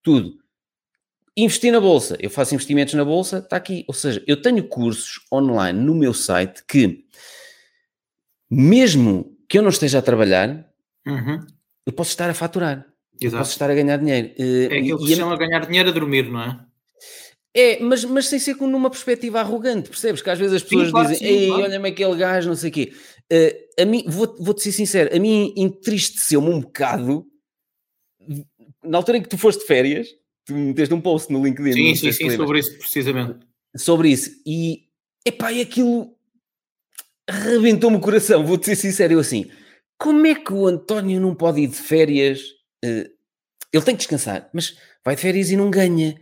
tudo. 0.02 0.34
Investir 1.36 1.70
na 1.70 1.80
bolsa. 1.80 2.16
Eu 2.18 2.30
faço 2.30 2.54
investimentos 2.54 2.94
na 2.94 3.04
bolsa, 3.04 3.38
está 3.38 3.56
aqui. 3.56 3.84
Ou 3.86 3.94
seja, 3.94 4.22
eu 4.26 4.40
tenho 4.40 4.64
cursos 4.64 5.20
online 5.30 5.78
no 5.78 5.94
meu 5.94 6.14
site 6.14 6.64
que 6.66 7.04
mesmo 8.50 9.36
que 9.48 9.58
eu 9.58 9.62
não 9.62 9.70
esteja 9.70 9.98
a 9.98 10.02
trabalhar, 10.02 10.66
uhum. 11.06 11.40
eu 11.84 11.92
posso 11.92 12.10
estar 12.10 12.30
a 12.30 12.34
faturar. 12.34 12.86
Eu 13.20 13.30
posso 13.30 13.52
estar 13.52 13.70
a 13.70 13.74
ganhar 13.74 13.96
dinheiro. 13.96 14.32
Eh, 14.38 14.68
é 14.70 14.78
aquilo 14.78 14.98
que 14.98 15.08
se 15.08 15.16
chama 15.16 15.34
a 15.34 15.38
ganhar 15.38 15.66
dinheiro 15.66 15.88
a 15.88 15.92
dormir, 15.92 16.30
não 16.30 16.42
é? 16.42 16.60
É, 17.54 17.80
mas, 17.80 18.04
mas 18.04 18.26
sem 18.26 18.38
ser 18.38 18.54
com 18.56 18.66
numa 18.66 18.90
perspectiva 18.90 19.40
arrogante, 19.40 19.88
percebes? 19.88 20.20
Que 20.20 20.28
às 20.28 20.38
vezes 20.38 20.56
as 20.56 20.62
pessoas 20.62 20.86
sim, 20.86 20.92
claro, 20.92 21.08
dizem, 21.08 21.26
ei, 21.26 21.46
claro. 21.48 21.62
olha-me 21.62 21.88
aquele 21.88 22.14
gajo, 22.14 22.48
não 22.48 22.56
sei 22.56 22.68
o 22.68 22.72
quê. 22.72 22.92
Uh, 23.32 23.82
a 23.82 23.84
mim, 23.86 24.04
vou-te 24.06 24.42
vou 24.42 24.56
ser 24.58 24.72
sincero, 24.72 25.16
a 25.16 25.18
mim 25.18 25.54
entristeceu-me 25.56 26.50
um 26.50 26.60
bocado 26.60 27.26
na 28.84 28.98
altura 28.98 29.18
em 29.18 29.22
que 29.22 29.28
tu 29.28 29.38
foste 29.38 29.60
de 29.60 29.66
férias, 29.66 30.08
tu 30.46 30.54
meteste 30.54 30.94
um 30.94 31.00
post 31.00 31.30
no 31.32 31.44
LinkedIn. 31.44 31.72
Sim, 31.72 31.94
sim, 31.94 32.12
sim, 32.12 32.36
sobre 32.36 32.60
isso, 32.60 32.78
precisamente. 32.78 33.40
Sobre 33.76 34.08
isso. 34.08 34.30
E, 34.46 34.84
epá, 35.26 35.52
e 35.52 35.60
aquilo 35.60 36.16
rebentou-me 37.28 37.96
o 37.96 38.00
coração, 38.00 38.46
vou-te 38.46 38.66
ser 38.66 38.76
sincero, 38.76 39.14
eu 39.14 39.18
assim, 39.18 39.50
como 39.98 40.26
é 40.26 40.34
que 40.34 40.52
o 40.52 40.66
António 40.66 41.20
não 41.20 41.34
pode 41.34 41.60
ir 41.60 41.66
de 41.66 41.76
férias? 41.76 42.40
Uh, 42.84 43.10
ele 43.72 43.84
tem 43.84 43.94
que 43.94 43.98
descansar, 43.98 44.48
mas 44.52 44.76
vai 45.04 45.16
de 45.16 45.22
férias 45.22 45.50
e 45.50 45.56
não 45.56 45.70
ganha. 45.70 46.16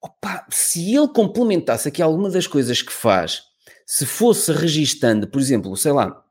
Opa, 0.00 0.46
se 0.50 0.94
ele 0.94 1.08
complementasse 1.08 1.86
aqui 1.86 2.00
alguma 2.02 2.30
das 2.30 2.46
coisas 2.46 2.80
que 2.80 2.92
faz, 2.92 3.42
se 3.86 4.06
fosse 4.06 4.50
registando, 4.52 5.28
por 5.28 5.40
exemplo, 5.40 5.76
sei 5.76 5.92
lá, 5.92 6.24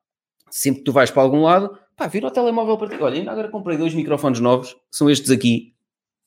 sempre 0.49 0.79
que 0.79 0.85
tu 0.85 0.91
vais 0.91 1.11
para 1.11 1.21
algum 1.21 1.43
lado, 1.43 1.77
pá, 1.95 2.07
vira 2.07 2.27
o 2.27 2.31
telemóvel 2.31 2.77
para 2.77 2.89
ti. 2.89 3.01
Olha, 3.01 3.19
ainda 3.19 3.31
agora 3.31 3.49
comprei 3.49 3.77
dois 3.77 3.93
microfones 3.93 4.39
novos, 4.39 4.75
são 4.89 5.09
estes 5.09 5.29
aqui, 5.29 5.75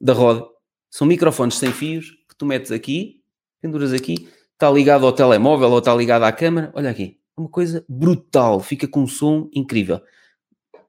da 0.01 0.13
Rode. 0.13 0.54
São 0.95 1.09
microfones 1.09 1.57
sem 1.57 1.73
fios, 1.73 2.13
que 2.29 2.37
tu 2.39 2.47
metes 2.47 2.71
aqui, 2.71 3.21
penduras 3.61 3.93
aqui, 3.93 4.29
está 4.53 4.71
ligado 4.71 5.05
ao 5.05 5.13
telemóvel 5.13 5.73
ou 5.73 5.81
está 5.81 5.93
ligado 5.93 6.23
à 6.23 6.31
câmera. 6.31 6.71
Olha 6.73 6.89
aqui, 6.89 7.19
uma 7.37 7.49
coisa 7.49 7.85
brutal, 7.89 8.61
fica 8.61 8.87
com 8.87 9.01
um 9.01 9.07
som 9.09 9.51
incrível. 9.53 10.01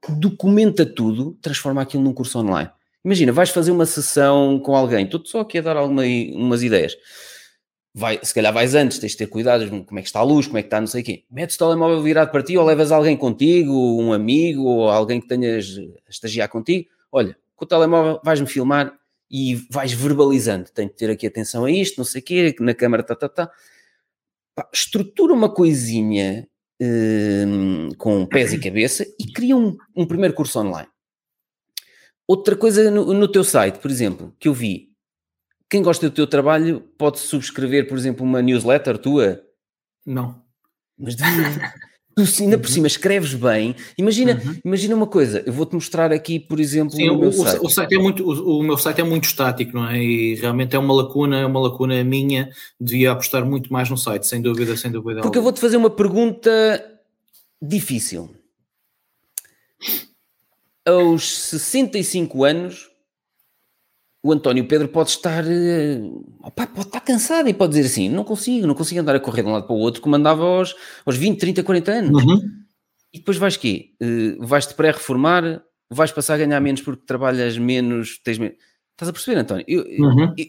Documenta 0.07 0.85
tudo, 0.85 1.35
transforma 1.41 1.81
aquilo 1.81 2.03
num 2.03 2.13
curso 2.13 2.37
online. 2.37 2.69
Imagina, 3.03 3.31
vais 3.31 3.49
fazer 3.49 3.71
uma 3.71 3.87
sessão 3.87 4.59
com 4.59 4.75
alguém, 4.75 5.05
estou 5.05 5.25
só 5.25 5.39
aqui 5.39 5.57
a 5.57 5.61
dar 5.61 5.75
algumas 5.75 6.61
ideias. 6.61 6.95
Vai, 7.91 8.19
se 8.21 8.31
calhar 8.31 8.53
vais 8.53 8.75
antes, 8.75 8.99
tens 8.99 9.13
de 9.13 9.17
ter 9.17 9.25
cuidado, 9.25 9.67
como 9.85 9.97
é 9.97 10.03
que 10.03 10.07
está 10.07 10.19
a 10.19 10.23
luz, 10.23 10.45
como 10.45 10.59
é 10.59 10.61
que 10.61 10.67
está, 10.67 10.79
não 10.79 10.85
sei 10.85 11.01
o 11.01 11.03
quê. 11.03 11.23
Metes 11.31 11.55
o 11.55 11.57
telemóvel 11.57 12.03
virado 12.03 12.29
para 12.29 12.43
ti 12.43 12.55
ou 12.55 12.63
levas 12.63 12.91
alguém 12.91 13.17
contigo, 13.17 13.73
um 13.99 14.13
amigo 14.13 14.65
ou 14.65 14.87
alguém 14.87 15.19
que 15.19 15.27
tenhas 15.27 15.79
a 16.05 16.11
estagiar 16.11 16.47
contigo. 16.47 16.89
Olha, 17.11 17.35
com 17.55 17.65
o 17.65 17.67
telemóvel 17.67 18.21
vais-me 18.23 18.45
filmar 18.45 18.93
e 19.37 19.55
vais 19.69 19.91
verbalizando. 19.91 20.71
Tenho 20.71 20.89
que 20.89 20.95
ter 20.95 21.09
aqui 21.09 21.27
atenção 21.27 21.65
a 21.65 21.71
isto, 21.71 21.97
não 21.97 22.05
sei 22.05 22.21
o 22.21 22.23
quê, 22.23 22.55
na 22.61 22.73
câmara, 22.73 23.03
tá, 23.03 23.13
tá, 23.13 23.27
tá. 23.27 23.51
Pá, 24.55 24.69
estrutura 24.73 25.33
uma 25.33 25.53
coisinha 25.53 26.47
hum, 26.81 27.89
com 27.97 28.25
pés 28.25 28.53
e 28.53 28.59
cabeça 28.59 29.05
e 29.19 29.29
cria 29.33 29.57
um, 29.57 29.75
um 29.93 30.05
primeiro 30.07 30.33
curso 30.33 30.57
online. 30.57 30.87
Outra 32.25 32.55
coisa 32.55 32.89
no, 32.89 33.13
no, 33.13 33.27
teu 33.27 33.43
site, 33.43 33.79
por 33.79 33.91
exemplo, 33.91 34.33
que 34.39 34.47
eu 34.47 34.53
vi, 34.53 34.93
quem 35.69 35.83
gosta 35.83 36.09
do 36.09 36.15
teu 36.15 36.25
trabalho 36.25 36.79
pode 36.97 37.19
subscrever, 37.19 37.89
por 37.89 37.97
exemplo, 37.97 38.25
uma 38.25 38.41
newsletter 38.41 38.97
tua? 38.97 39.43
Não. 40.05 40.41
Mas 40.97 41.17
tu 42.15 42.23
ainda 42.41 42.57
por 42.57 42.67
uhum. 42.67 42.73
cima 42.73 42.87
escreves 42.87 43.33
bem. 43.33 43.75
Imagina, 43.97 44.41
uhum. 44.43 44.55
imagina 44.63 44.95
uma 44.95 45.07
coisa, 45.07 45.43
eu 45.45 45.51
vou-te 45.51 45.75
mostrar 45.75 46.13
aqui, 46.13 46.39
por 46.39 46.59
exemplo, 46.59 46.95
Sim, 46.95 47.09
o, 47.09 47.31
site. 47.31 47.59
O, 47.61 47.69
site 47.69 47.95
é 47.95 47.97
muito, 47.97 48.23
o, 48.23 48.59
o, 48.59 48.63
meu 48.63 48.77
site 48.77 49.01
é 49.01 49.03
muito 49.03 49.25
estático, 49.25 49.75
não 49.75 49.87
é? 49.87 50.01
E 50.01 50.35
realmente 50.35 50.75
é 50.75 50.79
uma 50.79 50.93
lacuna, 50.93 51.39
é 51.39 51.45
uma 51.45 51.59
lacuna 51.59 52.01
minha, 52.03 52.49
devia 52.79 53.11
apostar 53.11 53.45
muito 53.45 53.71
mais 53.71 53.89
no 53.89 53.97
site, 53.97 54.25
sem 54.27 54.41
dúvida, 54.41 54.77
sem 54.77 54.89
dúvida. 54.89 55.21
Porque 55.21 55.37
eu 55.37 55.43
vou-te 55.43 55.59
fazer 55.59 55.75
uma 55.75 55.89
pergunta 55.89 56.49
difícil. 57.61 58.33
Aos 60.85 61.49
65 61.49 62.43
anos, 62.45 62.89
o 64.25 64.33
António 64.33 64.65
Pedro 64.65 64.87
pode 64.87 65.11
estar 65.11 65.45
eh, 65.45 66.01
opa, 66.41 66.65
pode 66.65 66.87
estar 66.87 66.99
cansado 66.99 67.47
e 67.47 67.53
pode 67.53 67.73
dizer 67.75 67.85
assim: 67.85 68.09
não 68.09 68.23
consigo, 68.23 68.65
não 68.65 68.73
consigo 68.73 68.99
andar 68.99 69.15
a 69.15 69.19
correr 69.19 69.43
de 69.43 69.49
um 69.49 69.51
lado 69.51 69.67
para 69.67 69.75
o 69.75 69.79
outro 69.79 70.01
como 70.01 70.15
andava 70.15 70.43
aos, 70.43 70.75
aos 71.05 71.15
20, 71.15 71.37
30, 71.39 71.63
40 71.63 71.91
anos. 71.91 72.23
Uhum. 72.23 72.41
E 73.13 73.19
depois 73.19 73.37
vais 73.37 73.55
quê? 73.55 73.91
Uh, 74.01 74.43
vais-te 74.43 74.73
pré-reformar, 74.73 75.61
vais 75.91 76.11
passar 76.11 76.33
a 76.33 76.37
ganhar 76.37 76.59
menos 76.59 76.81
porque 76.81 77.05
trabalhas 77.05 77.55
menos, 77.59 78.19
tens 78.23 78.39
menos. 78.39 78.57
Estás 78.93 79.09
a 79.09 79.13
perceber, 79.13 79.37
António? 79.41 79.65
Eu, 79.67 79.83
uhum. 79.83 80.33
eu, 80.35 80.45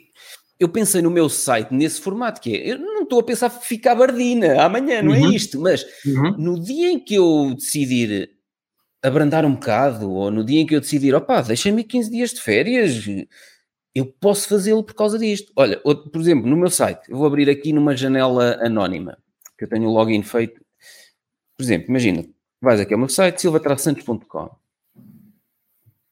eu, 0.59 0.69
pensei 0.71 1.03
no 1.03 1.11
meu 1.11 1.29
site 1.29 1.75
nesse 1.75 2.01
formato 2.01 2.41
que 2.41 2.57
é, 2.57 2.73
eu 2.73 2.79
não 2.79 3.03
estou 3.03 3.21
a 3.21 3.25
pensar 3.25 3.51
ficar 3.51 3.95
bardina 3.95 4.63
amanhã, 4.63 5.03
não 5.03 5.15
é 5.15 5.19
uhum. 5.19 5.33
é 5.33 5.35
isto, 5.37 5.61
mas 5.61 5.85
uhum. 6.07 6.35
no 6.39 6.63
dia 6.63 6.91
em 6.91 6.99
que 6.99 7.17
eu 7.17 7.53
decidir 7.55 8.31
abrandar 9.03 9.45
um 9.45 9.53
bocado, 9.53 10.11
ou 10.11 10.31
no 10.31 10.43
dia 10.43 10.61
em 10.61 10.67
que 10.67 10.75
eu 10.75 10.81
decidir, 10.81 11.15
opá, 11.15 11.43
deixa-me 11.43 11.85
15 11.85 12.11
dias 12.11 12.31
de 12.31 12.41
férias, 12.41 13.05
eu 13.97 14.05
posso 14.05 14.47
fazê-lo 14.47 14.85
por 14.85 14.95
causa 14.95 15.19
disto. 15.19 15.51
Olha, 15.57 15.81
outro, 15.83 16.11
por 16.11 16.21
exemplo, 16.21 16.47
no 16.47 16.55
meu 16.55 16.69
site, 16.69 17.09
eu 17.09 17.17
vou 17.17 17.27
abrir 17.27 17.49
aqui 17.49 17.73
numa 17.73 17.97
janela 17.97 18.59
anónima, 18.63 19.17
que 19.57 19.65
eu 19.65 19.69
tenho 19.71 19.89
o 19.89 19.91
login 19.91 20.23
feito. 20.23 20.61
Por 21.57 21.63
exemplo, 21.63 21.89
imagina, 21.89 22.29
vais 22.61 22.79
aqui 22.79 22.93
ao 22.93 23.01
meu 23.01 23.09
site, 23.09 23.41
silvatrasantos.com. 23.41 24.51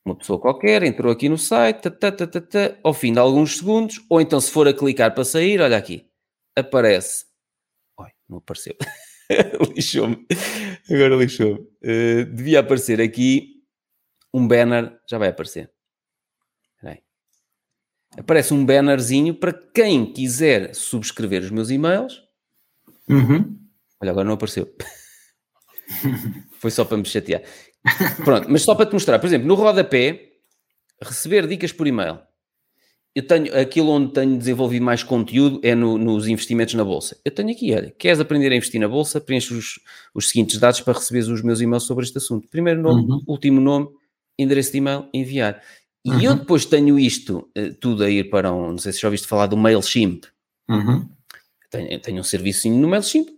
Uma 0.02 0.16
pessoa 0.16 0.40
qualquer 0.40 0.82
entrou 0.82 1.12
aqui 1.12 1.28
no 1.28 1.36
site, 1.36 1.90
ao 2.82 2.94
fim 2.94 3.12
de 3.12 3.18
alguns 3.18 3.58
segundos, 3.58 4.02
ou 4.08 4.18
então 4.18 4.40
se 4.40 4.50
for 4.50 4.66
a 4.66 4.72
clicar 4.72 5.14
para 5.14 5.24
sair, 5.24 5.60
olha 5.60 5.76
aqui, 5.76 6.08
aparece. 6.56 7.26
Oi, 7.98 8.08
não 8.26 8.38
apareceu. 8.38 8.76
lixou-me. 9.76 10.26
Agora 10.90 11.16
lixou-me. 11.16 11.60
Uh, 11.82 12.24
devia 12.32 12.60
aparecer 12.60 12.98
aqui 12.98 13.62
um 14.32 14.48
banner, 14.48 14.98
já 15.06 15.18
vai 15.18 15.28
aparecer 15.28 15.73
aparece 18.18 18.54
um 18.54 18.64
bannerzinho 18.64 19.34
para 19.34 19.52
quem 19.52 20.12
quiser 20.12 20.74
subscrever 20.74 21.42
os 21.42 21.50
meus 21.50 21.70
e-mails. 21.70 22.22
Uhum. 23.08 23.58
Olha, 24.00 24.10
agora 24.10 24.26
não 24.26 24.34
apareceu. 24.34 24.68
Foi 26.58 26.70
só 26.70 26.84
para 26.84 26.96
me 26.96 27.04
chatear. 27.04 27.42
Pronto, 28.24 28.48
mas 28.50 28.62
só 28.62 28.74
para 28.74 28.86
te 28.86 28.92
mostrar, 28.92 29.18
por 29.18 29.26
exemplo, 29.26 29.46
no 29.46 29.54
rodapé, 29.54 30.32
receber 31.02 31.46
dicas 31.46 31.72
por 31.72 31.86
e-mail. 31.86 32.18
Eu 33.14 33.24
tenho 33.24 33.56
aquilo 33.56 33.90
onde 33.90 34.12
tenho 34.12 34.36
desenvolvido 34.36 34.84
mais 34.84 35.04
conteúdo 35.04 35.60
é 35.62 35.72
no, 35.74 35.96
nos 35.96 36.26
investimentos 36.26 36.74
na 36.74 36.82
bolsa. 36.82 37.16
Eu 37.24 37.30
tenho 37.30 37.50
aqui, 37.50 37.72
olha, 37.72 37.94
queres 37.96 38.18
aprender 38.18 38.50
a 38.50 38.56
investir 38.56 38.80
na 38.80 38.88
bolsa? 38.88 39.20
Preenche 39.20 39.54
os, 39.54 39.78
os 40.12 40.30
seguintes 40.30 40.58
dados 40.58 40.80
para 40.80 40.94
receber 40.94 41.20
os 41.20 41.42
meus 41.42 41.60
e-mails 41.60 41.84
sobre 41.84 42.04
este 42.04 42.18
assunto. 42.18 42.48
Primeiro 42.48 42.82
nome, 42.82 43.02
uhum. 43.02 43.22
último 43.28 43.60
nome, 43.60 43.88
endereço 44.36 44.72
de 44.72 44.78
e-mail, 44.78 45.08
enviar. 45.14 45.62
E 46.04 46.10
uhum. 46.10 46.20
eu 46.20 46.34
depois 46.34 46.66
tenho 46.66 46.98
isto 46.98 47.48
uh, 47.56 47.74
tudo 47.80 48.04
a 48.04 48.10
ir 48.10 48.28
para 48.28 48.52
um, 48.52 48.72
não 48.72 48.78
sei 48.78 48.92
se 48.92 49.00
já 49.00 49.08
ouviste 49.08 49.26
falar 49.26 49.46
do 49.46 49.56
MailChimp. 49.56 50.24
Uhum. 50.68 51.08
Tenho, 51.70 52.00
tenho 52.00 52.20
um 52.20 52.24
serviço 52.24 52.68
no 52.68 52.88
MailChimp, 52.88 53.28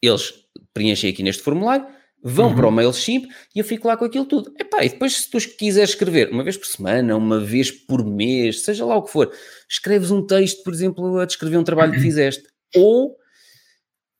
eles 0.00 0.32
preenchem 0.72 1.10
aqui 1.10 1.22
neste 1.22 1.42
formulário, 1.42 1.86
vão 2.22 2.50
uhum. 2.50 2.54
para 2.54 2.68
o 2.68 2.70
MailChimp 2.70 3.26
e 3.54 3.58
eu 3.58 3.64
fico 3.64 3.88
lá 3.88 3.96
com 3.96 4.04
aquilo 4.04 4.24
tudo. 4.24 4.52
Epá, 4.58 4.84
e 4.84 4.88
depois 4.88 5.16
se 5.16 5.30
tu 5.30 5.38
quiseres 5.56 5.90
escrever 5.90 6.30
uma 6.30 6.44
vez 6.44 6.56
por 6.56 6.66
semana, 6.66 7.16
uma 7.16 7.40
vez 7.40 7.70
por 7.70 8.04
mês, 8.04 8.62
seja 8.62 8.84
lá 8.84 8.96
o 8.96 9.02
que 9.02 9.10
for, 9.10 9.32
escreves 9.68 10.10
um 10.10 10.24
texto, 10.24 10.62
por 10.62 10.72
exemplo, 10.72 11.18
a 11.18 11.26
descrever 11.26 11.56
um 11.56 11.64
trabalho 11.64 11.92
que 11.92 12.00
fizeste. 12.00 12.44
Ou 12.74 13.16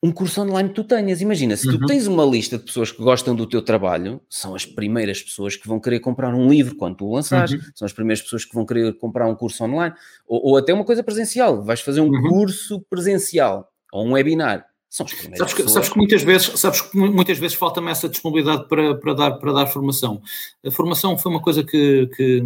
um 0.02 0.10
curso 0.10 0.42
online 0.42 0.70
que 0.70 0.74
tu 0.74 0.84
tenhas. 0.84 1.20
Imagina, 1.20 1.56
se 1.56 1.68
tu 1.68 1.80
uhum. 1.80 1.86
tens 1.86 2.06
uma 2.08 2.24
lista 2.24 2.58
de 2.58 2.64
pessoas 2.64 2.90
que 2.90 3.00
gostam 3.00 3.36
do 3.36 3.46
teu 3.46 3.62
trabalho, 3.62 4.20
são 4.28 4.54
as 4.54 4.66
primeiras 4.66 5.22
pessoas 5.22 5.54
que 5.54 5.68
vão 5.68 5.78
querer 5.78 6.00
comprar 6.00 6.34
um 6.34 6.48
livro 6.48 6.74
quando 6.74 6.96
tu 6.96 7.06
o 7.06 7.14
lançares, 7.14 7.52
uhum. 7.52 7.60
são 7.74 7.86
as 7.86 7.92
primeiras 7.92 8.20
pessoas 8.20 8.44
que 8.44 8.54
vão 8.54 8.66
querer 8.66 8.92
comprar 8.98 9.28
um 9.28 9.34
curso 9.34 9.62
online, 9.62 9.94
ou, 10.26 10.50
ou 10.50 10.56
até 10.56 10.74
uma 10.74 10.84
coisa 10.84 11.04
presencial, 11.04 11.62
vais 11.62 11.80
fazer 11.80 12.00
um 12.00 12.10
uhum. 12.10 12.28
curso 12.28 12.80
presencial, 12.90 13.70
ou 13.92 14.04
um 14.04 14.12
webinar. 14.12 14.66
São 14.90 15.06
as 15.06 15.12
primeiras 15.14 15.38
sabes 15.38 15.54
que, 15.54 15.70
sabes 15.70 15.88
que 15.88 15.96
muitas 15.96 16.22
vezes, 16.22 16.60
sabes 16.60 16.80
que 16.82 16.96
muitas 16.96 17.38
vezes 17.38 17.56
falta-me 17.56 17.90
essa 17.90 18.08
disponibilidade 18.08 18.68
para, 18.68 18.94
para, 18.96 19.14
dar, 19.14 19.30
para 19.32 19.52
dar 19.52 19.66
formação. 19.66 20.20
A 20.66 20.70
formação 20.70 21.16
foi 21.16 21.32
uma 21.32 21.40
coisa 21.40 21.64
que, 21.64 22.08
que 22.08 22.42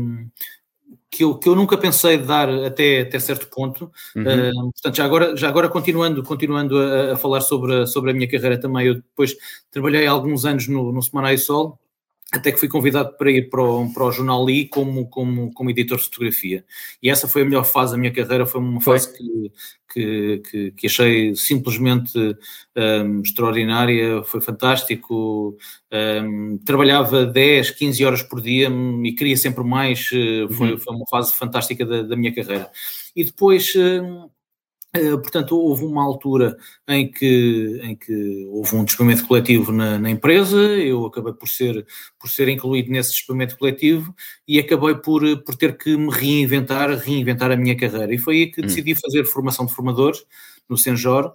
que 1.10 1.24
eu, 1.24 1.38
que 1.38 1.48
eu 1.48 1.54
nunca 1.54 1.76
pensei 1.76 2.18
dar 2.18 2.48
até, 2.48 3.02
até 3.02 3.18
certo 3.18 3.48
ponto. 3.48 3.90
Uhum. 4.14 4.22
Uh, 4.22 4.72
portanto, 4.72 4.96
já 4.96 5.04
agora, 5.04 5.36
já 5.36 5.48
agora 5.48 5.68
continuando, 5.68 6.22
continuando 6.22 6.78
a, 6.78 7.12
a, 7.12 7.16
falar 7.16 7.40
sobre 7.40 7.82
a, 7.82 7.86
sobre 7.86 8.10
a 8.10 8.14
minha 8.14 8.28
carreira 8.28 8.58
também, 8.58 8.86
eu 8.86 8.94
depois 8.96 9.36
trabalhei 9.70 10.06
alguns 10.06 10.44
anos 10.44 10.68
no, 10.68 10.92
no 10.92 11.02
Semanário 11.02 11.38
Sol, 11.38 11.78
até 12.32 12.50
que 12.50 12.58
fui 12.58 12.68
convidado 12.68 13.16
para 13.16 13.30
ir 13.30 13.48
para 13.48 13.62
o, 13.62 13.92
para 13.92 14.04
o 14.04 14.12
Jornal 14.12 14.44
Lee 14.44 14.68
como, 14.68 15.08
como, 15.08 15.52
como 15.52 15.70
editor 15.70 15.96
de 15.98 16.04
fotografia. 16.04 16.64
E 17.02 17.08
essa 17.08 17.28
foi 17.28 17.42
a 17.42 17.44
melhor 17.44 17.64
fase 17.64 17.92
da 17.92 17.98
minha 17.98 18.12
carreira, 18.12 18.44
foi 18.44 18.60
uma 18.60 18.80
fase 18.80 19.16
que, 19.16 19.52
que, 19.92 20.42
que, 20.50 20.70
que, 20.72 20.86
achei 20.86 21.34
simplesmente 21.36 22.18
um, 22.76 23.20
extraordinária, 23.20 24.22
foi 24.24 24.40
fantástico. 24.40 25.56
Um, 25.92 26.58
trabalhava 26.64 27.24
10, 27.24 27.70
15 27.70 28.04
horas 28.04 28.22
por 28.22 28.40
dia 28.40 28.68
e 29.04 29.12
queria 29.12 29.36
sempre 29.36 29.62
mais, 29.62 30.10
eh, 30.12 30.52
foi, 30.52 30.72
uhum. 30.72 30.78
foi 30.78 30.96
uma 30.96 31.06
fase 31.08 31.32
fantástica 31.32 31.86
da, 31.86 32.02
da 32.02 32.16
minha 32.16 32.34
carreira. 32.34 32.70
E 33.14 33.24
depois. 33.24 33.74
Um, 33.76 34.28
portanto, 35.22 35.56
houve 35.58 35.84
uma 35.84 36.02
altura 36.02 36.56
em 36.88 37.10
que, 37.10 37.80
em 37.82 37.96
que 37.96 38.46
houve 38.50 38.76
um 38.76 38.84
despedimento 38.84 39.26
coletivo 39.26 39.72
na, 39.72 39.98
na, 39.98 40.10
empresa, 40.10 40.56
eu 40.56 41.04
acabei 41.06 41.32
por 41.32 41.48
ser, 41.48 41.86
por 42.18 42.28
ser 42.28 42.48
incluído 42.48 42.90
nesse 42.90 43.12
despedimento 43.12 43.56
coletivo 43.56 44.14
e 44.46 44.58
acabei 44.58 44.94
por, 44.94 45.22
por 45.42 45.56
ter 45.56 45.76
que 45.76 45.96
me 45.96 46.10
reinventar, 46.10 46.90
reinventar 46.98 47.50
a 47.50 47.56
minha 47.56 47.76
carreira. 47.76 48.14
E 48.14 48.18
foi 48.18 48.36
aí 48.36 48.46
que 48.46 48.60
hum. 48.60 48.66
decidi 48.66 48.94
fazer 48.94 49.24
formação 49.24 49.66
de 49.66 49.74
formadores 49.74 50.24
no 50.68 50.76
Senjor, 50.76 51.34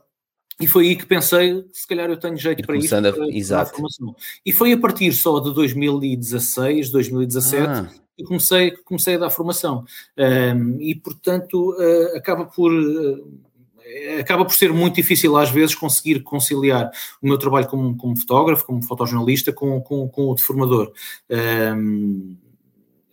e 0.62 0.68
foi 0.68 0.90
aí 0.90 0.96
que 0.96 1.06
pensei, 1.06 1.66
se 1.74 1.88
calhar 1.88 2.10
eu 2.10 2.18
tenho 2.18 2.38
jeito 2.38 2.64
para 2.64 2.78
isso, 2.78 2.90
para, 2.90 3.12
para 3.12 3.62
a 3.62 3.66
formação. 3.66 4.16
E 4.46 4.52
foi 4.52 4.72
a 4.72 4.78
partir 4.78 5.12
só 5.12 5.40
de 5.40 5.54
2016, 5.56 6.92
2017, 6.92 7.68
ah. 7.68 7.90
que 8.16 8.24
comecei, 8.24 8.72
comecei 8.86 9.16
a 9.16 9.20
dar 9.20 9.32
formação. 9.32 9.84
Um, 10.18 10.80
e, 10.80 10.94
portanto, 10.96 11.72
uh, 11.72 12.18
acaba 12.18 12.46
por... 12.46 12.72
Uh, 12.72 13.42
acaba 14.20 14.46
por 14.46 14.54
ser 14.54 14.72
muito 14.74 14.96
difícil 14.96 15.36
às 15.38 15.50
vezes 15.50 15.76
conseguir 15.76 16.22
conciliar 16.22 16.90
o 17.22 17.28
meu 17.28 17.38
trabalho 17.38 17.68
como, 17.68 17.96
como 17.96 18.18
fotógrafo, 18.18 18.66
como 18.66 18.84
fotojornalista, 18.84 19.52
com, 19.52 19.82
com, 19.82 20.08
com 20.08 20.30
o 20.30 20.36
de 20.36 20.44
formador. 20.44 20.92
Um, 21.30 22.36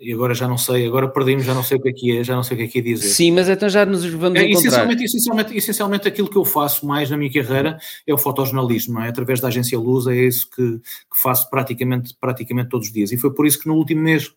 e 0.01 0.12
agora 0.12 0.33
já 0.33 0.47
não 0.47 0.57
sei, 0.57 0.87
agora 0.87 1.09
perdemos, 1.09 1.45
já 1.45 1.53
não 1.53 1.64
sei 1.64 1.77
o 1.77 1.83
que 1.83 1.88
é 1.88 1.93
que 1.93 2.19
é, 2.19 2.25
já 2.25 2.37
não 2.37 2.45
sei 2.45 2.55
o 2.55 2.59
que 2.59 2.64
é 2.67 2.69
que 2.69 2.79
é 2.79 2.83
dizer. 2.83 3.09
Sim, 3.09 3.33
mas 3.33 3.49
então 3.49 3.69
já 3.69 3.85
nos 3.85 4.05
vamos 4.05 4.38
é, 4.38 4.45
encontrar. 4.45 4.61
Essencialmente, 4.61 5.05
essencialmente, 5.05 5.57
essencialmente 5.57 6.09
aquilo 6.09 6.31
que 6.31 6.37
eu 6.37 6.45
faço 6.45 6.87
mais 6.87 7.11
na 7.11 7.17
minha 7.17 7.33
carreira 7.33 7.79
é 8.07 8.14
o 8.14 8.19
fotojornalismo, 8.19 9.01
é? 9.01 9.09
Através 9.09 9.41
da 9.41 9.49
agência 9.49 9.77
Luz 9.77 10.07
é 10.07 10.14
isso 10.14 10.49
que, 10.51 10.79
que 10.79 11.21
faço 11.21 11.51
praticamente, 11.51 12.14
praticamente 12.21 12.69
todos 12.69 12.87
os 12.87 12.93
dias. 12.93 13.11
E 13.11 13.17
foi 13.17 13.35
por 13.35 13.45
isso 13.45 13.59
que 13.59 13.67
no 13.67 13.75
último 13.75 14.03
mês 14.03 14.33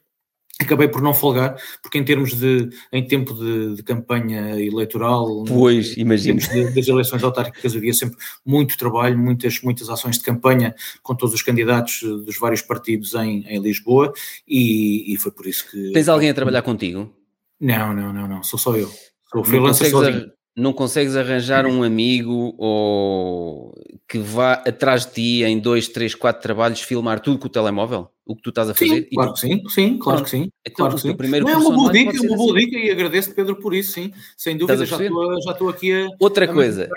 acabei 0.63 0.87
por 0.87 1.01
não 1.01 1.13
folgar, 1.13 1.55
porque 1.81 1.97
em 1.97 2.03
termos 2.03 2.33
de, 2.33 2.69
em 2.91 3.05
tempo 3.05 3.33
de, 3.33 3.75
de 3.75 3.83
campanha 3.83 4.59
eleitoral, 4.59 5.43
pois, 5.45 5.95
imagino. 5.97 6.39
das 6.75 6.87
eleições 6.87 7.23
autárquicas 7.23 7.75
havia 7.75 7.93
sempre 7.93 8.17
muito 8.45 8.77
trabalho, 8.77 9.17
muitas, 9.17 9.61
muitas 9.61 9.89
ações 9.89 10.17
de 10.17 10.23
campanha 10.23 10.75
com 11.01 11.15
todos 11.15 11.33
os 11.35 11.41
candidatos 11.41 12.01
dos 12.01 12.37
vários 12.37 12.61
partidos 12.61 13.13
em, 13.13 13.45
em 13.47 13.61
Lisboa 13.61 14.13
e, 14.47 15.13
e 15.13 15.17
foi 15.17 15.31
por 15.31 15.47
isso 15.47 15.69
que... 15.69 15.91
Tens 15.91 16.09
alguém 16.09 16.29
a 16.29 16.33
trabalhar 16.33 16.61
contigo? 16.61 17.13
Não, 17.59 17.93
não, 17.93 18.11
não, 18.11 18.27
não, 18.27 18.43
sou 18.43 18.57
só 18.57 18.75
eu. 18.75 18.91
Sou 19.31 19.43
freelancer 19.43 19.89
sozinho. 19.89 20.31
Não 20.55 20.73
consegues 20.73 21.15
arranjar 21.15 21.65
um 21.65 21.81
amigo 21.81 22.53
ou 22.57 23.73
que 24.07 24.17
vá 24.17 24.53
atrás 24.53 25.05
de 25.05 25.13
ti 25.13 25.43
em 25.43 25.57
dois, 25.57 25.87
três, 25.87 26.13
quatro 26.13 26.41
trabalhos 26.41 26.81
filmar 26.81 27.19
tudo 27.21 27.39
com 27.39 27.47
o 27.47 27.49
telemóvel? 27.49 28.09
O 28.25 28.35
que 28.35 28.41
tu 28.43 28.49
estás 28.49 28.69
a 28.69 28.73
fazer? 28.73 29.03
Sim, 29.03 29.07
claro 29.15 29.33
que 29.33 29.39
sim, 29.39 29.63
sim, 29.69 29.97
claro 29.97 30.23
que 30.23 30.29
sim. 30.29 30.49
Então, 30.65 30.85
claro 30.85 30.95
que 30.95 31.01
sim. 31.01 31.15
primeiro 31.15 31.45
Não, 31.45 31.53
é 31.53 31.57
uma 31.57 31.71
boa 31.71 31.91
dica, 31.91 32.15
é 32.15 32.19
uma 32.19 32.37
boa 32.37 32.59
dica 32.59 32.77
e 32.77 32.89
agradeço 32.91 33.33
Pedro 33.33 33.55
por 33.55 33.73
isso, 33.73 33.93
sim. 33.93 34.13
Sem 34.37 34.57
dúvida, 34.57 34.85
já 34.85 35.01
estou, 35.01 35.41
já 35.41 35.51
estou 35.51 35.69
aqui 35.69 35.91
a. 35.91 36.07
Outra 36.19 36.45
a 36.45 36.47
coisa, 36.47 36.89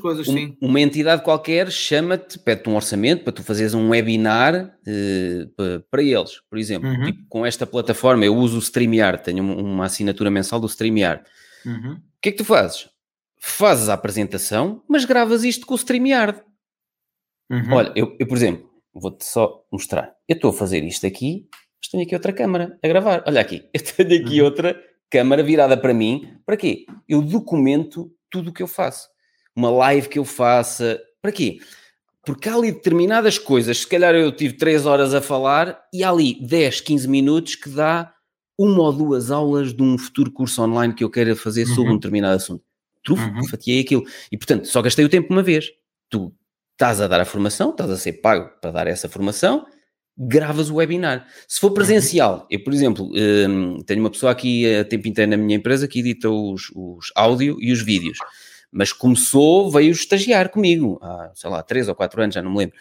coisas, 0.00 0.26
um- 0.28 0.32
sim. 0.32 0.56
uma 0.60 0.80
entidade 0.80 1.22
qualquer 1.22 1.70
chama-te, 1.70 2.38
pede-te 2.38 2.68
um 2.68 2.74
orçamento 2.76 3.24
para 3.24 3.32
tu 3.32 3.42
fazeres 3.42 3.74
um 3.74 3.90
webinar 3.90 4.74
pa- 5.56 5.82
para 5.90 6.02
eles, 6.02 6.40
por 6.50 6.58
exemplo. 6.58 6.88
Uhum. 6.88 7.04
Tipo, 7.04 7.22
com 7.28 7.46
esta 7.46 7.66
plataforma, 7.66 8.24
eu 8.24 8.34
uso 8.36 8.56
o 8.56 8.62
StreamYard, 8.62 9.22
tenho 9.22 9.42
um- 9.44 9.72
uma 9.74 9.84
assinatura 9.84 10.30
mensal 10.30 10.58
do 10.60 10.66
StreamYard. 10.68 11.22
Uhum. 11.64 11.92
O 11.92 12.20
que 12.22 12.28
é 12.30 12.32
que 12.32 12.38
tu 12.38 12.44
fazes? 12.44 12.88
Fazes 13.44 13.88
a 13.88 13.94
apresentação, 13.94 14.82
mas 14.88 15.04
gravas 15.04 15.42
isto 15.42 15.66
com 15.66 15.74
o 15.74 15.76
StreamYard. 15.76 16.40
Uhum. 17.50 17.72
Olha, 17.72 17.92
eu, 17.96 18.16
eu, 18.18 18.26
por 18.26 18.36
exemplo, 18.36 18.70
vou-te 18.94 19.24
só 19.24 19.64
mostrar. 19.70 20.14
Eu 20.28 20.36
estou 20.36 20.50
a 20.50 20.54
fazer 20.54 20.84
isto 20.84 21.04
aqui, 21.06 21.48
mas 21.80 21.88
tenho 21.90 22.04
aqui 22.04 22.14
outra 22.14 22.32
câmara 22.32 22.78
a 22.82 22.88
gravar. 22.88 23.24
Olha 23.26 23.40
aqui, 23.40 23.68
eu 23.74 23.80
tenho 23.82 24.24
aqui 24.24 24.38
Uhum. 24.40 24.44
outra 24.46 24.80
câmara 25.10 25.42
virada 25.42 25.76
para 25.76 25.92
mim. 25.92 26.36
Para 26.46 26.56
quê? 26.56 26.86
Eu 27.08 27.20
documento 27.20 28.12
tudo 28.30 28.50
o 28.50 28.52
que 28.52 28.62
eu 28.62 28.68
faço. 28.68 29.08
Uma 29.56 29.70
live 29.70 30.08
que 30.08 30.18
eu 30.20 30.24
faça. 30.24 31.00
Para 31.20 31.32
quê? 31.32 31.58
Porque 32.24 32.48
há 32.48 32.54
ali 32.54 32.70
determinadas 32.70 33.36
coisas, 33.38 33.78
se 33.78 33.86
calhar 33.88 34.14
eu 34.14 34.30
tive 34.30 34.54
3 34.56 34.86
horas 34.86 35.12
a 35.12 35.20
falar 35.20 35.82
e 35.92 36.04
há 36.04 36.10
ali 36.10 36.40
10, 36.46 36.80
15 36.80 37.08
minutos 37.08 37.56
que 37.56 37.68
dá 37.68 38.14
uma 38.56 38.84
ou 38.84 38.92
duas 38.92 39.32
aulas 39.32 39.74
de 39.74 39.82
um 39.82 39.98
futuro 39.98 40.30
curso 40.30 40.62
online 40.62 40.94
que 40.94 41.02
eu 41.02 41.10
queira 41.10 41.34
fazer 41.34 41.66
sobre 41.66 41.88
Uhum. 41.90 41.96
um 41.96 41.98
determinado 41.98 42.36
assunto. 42.36 42.62
Trufo, 43.04 43.22
Uhum. 43.22 43.46
fatiei 43.48 43.80
aquilo. 43.80 44.04
E 44.30 44.36
portanto, 44.36 44.66
só 44.66 44.80
gastei 44.82 45.04
o 45.04 45.08
tempo 45.08 45.32
uma 45.32 45.42
vez. 45.42 45.70
Tu 46.08 46.32
estás 46.72 47.00
a 47.00 47.06
dar 47.08 47.20
a 47.20 47.24
formação, 47.24 47.70
estás 47.70 47.90
a 47.90 47.96
ser 47.96 48.14
pago 48.14 48.50
para 48.60 48.70
dar 48.70 48.86
essa 48.86 49.08
formação, 49.08 49.64
gravas 50.16 50.70
o 50.70 50.76
webinar. 50.76 51.26
Se 51.48 51.60
for 51.60 51.70
presencial, 51.72 52.46
eu, 52.50 52.62
por 52.62 52.72
exemplo, 52.72 53.10
hum, 53.48 53.78
tenho 53.86 54.00
uma 54.00 54.10
pessoa 54.10 54.32
aqui 54.32 54.66
a 54.76 54.84
tempo 54.84 55.08
inteiro 55.08 55.30
na 55.30 55.36
minha 55.36 55.56
empresa 55.56 55.88
que 55.88 56.00
edita 56.00 56.28
os, 56.30 56.70
os 56.74 57.10
áudio 57.16 57.56
e 57.60 57.72
os 57.72 57.82
vídeos, 57.82 58.18
mas 58.70 58.92
começou, 58.92 59.70
veio 59.70 59.90
estagiar 59.92 60.48
comigo 60.50 60.98
há, 61.02 61.30
sei 61.34 61.50
lá, 61.50 61.62
três 61.62 61.88
ou 61.88 61.94
quatro 61.94 62.22
anos, 62.22 62.34
já 62.34 62.42
não 62.42 62.50
me 62.52 62.58
lembro. 62.58 62.76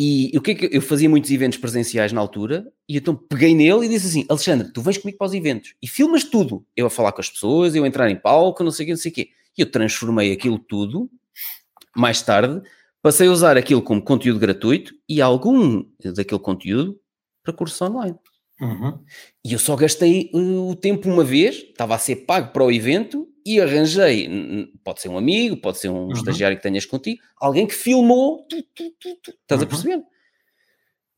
E 0.00 0.30
o 0.38 0.40
que 0.40 0.52
é 0.52 0.54
que 0.54 0.76
eu 0.76 0.80
fazia 0.80 1.08
muitos 1.08 1.28
eventos 1.32 1.58
presenciais 1.58 2.12
na 2.12 2.20
altura 2.20 2.70
e 2.88 2.96
então 2.98 3.16
peguei 3.16 3.52
nele 3.52 3.86
e 3.86 3.88
disse 3.88 4.06
assim: 4.06 4.24
Alexandre, 4.28 4.72
tu 4.72 4.80
vens 4.80 4.96
comigo 4.96 5.18
para 5.18 5.26
os 5.26 5.34
eventos 5.34 5.74
e 5.82 5.88
filmas 5.88 6.22
tudo. 6.22 6.64
Eu 6.76 6.86
a 6.86 6.90
falar 6.90 7.10
com 7.10 7.20
as 7.20 7.28
pessoas, 7.28 7.74
eu 7.74 7.82
a 7.82 7.88
entrar 7.88 8.08
em 8.08 8.14
palco, 8.14 8.62
não 8.62 8.70
sei 8.70 8.84
o 8.84 8.86
quê, 8.86 8.92
não 8.92 9.00
sei 9.00 9.10
o 9.10 9.14
quê. 9.14 9.30
E 9.56 9.62
eu 9.62 9.68
transformei 9.68 10.30
aquilo 10.30 10.56
tudo 10.56 11.10
mais 11.96 12.22
tarde, 12.22 12.62
passei 13.02 13.26
a 13.26 13.32
usar 13.32 13.56
aquilo 13.56 13.82
como 13.82 14.00
conteúdo 14.00 14.38
gratuito 14.38 14.94
e 15.08 15.20
algum 15.20 15.84
daquele 16.14 16.40
conteúdo 16.40 16.96
para 17.42 17.52
curso 17.52 17.84
online. 17.84 18.16
Uhum. 18.60 18.98
E 19.44 19.52
eu 19.52 19.58
só 19.58 19.74
gastei 19.74 20.30
uh, 20.32 20.70
o 20.70 20.76
tempo 20.76 21.08
uma 21.08 21.24
vez, 21.24 21.56
estava 21.56 21.96
a 21.96 21.98
ser 21.98 22.16
pago 22.16 22.52
para 22.52 22.64
o 22.64 22.70
evento 22.70 23.28
e 23.54 23.60
arranjei, 23.60 24.68
pode 24.84 25.00
ser 25.00 25.08
um 25.08 25.16
amigo, 25.18 25.56
pode 25.56 25.78
ser 25.78 25.88
um 25.88 26.06
Uhum. 26.06 26.12
estagiário 26.12 26.56
que 26.56 26.62
tenhas 26.62 26.84
contigo, 26.86 27.20
alguém 27.40 27.66
que 27.66 27.74
filmou, 27.74 28.46
tu, 28.48 28.62
tu, 28.74 28.90
tu, 29.00 29.30
estás 29.30 29.60
a 29.60 29.64
Uhum. 29.64 29.68
perceber? 29.68 30.02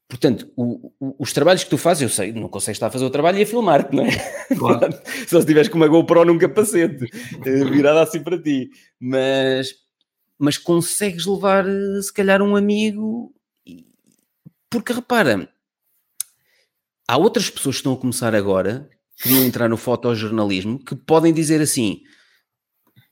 Portanto, 0.09 0.51
o- 0.57 0.93
o- 0.99 1.15
os 1.21 1.33
trabalhos 1.33 1.63
que 1.63 1.71
tu 1.71 1.79
fazes, 1.79 2.03
eu 2.03 2.09
sei, 2.09 2.33
não 2.33 2.49
consegues 2.49 2.77
estar 2.77 2.89
a 2.89 2.91
fazer 2.91 3.05
o 3.05 3.11
trabalho 3.11 3.39
e 3.39 3.43
a 3.43 3.47
filmar-te, 3.47 3.95
não 3.95 4.05
é? 4.05 4.11
Claro. 4.59 4.81
Só 5.29 5.41
se 5.41 5.47
tiveres 5.47 5.69
com 5.69 5.77
uma 5.77 5.87
GoPro 5.87 6.25
num 6.25 6.37
capacete, 6.39 7.05
eh, 7.47 7.65
virada 7.71 8.03
assim 8.03 8.21
para 8.23 8.41
ti. 8.43 8.71
Mas, 8.99 9.73
mas 10.37 10.59
consegues 10.59 11.27
levar, 11.27 11.65
eh, 11.69 12.03
se 12.03 12.13
calhar, 12.13 12.43
um 12.43 12.57
amigo. 12.57 13.33
Porque 14.69 14.93
repara, 14.93 15.49
há 17.09 17.17
outras 17.17 17.49
pessoas 17.49 17.77
que 17.77 17.81
estão 17.81 17.93
a 17.93 17.97
começar 17.97 18.35
agora, 18.35 18.89
que 19.23 19.29
vão 19.29 19.45
entrar 19.45 19.69
no 19.69 19.77
fotojornalismo, 19.77 20.79
que 20.79 20.97
podem 20.97 21.33
dizer 21.33 21.61
assim: 21.61 22.01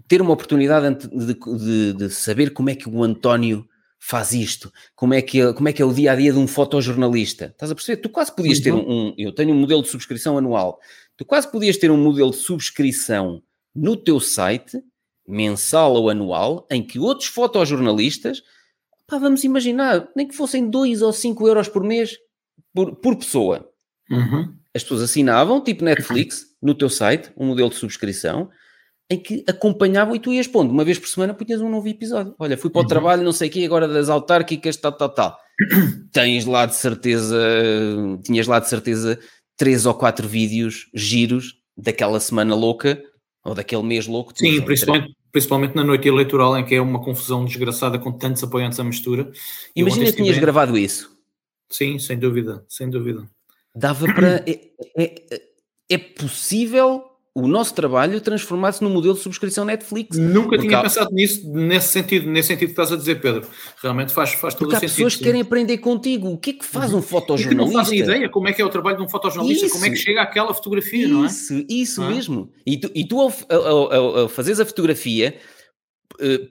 ter 0.08 0.20
uma 0.22 0.32
oportunidade 0.32 1.06
de, 1.08 1.34
de- 1.34 1.92
de 1.92 2.10
saber 2.10 2.50
como 2.52 2.70
é 2.70 2.74
que 2.74 2.88
o 2.88 3.02
António 3.04 3.68
faz 4.00 4.32
isto, 4.32 4.72
como 4.94 5.12
é, 5.12 5.20
que, 5.20 5.40
é- 5.40 5.52
como 5.52 5.68
é 5.68 5.72
que 5.72 5.82
é 5.82 5.84
o 5.84 5.92
dia 5.92 6.12
a 6.12 6.16
dia 6.16 6.32
de 6.32 6.38
um 6.38 6.46
fotojornalista. 6.46 7.46
Estás 7.46 7.70
a 7.70 7.74
perceber? 7.74 8.00
Tu 8.00 8.08
quase 8.08 8.34
podias 8.34 8.60
ter 8.60 8.72
um, 8.72 8.78
um- 9.08 9.14
Eu 9.18 9.32
tenho 9.32 9.52
um 9.52 9.58
modelo 9.58 9.82
de 9.82 9.88
subscrição 9.88 10.38
anual. 10.38 10.78
Tu 11.16 11.24
quase 11.24 11.50
podias 11.50 11.76
ter 11.76 11.90
um 11.90 11.96
modelo 11.96 12.30
de 12.30 12.36
subscrição 12.36 13.42
no 13.74 13.96
teu 13.96 14.18
site, 14.20 14.80
mensal 15.26 15.94
ou 15.94 16.08
anual, 16.08 16.66
em 16.70 16.82
que 16.82 16.98
outros 16.98 17.28
fotojornalistas, 17.28 18.42
pá, 19.06 19.18
vamos 19.18 19.44
imaginar, 19.44 20.08
nem 20.16 20.26
que 20.26 20.34
fossem 20.34 20.70
2 20.70 21.02
ou 21.02 21.12
5 21.12 21.46
euros 21.46 21.68
por 21.68 21.82
mês 21.84 22.16
por, 22.74 22.96
por 22.96 23.16
pessoa. 23.16 23.68
Uhum. 24.10 24.54
As 24.74 24.82
pessoas 24.82 25.02
assinavam, 25.02 25.60
tipo 25.62 25.84
Netflix, 25.84 26.46
no 26.62 26.74
teu 26.74 26.88
site, 26.88 27.30
um 27.36 27.46
modelo 27.46 27.68
de 27.68 27.76
subscrição, 27.76 28.48
em 29.10 29.18
que 29.18 29.42
acompanhavam 29.48 30.14
e 30.14 30.20
tu 30.20 30.32
ias 30.32 30.46
pondo, 30.46 30.70
uma 30.70 30.84
vez 30.84 30.98
por 30.98 31.08
semana 31.08 31.32
punhas 31.34 31.60
um 31.60 31.68
novo 31.70 31.88
episódio. 31.88 32.34
Olha, 32.38 32.58
fui 32.58 32.68
para 32.70 32.80
o 32.80 32.82
Uhum. 32.82 32.88
trabalho, 32.88 33.22
não 33.22 33.32
sei 33.32 33.48
o 33.48 33.50
quê, 33.52 33.64
agora 33.64 33.88
das 33.88 34.08
autárquicas, 34.08 34.76
tal, 34.76 34.92
tal, 34.92 35.08
tal. 35.08 35.38
Tens 36.12 36.44
lá 36.44 36.66
de 36.66 36.74
certeza, 36.74 37.38
tinhas 38.24 38.46
lá 38.46 38.58
de 38.60 38.68
certeza 38.68 39.18
três 39.56 39.86
ou 39.86 39.94
quatro 39.94 40.28
vídeos 40.28 40.88
giros 40.94 41.54
daquela 41.76 42.20
semana 42.20 42.54
louca, 42.54 43.02
ou 43.44 43.54
daquele 43.54 43.82
mês 43.82 44.06
louco. 44.06 44.32
Sim, 44.36 44.50
Tinhas, 44.50 44.64
principalmente, 44.64 45.16
principalmente 45.32 45.74
na 45.74 45.84
noite 45.84 46.06
eleitoral, 46.06 46.56
em 46.58 46.64
que 46.64 46.74
é 46.74 46.80
uma 46.80 47.02
confusão 47.02 47.44
desgraçada 47.44 47.98
com 47.98 48.12
tantos 48.12 48.42
apoiantes 48.44 48.78
à 48.78 48.84
mistura. 48.84 49.30
Imagina 49.74 50.06
que 50.06 50.12
tinhas 50.12 50.28
estive- 50.28 50.40
gravado 50.40 50.76
isso. 50.76 51.10
Sim, 51.70 51.98
sem 51.98 52.18
dúvida, 52.18 52.64
sem 52.68 52.88
dúvida. 52.90 53.28
Dava 53.74 54.06
para... 54.12 54.44
É, 54.46 54.60
é- 54.98 55.42
é 55.90 55.96
possível 55.98 57.02
o 57.42 57.48
nosso 57.48 57.74
trabalho 57.74 58.20
transformar-se 58.20 58.82
num 58.82 58.90
modelo 58.90 59.14
de 59.14 59.20
subscrição 59.20 59.64
Netflix. 59.64 60.16
Nunca 60.18 60.50
Porque 60.50 60.66
tinha 60.66 60.78
há- 60.78 60.82
pensado 60.82 61.10
nisso, 61.12 61.48
nesse 61.52 61.88
sentido, 61.88 62.28
nesse 62.30 62.48
sentido 62.48 62.66
que 62.68 62.72
estás 62.72 62.92
a 62.92 62.96
dizer, 62.96 63.20
Pedro. 63.20 63.42
Realmente 63.82 64.12
faz, 64.12 64.32
faz 64.34 64.54
todo 64.54 64.70
o 64.70 64.76
há 64.76 64.80
sentido. 64.80 64.94
pessoas 64.94 65.12
que 65.14 65.18
sim. 65.20 65.24
querem 65.24 65.40
aprender 65.40 65.78
contigo. 65.78 66.28
O 66.28 66.38
que 66.38 66.50
é 66.50 66.52
que 66.54 66.64
faz 66.64 66.92
um 66.92 66.98
E 66.98 67.02
que 67.02 67.12
não 67.12 67.20
fotojornalista? 67.20 67.78
fazem 67.78 67.98
ideia 68.00 68.28
como 68.28 68.48
é 68.48 68.52
que 68.52 68.60
é 68.62 68.64
o 68.64 68.68
trabalho 68.68 68.96
de 68.98 69.02
um 69.02 69.08
fotojornalista, 69.08 69.68
como 69.70 69.84
é 69.84 69.88
que 69.88 69.94
Isso. 69.94 70.04
chega 70.04 70.22
àquela 70.22 70.52
fotografia, 70.54 71.06
não 71.08 71.24
é? 71.24 71.26
Isso, 71.28 71.64
isso 71.68 72.02
é? 72.02 72.08
mesmo. 72.10 72.50
E 72.66 72.76
tu, 72.78 72.90
e 72.94 73.06
tu 73.06 73.20
ao, 73.20 73.32
ao- 73.50 73.92
ao- 73.92 74.16
ao 74.20 74.28
fazeres 74.28 74.60
a 74.60 74.66
fotografia, 74.66 75.36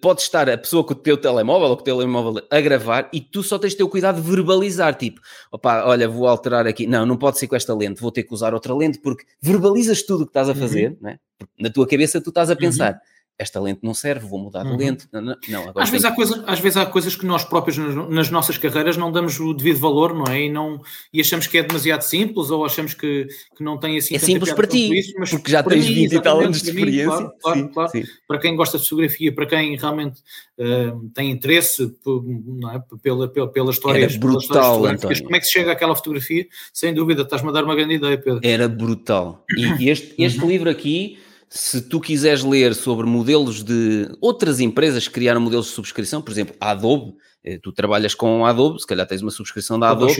pode 0.01 0.21
estar 0.21 0.49
a 0.49 0.57
pessoa 0.57 0.83
com 0.83 0.93
o 0.93 0.95
teu 0.95 1.17
telemóvel 1.17 1.69
ou 1.69 1.75
com 1.75 1.81
o 1.81 1.85
telemóvel 1.85 2.41
a 2.49 2.61
gravar 2.61 3.09
e 3.11 3.19
tu 3.19 3.41
só 3.43 3.57
tens 3.59 3.71
de 3.71 3.77
ter 3.77 3.83
o 3.83 3.89
cuidado 3.89 4.21
de 4.21 4.29
verbalizar, 4.29 4.95
tipo, 4.95 5.19
opá, 5.51 5.83
olha, 5.85 6.07
vou 6.07 6.27
alterar 6.27 6.65
aqui. 6.67 6.85
Não, 6.87 7.05
não 7.05 7.17
pode 7.17 7.37
ser 7.37 7.47
com 7.47 7.55
esta 7.55 7.73
lente, 7.73 7.99
vou 8.01 8.11
ter 8.11 8.23
que 8.23 8.33
usar 8.33 8.53
outra 8.53 8.73
lente, 8.73 8.99
porque 8.99 9.25
verbalizas 9.41 10.01
tudo 10.03 10.21
o 10.21 10.25
que 10.25 10.29
estás 10.29 10.49
a 10.49 10.53
Uhum. 10.53 10.59
fazer, 10.59 10.97
né? 11.01 11.19
Porque 11.37 11.53
na 11.59 11.69
tua 11.69 11.87
cabeça 11.87 12.21
tu 12.21 12.29
estás 12.29 12.49
a 12.49 12.55
pensar, 12.55 12.99
esta 13.39 13.59
lente 13.59 13.81
não 13.83 13.93
serve, 13.93 14.25
vou 14.27 14.39
mudar 14.39 14.63
de 14.63 14.69
Uhum. 14.71 14.77
lente. 14.77 15.07
Não, 15.11 15.21
não, 15.21 15.35
agora 15.69 15.83
Às 15.83 15.89
vezes, 15.91 16.01
tenho 16.03 16.13
há 16.13 16.15
coisa, 16.15 16.43
às 16.47 16.59
vezes 16.59 16.77
há 16.77 16.85
coisas 16.87 17.15
que 17.15 17.25
nós 17.25 17.43
próprios 17.43 17.77
nas, 17.77 18.09
nas 18.09 18.29
nossas 18.31 18.57
carreiras 18.57 18.97
não 18.97 19.11
damos 19.11 19.39
o 19.39 19.53
devido 19.53 19.77
valor, 19.79 20.13
não 20.13 20.25
é? 20.25 20.41
E, 20.45 20.49
não, 20.49 20.81
e 21.13 21.21
achamos 21.21 21.45
que 21.45 21.57
é 21.57 21.63
demasiado 21.63 22.01
simples 22.01 22.49
ou 22.49 22.65
achamos 22.65 22.93
que, 22.95 23.27
que 23.55 23.63
não 23.63 23.77
tem 23.77 23.95
assim 23.97 24.15
É 24.15 24.19
simples 24.19 24.51
para 24.53 24.65
ti, 24.65 24.91
isso, 24.97 25.13
mas 25.19 25.29
porque 25.29 25.51
já 25.51 25.61
tens 25.61 25.87
mim, 25.87 25.93
20 25.93 26.13
e 26.15 26.21
tal 26.21 26.39
anos 26.39 26.61
de 26.61 26.71
para 26.71 26.73
mim, 26.73 26.79
experiência. 26.79 27.07
Claro, 27.11 27.33
claro, 27.41 27.59
Sim, 27.59 27.67
claro. 27.67 27.91
sim. 27.91 28.03
Para 28.27 28.39
quem 28.39 28.55
gosta 28.55 28.77
de 28.79 28.83
fotografia, 28.83 29.35
para 29.35 29.45
quem 29.45 29.77
realmente 29.77 30.19
eh, 30.57 30.93
tem 31.13 31.29
interesse 31.29 31.95
é? 32.73 32.79
pela, 33.03 33.27
pela, 33.27 33.47
pela 33.51 33.69
história, 33.71 33.99
Era 33.99 34.07
pelas 34.07 34.17
brutal, 34.47 34.85
António. 34.85 35.23
como 35.23 35.35
é 35.35 35.39
que 35.39 35.45
se 35.45 35.51
chega 35.53 35.71
àquela 35.73 35.95
fotografia? 35.95 36.47
Sem 36.73 36.93
dúvida, 36.93 37.21
estás-me 37.21 37.49
a 37.49 37.51
dar 37.51 37.63
uma 37.63 37.75
grande 37.75 37.93
ideia, 37.95 38.17
Pedro. 38.17 38.39
Era 38.43 38.67
brutal. 38.67 39.45
E 39.79 39.89
este, 39.89 40.15
este 40.17 40.39
Uhum. 40.41 40.47
livro 40.49 40.69
aqui, 40.71 41.19
se 41.49 41.81
tu 41.81 41.99
quiseres 42.01 42.43
ler 42.43 42.75
sobre 42.75 43.05
modelos 43.05 43.63
de 43.63 44.09
outras 44.21 44.59
empresas 44.59 45.07
que 45.07 45.13
criaram 45.13 45.39
modelos 45.41 45.67
de 45.67 45.71
subscrição, 45.73 46.21
por 46.21 46.31
exemplo, 46.31 46.55
a 46.59 46.71
Adobe, 46.71 47.13
eh, 47.43 47.59
tu 47.61 47.71
trabalhas 47.71 48.13
com 48.13 48.45
a 48.45 48.49
Adobe, 48.49 48.79
se 48.81 48.87
calhar 48.87 49.07
tens 49.07 49.21
uma 49.21 49.31
subscrição 49.31 49.79
da 49.79 49.87
Adobe, 49.91 50.13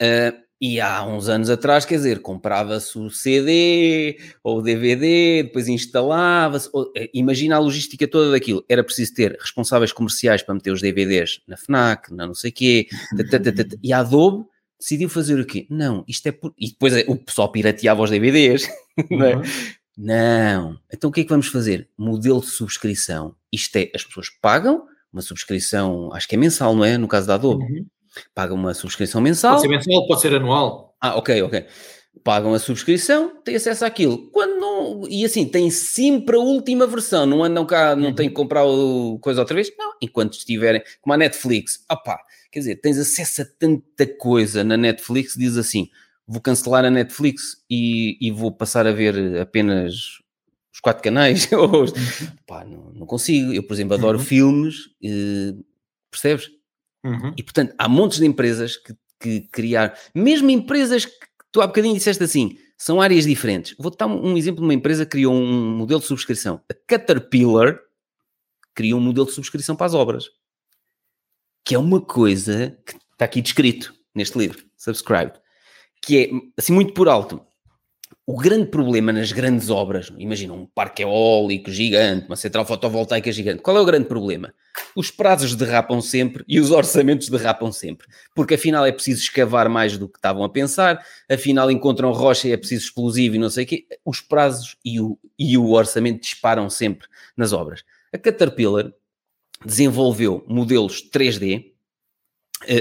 eh, 0.00 0.34
e 0.60 0.80
há 0.80 1.04
uns 1.06 1.28
anos 1.28 1.50
atrás, 1.50 1.84
quer 1.84 1.96
dizer, 1.96 2.20
comprava-se 2.20 2.98
o 2.98 3.08
CD 3.10 4.18
ou 4.42 4.58
o 4.58 4.62
DVD, 4.62 5.44
depois 5.44 5.68
instalava-se. 5.68 6.68
eh, 6.96 7.08
Imagina 7.14 7.54
a 7.56 7.58
logística 7.60 8.08
toda 8.08 8.32
daquilo. 8.32 8.64
Era 8.68 8.82
preciso 8.82 9.14
ter 9.14 9.36
responsáveis 9.40 9.92
comerciais 9.92 10.42
para 10.42 10.54
meter 10.54 10.72
os 10.72 10.80
DVDs 10.80 11.40
na 11.46 11.56
FNAC, 11.56 12.12
na 12.12 12.26
não 12.26 12.34
sei 12.34 12.50
quê. 12.50 12.88
E 13.82 13.92
a 13.92 14.00
Adobe 14.00 14.46
decidiu 14.80 15.08
fazer 15.08 15.38
o 15.38 15.44
quê? 15.46 15.66
Não, 15.70 16.04
isto 16.08 16.26
é 16.26 16.32
por... 16.32 16.52
E 16.58 16.70
depois 16.70 16.92
o 17.06 17.16
pessoal 17.16 17.52
pirateava 17.52 18.02
os 18.02 18.10
DVDs, 18.10 18.68
não 19.10 19.26
é? 19.26 19.42
Não. 19.98 20.78
Então 20.94 21.10
o 21.10 21.12
que 21.12 21.22
é 21.22 21.24
que 21.24 21.30
vamos 21.30 21.48
fazer? 21.48 21.88
Modelo 21.98 22.40
de 22.40 22.46
subscrição. 22.46 23.34
Isto 23.52 23.76
é, 23.76 23.90
as 23.92 24.04
pessoas 24.04 24.30
pagam 24.30 24.86
uma 25.12 25.20
subscrição, 25.20 26.10
acho 26.12 26.28
que 26.28 26.36
é 26.36 26.38
mensal, 26.38 26.76
não 26.76 26.84
é? 26.84 26.96
No 26.96 27.08
caso 27.08 27.26
da 27.26 27.34
Adobe. 27.34 27.64
Uhum. 27.64 27.86
Pagam 28.32 28.56
uma 28.56 28.74
subscrição 28.74 29.20
mensal. 29.20 29.56
Pode 29.56 29.62
ser 29.62 29.68
mensal, 29.68 30.06
pode 30.06 30.20
ser 30.20 30.34
anual. 30.34 30.94
Ah, 31.00 31.16
ok, 31.16 31.42
ok. 31.42 31.66
pagam 32.22 32.54
a 32.54 32.58
subscrição, 32.58 33.42
têm 33.44 33.56
acesso 33.56 33.84
àquilo. 33.84 34.30
Quando 34.30 34.60
não, 34.60 35.08
e 35.08 35.24
assim, 35.24 35.46
têm 35.46 35.70
sempre 35.70 36.36
a 36.36 36.40
última 36.40 36.86
versão, 36.86 37.26
não 37.26 37.42
andam 37.42 37.66
cá, 37.66 37.96
não 37.96 38.14
têm 38.14 38.28
que 38.28 38.34
uhum. 38.36 38.42
comprar 38.42 38.64
o 38.64 39.18
coisa 39.18 39.40
outra 39.40 39.54
vez, 39.54 39.72
não, 39.76 39.92
enquanto 40.00 40.34
estiverem, 40.34 40.82
como 41.00 41.14
a 41.14 41.16
Netflix, 41.16 41.84
opá, 41.90 42.18
quer 42.50 42.60
dizer, 42.60 42.76
tens 42.76 42.98
acesso 42.98 43.42
a 43.42 43.44
tanta 43.58 44.06
coisa 44.06 44.62
na 44.62 44.76
Netflix, 44.76 45.34
diz 45.36 45.56
assim, 45.56 45.88
vou 46.28 46.42
cancelar 46.42 46.84
a 46.84 46.90
Netflix 46.90 47.64
e, 47.70 48.18
e 48.20 48.30
vou 48.30 48.52
passar 48.52 48.86
a 48.86 48.92
ver 48.92 49.40
apenas 49.40 50.18
os 50.72 50.80
quatro 50.80 51.02
canais, 51.02 51.50
uhum. 51.50 51.86
pá, 52.46 52.64
não, 52.64 52.92
não, 52.92 53.06
consigo, 53.06 53.52
eu 53.52 53.62
por 53.62 53.72
exemplo 53.72 53.94
adoro 53.94 54.18
uhum. 54.18 54.24
filmes, 54.24 54.90
eh, 55.02 55.54
percebes? 56.10 56.50
Uhum. 57.02 57.32
E 57.36 57.42
portanto, 57.42 57.74
há 57.78 57.88
montes 57.88 58.18
de 58.18 58.26
empresas 58.26 58.76
que, 58.76 58.94
que 59.18 59.40
criar, 59.48 59.98
mesmo 60.14 60.50
empresas 60.50 61.06
que 61.06 61.26
tu 61.50 61.62
há 61.62 61.66
bocadinho 61.66 61.94
disseste 61.94 62.22
assim, 62.22 62.56
são 62.76 63.00
áreas 63.00 63.24
diferentes. 63.24 63.74
Vou-te 63.78 63.98
dar 63.98 64.06
um, 64.06 64.36
exemplo 64.36 64.60
de 64.60 64.66
uma 64.66 64.74
empresa 64.74 65.04
que 65.04 65.10
criou 65.10 65.34
um 65.34 65.76
modelo 65.76 66.00
de 66.00 66.06
subscrição. 66.06 66.60
A 66.70 66.74
Caterpillar 66.86 67.80
criou 68.72 69.00
um 69.00 69.02
modelo 69.02 69.26
de 69.26 69.32
subscrição 69.32 69.74
para 69.74 69.86
as 69.86 69.94
obras. 69.94 70.30
Que 71.64 71.74
é 71.74 71.78
uma 71.78 72.00
coisa 72.00 72.78
que 72.86 72.94
está 73.12 73.24
aqui 73.24 73.42
descrito 73.42 73.92
neste 74.14 74.38
livro, 74.38 74.64
Subscribed. 74.76 75.40
Que 76.02 76.24
é, 76.24 76.30
assim, 76.56 76.72
muito 76.72 76.92
por 76.94 77.08
alto, 77.08 77.40
o 78.30 78.36
grande 78.36 78.66
problema 78.66 79.10
nas 79.10 79.32
grandes 79.32 79.70
obras, 79.70 80.12
imagina 80.18 80.52
um 80.52 80.66
parque 80.66 81.02
eólico 81.02 81.70
gigante, 81.70 82.26
uma 82.26 82.36
central 82.36 82.66
fotovoltaica 82.66 83.32
gigante, 83.32 83.62
qual 83.62 83.74
é 83.78 83.80
o 83.80 83.86
grande 83.86 84.06
problema? 84.06 84.52
Os 84.94 85.10
prazos 85.10 85.54
derrapam 85.54 86.02
sempre 86.02 86.44
e 86.46 86.60
os 86.60 86.70
orçamentos 86.70 87.30
derrapam 87.30 87.72
sempre, 87.72 88.06
porque 88.34 88.56
afinal 88.56 88.84
é 88.84 88.92
preciso 88.92 89.22
escavar 89.22 89.70
mais 89.70 89.96
do 89.96 90.06
que 90.06 90.18
estavam 90.18 90.44
a 90.44 90.48
pensar, 90.50 91.02
afinal 91.26 91.70
encontram 91.70 92.12
rocha 92.12 92.48
e 92.48 92.52
é 92.52 92.58
preciso 92.58 92.84
explosivo 92.84 93.36
e 93.36 93.38
não 93.38 93.48
sei 93.48 93.64
o 93.64 93.66
quê, 93.66 93.86
os 94.04 94.20
prazos 94.20 94.76
e 94.84 95.00
o, 95.00 95.18
e 95.38 95.56
o 95.56 95.70
orçamento 95.70 96.20
disparam 96.20 96.68
sempre 96.68 97.08
nas 97.34 97.54
obras. 97.54 97.82
A 98.12 98.18
Caterpillar 98.18 98.92
desenvolveu 99.64 100.44
modelos 100.46 101.02
3D, 101.10 101.64
eh, 101.64 101.77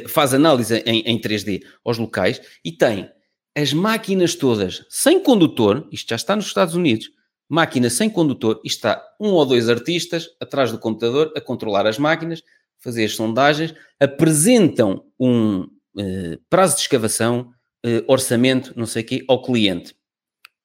faz 0.08 0.34
análise 0.34 0.76
em, 0.86 1.02
em 1.02 1.20
3D 1.20 1.64
aos 1.86 1.98
locais 1.98 2.42
e 2.64 2.72
tem 2.72 3.10
as 3.56 3.74
máquinas 3.74 4.36
todas 4.36 4.86
sem 4.90 5.22
condutor, 5.22 5.88
isto 5.92 6.10
já 6.10 6.16
está 6.16 6.36
nos 6.36 6.46
Estados 6.46 6.76
Unidos, 6.76 7.10
máquina 7.50 7.90
sem 7.90 8.10
condutor, 8.10 8.62
isto 8.64 8.78
está 8.78 9.04
um 9.20 9.30
ou 9.30 9.46
dois 9.46 9.70
artistas 9.70 10.30
atrás 10.40 10.72
do 10.72 10.80
computador 10.80 11.32
a 11.36 11.42
controlar 11.42 11.88
as 11.88 11.98
máquinas, 11.98 12.44
fazer 12.80 13.06
as 13.06 13.16
sondagens, 13.16 13.74
apresentam 14.00 15.04
um 15.20 15.62
uh, 15.62 16.38
prazo 16.50 16.76
de 16.76 16.82
escavação, 16.82 17.52
uh, 17.86 18.04
orçamento, 18.08 18.74
não 18.76 18.86
sei 18.86 19.02
o 19.02 19.06
quê, 19.06 19.26
ao 19.28 19.42
cliente. 19.42 19.96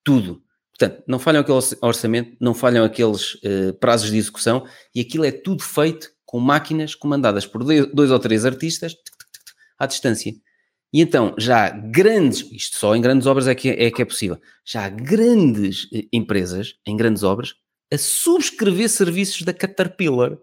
Tudo. 0.04 0.42
Portanto, 0.76 1.02
não 1.06 1.18
falham 1.18 1.40
aquele 1.40 1.58
orçamento, 1.80 2.36
não 2.40 2.54
falham 2.54 2.84
aqueles 2.84 3.34
uh, 3.34 3.72
prazos 3.78 4.10
de 4.10 4.18
execução 4.18 4.66
e 4.94 5.00
aquilo 5.00 5.24
é 5.24 5.30
tudo 5.30 5.62
feito 5.62 6.10
com 6.32 6.40
máquinas 6.40 6.94
comandadas 6.94 7.44
por 7.44 7.62
dois 7.62 8.10
ou 8.10 8.18
três 8.18 8.46
artistas 8.46 8.96
à 9.78 9.84
distância. 9.84 10.32
E 10.90 11.02
então, 11.02 11.34
já 11.36 11.68
grandes, 11.68 12.50
isto 12.50 12.78
só 12.78 12.96
em 12.96 13.02
grandes 13.02 13.26
obras 13.26 13.46
é 13.46 13.54
que 13.54 13.68
é, 13.68 13.84
é 13.84 13.90
que 13.90 14.00
é 14.00 14.04
possível, 14.06 14.40
já 14.64 14.88
grandes 14.88 15.88
eh, 15.92 16.06
empresas, 16.10 16.76
em 16.86 16.96
grandes 16.96 17.22
obras, 17.22 17.54
a 17.92 17.98
subscrever 17.98 18.88
serviços 18.88 19.42
da 19.42 19.52
Caterpillar. 19.52 20.38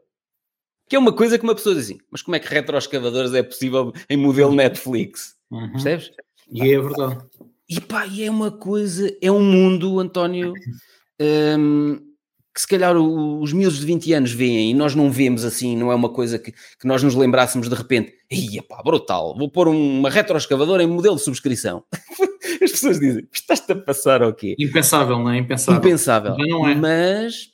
Que 0.88 0.96
é 0.96 1.00
uma 1.00 1.12
coisa 1.12 1.40
que 1.40 1.44
uma 1.44 1.56
pessoa 1.56 1.74
diz 1.74 1.86
assim, 1.86 1.98
mas 2.12 2.22
como 2.22 2.36
é 2.36 2.40
que 2.40 2.54
retroescavadores 2.54 3.34
é 3.34 3.42
possível 3.42 3.92
em 4.08 4.18
modelo 4.18 4.54
Netflix? 4.54 5.38
Uhum. 5.50 5.72
Percebes? 5.72 6.12
E 6.52 6.72
é 6.72 6.80
verdade. 6.80 7.26
E 7.68 7.82
pá, 7.82 8.06
e 8.06 8.24
é 8.24 8.30
uma 8.30 8.52
coisa, 8.52 9.12
é 9.20 9.32
um 9.32 9.42
mundo, 9.42 10.00
António, 10.00 10.54
hum, 11.20 12.09
que 12.54 12.62
se 12.62 12.68
calhar 12.68 12.96
os 12.98 13.54
miúdos 13.54 13.80
de 13.80 13.86
20 13.86 14.14
anos 14.14 14.32
veem 14.32 14.72
e 14.72 14.74
nós 14.74 14.96
não 14.96 15.12
vemos 15.12 15.46
assim, 15.46 15.78
não 15.78 15.92
é 15.92 15.96
uma 15.96 16.10
coisa 16.10 16.40
que, 16.40 16.52
que 16.52 16.88
nós 16.88 17.04
nos 17.04 17.16
lembrássemos 17.16 17.70
de 17.70 17.76
repente, 17.76 18.14
ia 18.32 18.64
pá, 18.64 18.82
brutal, 18.84 19.36
vou 19.38 19.50
pôr 19.50 19.68
uma 19.68 20.10
retroescavadora 20.10 20.84
em 20.84 20.88
modelo 20.88 21.16
de 21.16 21.22
subscrição. 21.22 21.84
As 22.62 22.72
pessoas 22.72 23.00
dizem, 23.00 23.28
estás-te 23.32 23.72
a 23.72 23.76
passar 23.76 24.24
o 24.24 24.34
quê? 24.34 24.56
Impensável, 24.60 25.20
não 25.20 25.30
é? 25.30 25.38
Impensável. 25.38 25.80
Impensável. 25.80 26.36
Mas 26.38 26.48
não 26.48 26.68
é. 26.68 26.76
Mas, 26.76 27.50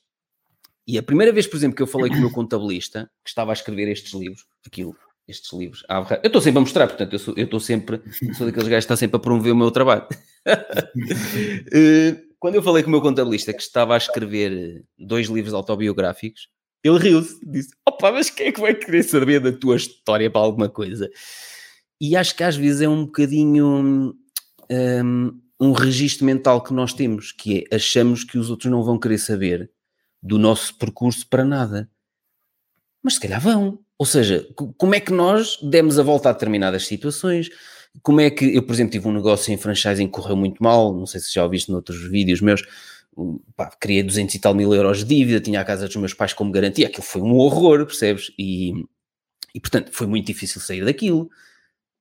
e 0.87 0.97
a 0.97 1.03
primeira 1.03 1.31
vez, 1.31 1.45
por 1.45 1.57
exemplo, 1.57 1.75
que 1.75 1.83
eu 1.83 1.87
falei 1.87 2.09
com 2.09 2.17
o 2.17 2.21
meu 2.21 2.31
contabilista, 2.31 3.09
que 3.23 3.29
estava 3.29 3.51
a 3.51 3.53
escrever 3.53 3.87
estes 3.89 4.13
livros, 4.13 4.45
aquilo, 4.65 4.95
estes 5.27 5.51
livros, 5.53 5.83
eu 6.23 6.27
estou 6.27 6.41
sempre 6.41 6.59
a 6.59 6.61
mostrar, 6.61 6.87
portanto, 6.87 7.13
eu, 7.13 7.19
sou, 7.19 7.33
eu 7.35 7.45
estou 7.45 7.59
sempre, 7.59 8.01
sou 8.35 8.45
daqueles 8.45 8.67
gajos 8.67 8.85
que 8.85 8.93
está 8.93 8.97
sempre 8.97 9.17
a 9.17 9.19
promover 9.19 9.53
o 9.53 9.55
meu 9.55 9.71
trabalho. 9.71 10.07
uh, 10.47 10.55
quando 12.45 12.53
eu 12.53 12.61
falei 12.61 12.83
com 12.83 12.89
o 12.89 12.91
meu 12.91 13.01
contabilista 13.01 13.51
que 13.51 13.61
estava 13.63 13.95
a 13.95 13.97
escrever 13.97 14.85
dois 14.95 15.25
livros 15.29 15.51
autobiográficos, 15.51 16.47
ele 16.83 16.99
riu-se, 16.99 17.39
disse: 17.43 17.71
Opa, 17.89 18.11
mas 18.11 18.29
quem 18.29 18.45
é 18.45 18.51
que 18.51 18.61
vai 18.61 18.75
querer 18.75 19.01
saber 19.01 19.39
da 19.39 19.51
tua 19.51 19.77
história 19.77 20.29
para 20.29 20.41
alguma 20.41 20.69
coisa? 20.69 21.09
E 21.99 22.15
acho 22.15 22.35
que 22.35 22.43
às 22.43 22.55
vezes 22.55 22.81
é 22.81 22.87
um 22.87 23.05
bocadinho 23.05 24.15
um, 24.69 25.41
um 25.59 25.71
registro 25.71 26.23
mental 26.23 26.61
que 26.61 26.71
nós 26.71 26.93
temos, 26.93 27.31
que 27.31 27.65
é 27.71 27.77
achamos 27.77 28.23
que 28.23 28.37
os 28.37 28.51
outros 28.51 28.71
não 28.71 28.83
vão 28.83 28.99
querer 28.99 29.17
saber 29.17 29.71
do 30.21 30.37
nosso 30.37 30.77
percurso 30.77 31.27
para 31.27 31.43
nada. 31.43 31.89
Mas 33.01 33.15
se 33.15 33.21
calhar 33.21 33.41
vão. 33.41 33.79
Ou 33.97 34.05
seja, 34.05 34.47
como 34.77 34.93
é 34.93 34.99
que 34.99 35.11
nós 35.11 35.57
demos 35.63 35.97
a 35.97 36.03
volta 36.03 36.29
a 36.29 36.31
determinadas 36.31 36.85
situações? 36.85 37.49
Como 38.01 38.21
é 38.21 38.29
que 38.29 38.55
eu, 38.55 38.63
por 38.63 38.73
exemplo, 38.73 38.91
tive 38.91 39.07
um 39.07 39.13
negócio 39.13 39.53
em 39.53 39.57
franchising 39.57 40.05
que 40.05 40.11
correu 40.13 40.35
muito 40.35 40.61
mal, 40.61 40.93
não 40.93 41.05
sei 41.05 41.19
se 41.19 41.33
já 41.33 41.43
ouviste 41.43 41.71
noutros 41.71 42.09
vídeos 42.09 42.41
meus, 42.41 42.63
pá, 43.55 43.71
criei 43.79 44.03
200 44.03 44.35
e 44.35 44.39
tal 44.39 44.53
mil 44.53 44.73
euros 44.73 44.99
de 44.99 45.05
dívida, 45.05 45.39
tinha 45.39 45.61
a 45.61 45.65
casa 45.65 45.87
dos 45.87 45.95
meus 45.95 46.13
pais 46.13 46.33
como 46.33 46.51
garantia, 46.51 46.87
aquilo 46.87 47.03
foi 47.03 47.21
um 47.21 47.33
horror, 47.33 47.85
percebes? 47.85 48.31
E, 48.37 48.73
e 49.53 49.59
portanto 49.59 49.89
foi 49.91 50.07
muito 50.07 50.27
difícil 50.27 50.61
sair 50.61 50.83
daquilo, 50.83 51.29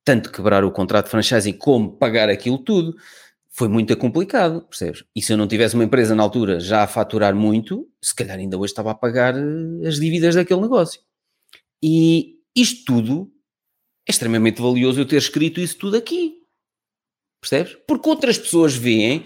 tanto 0.04 0.30
quebrar 0.30 0.64
o 0.64 0.72
contrato 0.72 1.06
de 1.06 1.10
franchising 1.12 1.54
como 1.54 1.92
pagar 1.92 2.28
aquilo 2.28 2.58
tudo, 2.58 2.94
foi 3.56 3.68
muito 3.68 3.96
complicado, 3.96 4.62
percebes? 4.62 5.04
E 5.14 5.22
se 5.22 5.32
eu 5.32 5.36
não 5.36 5.46
tivesse 5.46 5.76
uma 5.76 5.84
empresa 5.84 6.12
na 6.14 6.24
altura 6.24 6.58
já 6.58 6.82
a 6.82 6.88
faturar 6.88 7.34
muito, 7.36 7.88
se 8.02 8.12
calhar 8.12 8.36
ainda 8.36 8.58
hoje 8.58 8.72
estava 8.72 8.90
a 8.90 8.94
pagar 8.96 9.36
eh, 9.36 9.86
as 9.86 10.00
dívidas 10.00 10.34
daquele 10.34 10.60
negócio. 10.60 11.00
E 11.80 12.34
isto 12.56 12.84
tudo 12.84 13.30
é 14.08 14.12
extremamente 14.12 14.60
valioso 14.60 15.00
eu 15.00 15.06
ter 15.06 15.16
escrito 15.16 15.60
isso 15.60 15.78
tudo 15.78 15.96
aqui. 15.96 16.34
Percebes? 17.40 17.76
Porque 17.86 18.08
outras 18.08 18.38
pessoas 18.38 18.74
veem 18.74 19.24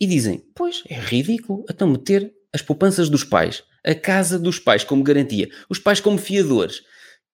e 0.00 0.06
dizem: 0.06 0.42
Pois, 0.54 0.82
é 0.88 0.98
ridículo. 0.98 1.64
Então 1.70 1.88
meter 1.88 2.32
as 2.52 2.62
poupanças 2.62 3.08
dos 3.08 3.22
pais, 3.22 3.62
a 3.84 3.94
casa 3.94 4.38
dos 4.38 4.58
pais 4.58 4.82
como 4.82 5.02
garantia, 5.02 5.48
os 5.68 5.78
pais 5.78 6.00
como 6.00 6.18
fiadores, 6.18 6.82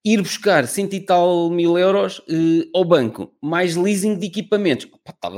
ir 0.04 0.20
buscar 0.22 0.66
cento 0.68 0.94
e 0.94 1.00
tal 1.00 1.50
mil 1.50 1.78
euros 1.78 2.18
uh, 2.20 2.70
ao 2.74 2.84
banco, 2.84 3.34
mais 3.42 3.76
leasing 3.76 4.18
de 4.18 4.26
equipamentos. 4.26 4.86
Opa, 4.92 5.30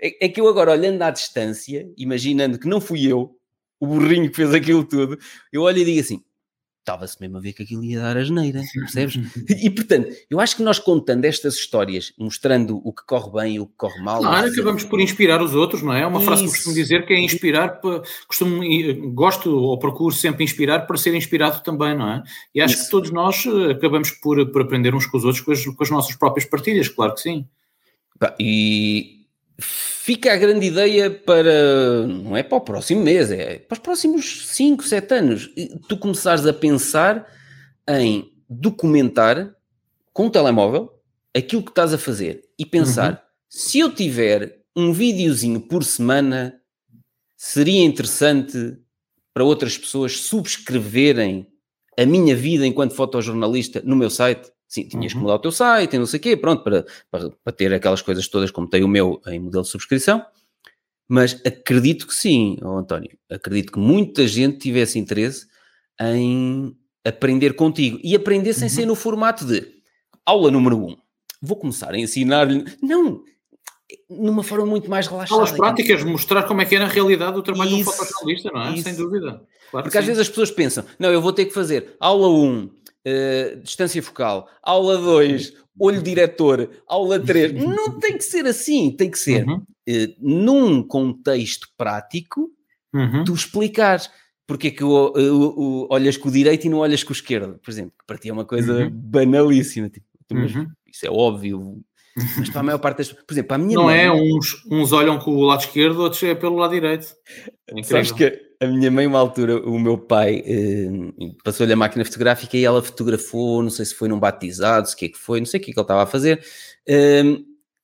é, 0.00 0.26
é 0.26 0.28
que 0.28 0.40
eu 0.40 0.48
agora, 0.48 0.72
olhando 0.72 1.02
à 1.02 1.10
distância, 1.10 1.86
imaginando 1.96 2.58
que 2.58 2.68
não 2.68 2.80
fui 2.80 3.06
eu, 3.06 3.36
o 3.78 3.86
burrinho 3.86 4.30
que 4.30 4.36
fez 4.36 4.54
aquilo 4.54 4.84
tudo, 4.84 5.18
eu 5.52 5.62
olho 5.62 5.78
e 5.78 5.84
digo 5.84 6.00
assim: 6.00 6.22
estava-se 6.86 7.20
mesmo 7.20 7.36
a 7.36 7.40
ver 7.40 7.52
que 7.52 7.64
aquilo 7.64 7.82
ia 7.82 8.00
dar 8.00 8.16
a 8.16 8.22
geneira, 8.22 8.62
percebes? 8.72 9.18
e 9.50 9.68
portanto, 9.68 10.08
eu 10.30 10.38
acho 10.38 10.56
que 10.56 10.62
nós 10.62 10.78
contando 10.78 11.24
estas 11.24 11.56
histórias, 11.56 12.12
mostrando 12.16 12.80
o 12.84 12.92
que 12.92 13.04
corre 13.04 13.32
bem 13.32 13.54
e 13.56 13.60
o 13.60 13.66
que 13.66 13.74
corre 13.76 14.00
mal. 14.00 14.20
Claro, 14.20 14.46
acabamos 14.46 14.84
por 14.84 15.00
inspirar 15.00 15.42
os 15.42 15.52
outros, 15.52 15.82
não 15.82 15.92
é? 15.92 16.02
É 16.02 16.06
uma 16.06 16.20
frase 16.20 16.44
que 16.44 16.50
costumo 16.50 16.74
dizer 16.74 17.04
que 17.04 17.12
é 17.12 17.18
inspirar, 17.18 17.80
costumo, 18.28 18.62
gosto 19.12 19.50
ou 19.50 19.76
procuro 19.78 20.14
sempre 20.14 20.44
inspirar 20.44 20.86
para 20.86 20.96
ser 20.96 21.14
inspirado 21.14 21.62
também, 21.62 21.96
não 21.96 22.08
é? 22.08 22.22
E 22.54 22.60
acho 22.60 22.74
Isso. 22.74 22.84
que 22.84 22.90
todos 22.90 23.10
nós 23.10 23.44
eh, 23.44 23.72
acabamos 23.72 24.10
por, 24.12 24.46
por 24.52 24.62
aprender 24.62 24.94
uns 24.94 25.06
com 25.06 25.16
os 25.16 25.24
outros 25.24 25.42
com 25.42 25.50
as, 25.50 25.64
com 25.64 25.82
as 25.82 25.90
nossas 25.90 26.14
próprias 26.14 26.48
partilhas, 26.48 26.88
claro 26.88 27.14
que 27.14 27.20
sim. 27.20 27.46
E 28.38 29.26
fica 30.06 30.32
a 30.32 30.36
grande 30.36 30.66
ideia 30.66 31.10
para, 31.10 32.06
não 32.06 32.36
é 32.36 32.44
para 32.44 32.58
o 32.58 32.60
próximo 32.60 33.02
mês, 33.02 33.28
é 33.28 33.58
para 33.58 33.74
os 33.74 33.80
próximos 33.80 34.46
5, 34.46 34.84
7 34.84 35.14
anos. 35.14 35.50
Tu 35.88 35.98
começares 35.98 36.46
a 36.46 36.52
pensar 36.52 37.26
em 37.88 38.32
documentar 38.48 39.52
com 40.12 40.28
o 40.28 40.30
telemóvel 40.30 40.92
aquilo 41.36 41.64
que 41.64 41.72
estás 41.72 41.92
a 41.92 41.98
fazer 41.98 42.44
e 42.56 42.64
pensar, 42.64 43.14
uhum. 43.14 43.18
se 43.48 43.80
eu 43.80 43.92
tiver 43.92 44.60
um 44.76 44.92
videozinho 44.92 45.60
por 45.60 45.82
semana, 45.82 46.54
seria 47.36 47.84
interessante 47.84 48.78
para 49.34 49.42
outras 49.42 49.76
pessoas 49.76 50.20
subscreverem 50.20 51.48
a 51.98 52.06
minha 52.06 52.36
vida 52.36 52.64
enquanto 52.64 52.94
fotojornalista 52.94 53.82
no 53.84 53.96
meu 53.96 54.08
site? 54.08 54.52
Sim, 54.68 54.88
tinhas 54.88 55.12
uhum. 55.12 55.18
que 55.18 55.22
mudar 55.22 55.34
o 55.34 55.38
teu 55.38 55.52
site 55.52 55.94
e 55.94 55.98
não 55.98 56.06
sei 56.06 56.18
o 56.18 56.22
quê, 56.22 56.36
pronto, 56.36 56.64
para, 56.64 56.84
para, 57.10 57.30
para, 57.30 57.52
ter 57.52 57.72
aquelas 57.72 58.02
coisas 58.02 58.26
todas 58.26 58.50
como 58.50 58.68
tem 58.68 58.82
o 58.82 58.88
meu 58.88 59.20
em 59.26 59.38
modelo 59.38 59.62
de 59.62 59.70
subscrição. 59.70 60.24
Mas 61.08 61.40
acredito 61.46 62.06
que 62.06 62.14
sim, 62.14 62.58
oh 62.62 62.78
António, 62.78 63.16
acredito 63.30 63.72
que 63.72 63.78
muita 63.78 64.26
gente 64.26 64.58
tivesse 64.58 64.98
interesse 64.98 65.46
em 66.00 66.76
aprender 67.04 67.54
contigo 67.54 68.00
e 68.02 68.16
aprender 68.16 68.52
sem 68.52 68.64
uhum. 68.64 68.74
ser 68.74 68.86
no 68.86 68.94
formato 68.96 69.44
de 69.44 69.66
aula 70.24 70.50
número 70.50 70.76
um. 70.76 70.96
Vou 71.40 71.56
começar 71.56 71.92
a 71.92 71.98
ensinar-lhe. 71.98 72.64
Não, 72.82 73.22
numa 74.10 74.42
forma 74.42 74.66
muito 74.66 74.90
mais 74.90 75.06
relaxada. 75.06 75.44
As 75.44 75.52
práticas, 75.52 76.02
mostrar 76.02 76.42
como 76.44 76.60
é 76.60 76.64
que 76.64 76.76
é 76.76 76.78
na 76.78 76.88
realidade 76.88 77.38
o 77.38 77.42
trabalho 77.42 77.70
isso, 77.70 77.84
de 77.84 77.88
um 77.88 77.92
fotojornalista, 77.92 78.50
não 78.52 78.62
é? 78.62 78.74
Isso. 78.74 78.82
Sem 78.82 78.96
dúvida. 78.96 79.42
Claro 79.70 79.84
Porque 79.84 79.98
às 79.98 80.04
sim. 80.04 80.08
vezes 80.08 80.22
as 80.22 80.28
pessoas 80.28 80.50
pensam, 80.50 80.84
não, 80.98 81.10
eu 81.10 81.20
vou 81.20 81.32
ter 81.32 81.44
que 81.44 81.54
fazer 81.54 81.96
aula 82.00 82.28
1, 82.28 82.70
uh, 83.06 83.60
distância 83.62 84.02
focal, 84.02 84.48
aula 84.62 84.98
2, 84.98 85.52
olho 85.78 86.02
diretor, 86.02 86.68
aula 86.86 87.20
3. 87.20 87.52
não 87.64 87.98
tem 87.98 88.18
que 88.18 88.24
ser 88.24 88.46
assim, 88.46 88.90
tem 88.90 89.10
que 89.10 89.18
ser 89.18 89.46
uhum. 89.46 89.56
uh, 89.56 90.14
num 90.18 90.82
contexto 90.82 91.68
prático, 91.76 92.50
uhum. 92.92 93.24
tu 93.24 93.34
explicares 93.34 94.10
porque 94.46 94.68
é 94.68 94.70
que 94.70 94.84
o, 94.84 94.88
o, 94.88 95.60
o, 95.60 95.88
olhas 95.90 96.16
com 96.16 96.28
o 96.28 96.32
direito 96.32 96.66
e 96.66 96.70
não 96.70 96.78
olhas 96.78 97.02
com 97.02 97.10
o 97.10 97.16
esquerdo, 97.16 97.58
por 97.58 97.70
exemplo, 97.70 97.92
que 97.98 98.06
para 98.06 98.16
ti 98.16 98.28
é 98.28 98.32
uma 98.32 98.44
coisa 98.44 98.84
uhum. 98.84 98.90
banalíssima, 98.90 99.88
tipo, 99.88 100.06
uhum. 100.32 100.68
isso 100.86 101.04
é 101.04 101.10
óbvio, 101.10 101.82
mas 102.38 102.50
para 102.50 102.60
a 102.60 102.64
maior 102.64 102.78
parte 102.78 102.98
das 102.98 103.12
por 103.12 103.32
exemplo, 103.32 103.48
para 103.48 103.56
a 103.56 103.58
minha 103.58 103.76
Não 103.76 103.84
mãe, 103.84 104.04
é, 104.04 104.12
uns, 104.12 104.64
uns 104.70 104.92
olham 104.92 105.18
com 105.18 105.32
o 105.32 105.42
lado 105.42 105.60
esquerdo, 105.60 106.00
outros 106.02 106.22
é 106.22 106.34
pelo 106.34 106.56
lado 106.56 106.72
direito. 106.72 107.14
É 107.68 107.82
Sabes 107.82 108.12
que 108.12 108.46
a 108.60 108.66
minha 108.66 108.90
mãe, 108.90 109.06
uma 109.06 109.18
altura, 109.18 109.60
o 109.68 109.78
meu 109.78 109.98
pai 109.98 110.42
eh, 110.46 110.88
passou-lhe 111.44 111.72
a 111.72 111.76
máquina 111.76 112.04
fotográfica 112.04 112.56
e 112.56 112.64
ela 112.64 112.82
fotografou, 112.82 113.62
não 113.62 113.70
sei 113.70 113.84
se 113.84 113.94
foi 113.94 114.08
num 114.08 114.18
batizado, 114.18 114.88
se 114.88 114.94
o 114.94 114.98
que 114.98 115.04
é 115.06 115.08
que 115.10 115.18
foi, 115.18 115.40
não 115.40 115.46
sei 115.46 115.60
o 115.60 115.62
que 115.62 115.70
é 115.70 115.74
que 115.74 115.78
ele 115.78 115.84
estava 115.84 116.02
a 116.02 116.06
fazer, 116.06 116.42
eh, 116.88 117.38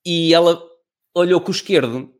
e 0.05 0.33
ela 0.33 0.63
olhou 1.15 1.41
com 1.41 1.49
o 1.49 1.55
esquerdo. 1.55 2.11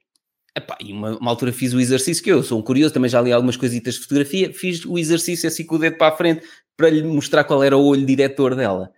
Epá, 0.55 0.77
e 0.81 0.93
uma, 0.93 1.17
uma, 1.17 1.31
altura 1.31 1.51
fiz 1.51 1.73
o 1.73 1.81
exercício 1.81 2.23
que 2.23 2.31
eu 2.31 2.43
sou 2.43 2.59
um 2.59 2.63
curioso, 2.63 2.93
também 2.93 3.09
já 3.09 3.23
li 3.23 3.33
algumas 3.33 3.57
coisitas 3.57 3.95
de 3.95 4.01
fotografia, 4.01 4.53
fiz 4.53 4.85
o 4.85 4.99
exercício 4.99 5.49
assim 5.49 5.65
com 5.65 5.77
o 5.77 5.79
dedo 5.79 5.97
para 5.97 6.13
a 6.13 6.17
frente 6.17 6.47
para 6.77 6.91
lhe 6.91 7.03
mostrar 7.03 7.45
qual 7.45 7.63
era 7.63 7.77
o 7.77 7.85
olho 7.85 8.05
diretor 8.05 8.55
dela. 8.55 8.93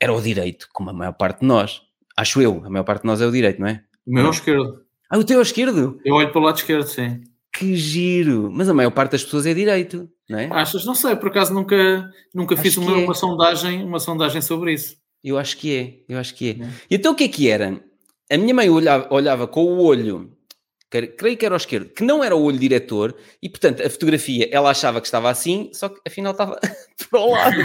Era 0.00 0.12
o 0.12 0.20
direito, 0.20 0.68
como 0.72 0.90
a 0.90 0.92
maior 0.92 1.12
parte 1.12 1.40
de 1.40 1.46
nós. 1.46 1.80
Acho 2.18 2.42
eu, 2.42 2.64
a 2.64 2.68
maior 2.68 2.82
parte 2.82 3.02
de 3.02 3.06
nós 3.06 3.20
é 3.20 3.26
o 3.28 3.30
direito, 3.30 3.60
não 3.60 3.68
é? 3.68 3.80
O 4.04 4.12
meu 4.12 4.24
é 4.24 4.28
o 4.28 4.30
esquerdo. 4.32 4.82
Ah, 5.08 5.18
o 5.18 5.22
teu 5.22 5.36
é 5.36 5.38
o 5.38 5.42
esquerdo? 5.42 6.00
Eu 6.04 6.16
olho 6.16 6.32
para 6.32 6.40
o 6.40 6.44
lado 6.44 6.56
esquerdo, 6.56 6.84
sim. 6.84 7.22
Que 7.56 7.76
giro! 7.76 8.50
Mas 8.52 8.68
a 8.68 8.74
maior 8.74 8.90
parte 8.90 9.12
das 9.12 9.22
pessoas 9.22 9.46
é 9.46 9.54
direito, 9.54 10.08
não 10.28 10.36
é? 10.36 10.48
Achas? 10.50 10.84
Não 10.84 10.96
sei, 10.96 11.14
por 11.14 11.28
acaso 11.28 11.54
nunca, 11.54 12.10
nunca 12.34 12.56
fiz 12.56 12.76
uma, 12.76 12.90
é. 12.90 13.04
uma, 13.04 13.14
sondagem, 13.14 13.84
uma 13.84 14.00
sondagem 14.00 14.42
sobre 14.42 14.72
isso. 14.72 14.96
Eu 15.22 15.38
acho 15.38 15.56
que 15.58 15.76
é, 15.76 16.12
eu 16.12 16.18
acho 16.18 16.34
que 16.34 16.50
é. 16.50 16.64
é. 16.64 16.68
E 16.90 16.96
então 16.96 17.12
o 17.12 17.14
que 17.14 17.22
é 17.22 17.28
que 17.28 17.48
era? 17.48 17.80
A 18.28 18.36
minha 18.36 18.52
mãe 18.52 18.68
olhava, 18.68 19.06
olhava 19.14 19.46
com 19.46 19.62
o 19.62 19.80
olho 19.80 20.36
creio 20.90 21.36
que 21.36 21.44
era 21.44 21.54
o 21.54 21.56
esquerdo, 21.56 21.90
que 21.90 22.02
não 22.02 22.24
era 22.24 22.34
o 22.34 22.42
olho 22.42 22.58
diretor, 22.58 23.14
e 23.42 23.48
portanto 23.48 23.82
a 23.82 23.90
fotografia 23.90 24.48
ela 24.50 24.70
achava 24.70 25.00
que 25.00 25.06
estava 25.06 25.30
assim, 25.30 25.70
só 25.72 25.88
que 25.88 26.00
afinal 26.06 26.32
estava 26.32 26.58
para 27.10 27.20
o 27.20 27.30
lado. 27.30 27.60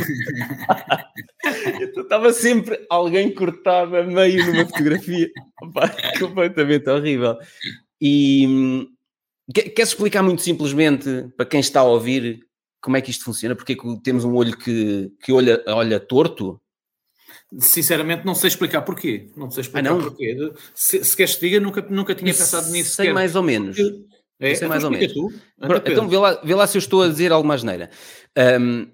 então 1.82 2.03
estava 2.03 2.34
sempre 2.34 2.86
alguém 2.89 3.34
cortado 3.34 3.95
a 3.95 4.03
meio 4.03 4.45
numa 4.45 4.65
fotografia. 4.65 5.30
Opa, 5.61 5.89
completamente 6.19 6.89
horrível. 6.89 7.38
E 8.01 8.88
queres 9.53 9.89
explicar 9.89 10.21
muito 10.21 10.41
simplesmente 10.41 11.30
para 11.38 11.45
quem 11.45 11.59
está 11.59 11.80
a 11.80 11.84
ouvir 11.84 12.45
como 12.84 12.97
é 12.97 13.01
que 13.01 13.11
isto 13.11 13.24
funciona? 13.24 13.55
Porque 13.55 13.74
é 13.74 13.76
que 13.78 14.01
temos 14.03 14.26
um 14.26 14.36
olho 14.36 14.57
que, 14.57 15.09
que 15.21 15.32
olha, 15.32 15.63
olha 15.67 16.01
torto? 16.01 16.59
Sinceramente, 17.60 18.26
não 18.26 18.34
sei 18.34 18.47
explicar 18.47 18.82
porquê. 18.82 19.30
Não 19.36 19.49
sei 19.51 19.62
explicar 19.62 19.91
ah, 19.91 19.93
não? 19.93 20.01
porquê. 20.01 20.36
Se, 20.74 21.04
se 21.04 21.16
queres 21.16 21.36
que 21.36 21.41
diga, 21.41 21.60
nunca, 21.60 21.82
nunca 21.89 22.16
tinha 22.16 22.34
pensado 22.34 22.72
nisso. 22.72 22.95
Sei 22.95 23.06
sequer. 23.06 23.14
mais 23.14 23.36
ou 23.36 23.43
menos. 23.43 23.78
É, 24.39 24.56
sei 24.56 24.68
mais 24.68 24.84
ou 24.84 24.91
menos. 24.91 25.14
Tu, 25.14 25.34
então 25.86 26.08
vê 26.08 26.18
lá, 26.18 26.41
vê 26.43 26.56
lá 26.56 26.68
se 26.68 26.78
eu 26.78 26.80
estou 26.80 27.04
a 27.04 27.08
dizer 27.08 27.32
alguma 27.32 27.54
asneira. 27.54 27.89
Um, 28.60 28.88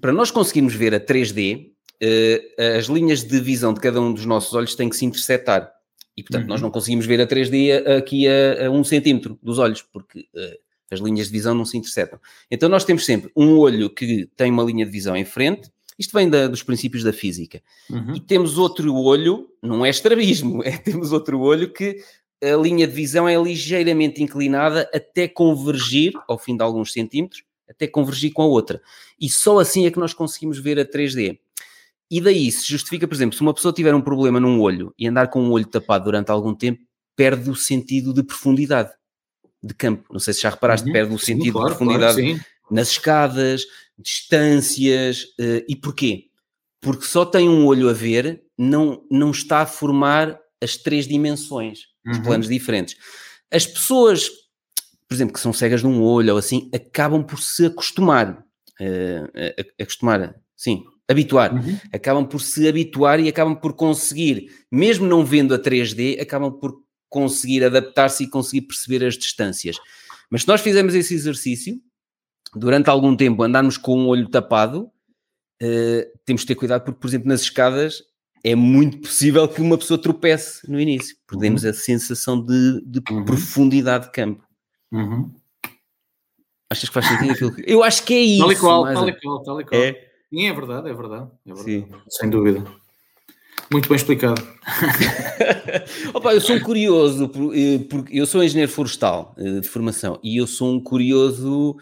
para 0.00 0.12
nós 0.12 0.30
conseguirmos 0.30 0.74
ver 0.74 0.94
a 0.94 1.00
3D, 1.00 1.66
uh, 1.66 1.72
eh, 2.00 2.76
as 2.78 2.86
linhas 2.86 3.22
de 3.22 3.38
visão 3.40 3.72
de 3.72 3.80
cada 3.80 4.00
um 4.00 4.12
dos 4.12 4.24
nossos 4.24 4.54
olhos 4.54 4.74
têm 4.74 4.88
que 4.88 4.96
se 4.96 5.04
interceptar. 5.04 5.70
E, 6.16 6.22
portanto, 6.22 6.42
uhum. 6.42 6.48
nós 6.48 6.60
não 6.60 6.70
conseguimos 6.70 7.06
ver 7.06 7.20
a 7.20 7.26
3D 7.26 7.98
aqui 7.98 8.26
a, 8.26 8.66
a 8.66 8.70
um 8.70 8.82
centímetro 8.82 9.38
dos 9.42 9.58
olhos, 9.58 9.82
porque 9.82 10.20
uh, 10.20 10.58
as 10.90 11.00
linhas 11.00 11.26
de 11.26 11.32
visão 11.32 11.54
não 11.54 11.64
se 11.64 11.78
interceptam. 11.78 12.18
Então, 12.50 12.68
nós 12.68 12.84
temos 12.84 13.04
sempre 13.04 13.30
um 13.36 13.58
olho 13.58 13.88
que 13.88 14.28
tem 14.36 14.50
uma 14.50 14.64
linha 14.64 14.84
de 14.84 14.90
visão 14.90 15.16
em 15.16 15.24
frente 15.24 15.70
isto 16.00 16.14
vem 16.14 16.30
da, 16.30 16.48
dos 16.48 16.62
princípios 16.62 17.04
da 17.04 17.12
física. 17.12 17.62
Uhum. 17.90 18.14
E 18.16 18.20
temos 18.20 18.56
outro 18.56 18.94
olho, 18.96 19.50
não 19.62 19.84
é 19.84 19.90
estrabismo, 19.90 20.62
é, 20.64 20.78
temos 20.78 21.12
outro 21.12 21.38
olho 21.38 21.70
que 21.70 22.02
a 22.42 22.56
linha 22.56 22.86
de 22.86 22.94
visão 22.94 23.28
é 23.28 23.36
ligeiramente 23.40 24.22
inclinada 24.22 24.90
até 24.94 25.28
convergir, 25.28 26.14
ao 26.26 26.38
fim 26.38 26.56
de 26.56 26.62
alguns 26.62 26.90
centímetros, 26.94 27.44
até 27.68 27.86
convergir 27.86 28.32
com 28.32 28.40
a 28.40 28.46
outra. 28.46 28.80
E 29.20 29.28
só 29.28 29.58
assim 29.58 29.84
é 29.84 29.90
que 29.90 29.98
nós 29.98 30.14
conseguimos 30.14 30.58
ver 30.58 30.80
a 30.80 30.86
3D. 30.86 31.38
E 32.10 32.20
daí 32.20 32.50
se 32.50 32.66
justifica, 32.66 33.06
por 33.06 33.14
exemplo, 33.14 33.36
se 33.36 33.42
uma 33.42 33.52
pessoa 33.52 33.72
tiver 33.72 33.94
um 33.94 34.00
problema 34.00 34.40
num 34.40 34.58
olho 34.58 34.92
e 34.98 35.06
andar 35.06 35.28
com 35.28 35.46
o 35.46 35.50
olho 35.52 35.66
tapado 35.66 36.06
durante 36.06 36.30
algum 36.30 36.54
tempo, 36.54 36.80
perde 37.14 37.50
o 37.50 37.54
sentido 37.54 38.14
de 38.14 38.22
profundidade 38.22 38.90
de 39.62 39.74
campo. 39.74 40.10
Não 40.10 40.18
sei 40.18 40.32
se 40.32 40.40
já 40.40 40.48
reparaste, 40.48 40.86
uhum. 40.86 40.92
perde 40.94 41.14
o 41.14 41.18
sentido 41.18 41.44
sim, 41.44 41.52
claro, 41.52 41.68
de 41.68 41.76
profundidade 41.76 42.22
claro, 42.22 42.40
nas 42.70 42.90
escadas, 42.92 43.64
distâncias. 43.98 45.24
Uh, 45.38 45.64
e 45.68 45.76
porquê? 45.76 46.26
Porque 46.80 47.04
só 47.04 47.24
tem 47.24 47.48
um 47.48 47.66
olho 47.66 47.88
a 47.88 47.92
ver, 47.92 48.42
não, 48.58 49.02
não 49.10 49.30
está 49.30 49.60
a 49.60 49.66
formar 49.66 50.38
as 50.62 50.76
três 50.76 51.06
dimensões, 51.06 51.80
os 52.06 52.18
uhum. 52.18 52.22
planos 52.22 52.48
diferentes. 52.48 52.96
As 53.50 53.66
pessoas, 53.66 54.28
por 55.08 55.14
exemplo, 55.14 55.34
que 55.34 55.40
são 55.40 55.52
cegas 55.52 55.80
de 55.80 55.86
um 55.86 56.02
olho 56.02 56.32
ou 56.32 56.38
assim, 56.38 56.70
acabam 56.74 57.22
por 57.22 57.40
se 57.40 57.66
acostumar. 57.66 58.44
Uh, 58.80 59.82
acostumar, 59.82 60.34
sim, 60.56 60.84
habituar. 61.10 61.52
Uhum. 61.54 61.78
Acabam 61.92 62.26
por 62.26 62.40
se 62.40 62.66
habituar 62.68 63.20
e 63.20 63.28
acabam 63.28 63.54
por 63.54 63.74
conseguir, 63.74 64.50
mesmo 64.70 65.06
não 65.06 65.24
vendo 65.24 65.54
a 65.54 65.58
3D, 65.58 66.20
acabam 66.20 66.52
por 66.52 66.74
conseguir 67.08 67.64
adaptar-se 67.64 68.24
e 68.24 68.30
conseguir 68.30 68.62
perceber 68.62 69.04
as 69.04 69.18
distâncias. 69.18 69.76
Mas 70.30 70.42
se 70.42 70.48
nós 70.48 70.60
fizermos 70.60 70.94
esse 70.94 71.12
exercício, 71.12 71.76
durante 72.54 72.88
algum 72.88 73.16
tempo 73.16 73.42
andarmos 73.42 73.76
com 73.76 73.98
um 73.98 74.08
olho 74.08 74.28
tapado, 74.28 74.90
uh, 75.62 76.18
temos 76.24 76.42
de 76.42 76.48
ter 76.48 76.54
cuidado 76.54 76.84
porque, 76.84 77.00
por 77.00 77.08
exemplo, 77.08 77.28
nas 77.28 77.42
escadas 77.42 78.02
é 78.42 78.54
muito 78.54 78.98
possível 78.98 79.46
que 79.46 79.60
uma 79.60 79.76
pessoa 79.76 80.00
tropece 80.00 80.70
no 80.70 80.80
início. 80.80 81.16
Perdemos 81.26 81.64
uhum. 81.64 81.70
a 81.70 81.72
sensação 81.74 82.44
de, 82.44 82.82
de 82.86 83.00
uhum. 83.10 83.24
profundidade 83.24 84.06
de 84.06 84.12
campo. 84.12 84.44
Uhum. 84.90 85.32
Achas 86.70 86.88
que 86.88 86.94
faz 86.94 87.06
sentido 87.06 87.32
aquilo? 87.32 87.54
Que... 87.54 87.64
Eu 87.66 87.82
acho 87.82 88.02
que 88.04 88.14
é 88.14 88.20
isso. 88.20 88.42
Tal 88.42 88.52
e 88.52 88.56
qual, 88.56 88.84
tal 88.84 89.08
e 89.08 89.20
qual, 89.20 89.42
tal 89.42 89.60
e 89.60 89.64
qual. 89.64 89.80
É? 89.80 89.92
Sim, 90.32 90.46
é 90.46 90.52
verdade, 90.52 90.88
é 90.88 90.94
verdade. 90.94 91.30
É 91.46 91.52
verdade. 91.52 91.64
Sim. 91.64 91.88
Sem 92.08 92.30
dúvida. 92.30 92.64
Muito 93.70 93.88
bem 93.88 93.96
explicado. 93.96 94.42
Opa, 96.14 96.32
eu 96.34 96.40
sou 96.40 96.56
um 96.56 96.60
curioso, 96.60 97.30
eh, 97.54 97.78
porque 97.88 98.18
eu 98.18 98.26
sou 98.26 98.42
engenheiro 98.42 98.70
florestal 98.70 99.34
eh, 99.38 99.60
de 99.60 99.68
formação 99.68 100.18
e 100.24 100.36
eu 100.40 100.46
sou 100.46 100.72
um 100.72 100.80
curioso 100.80 101.76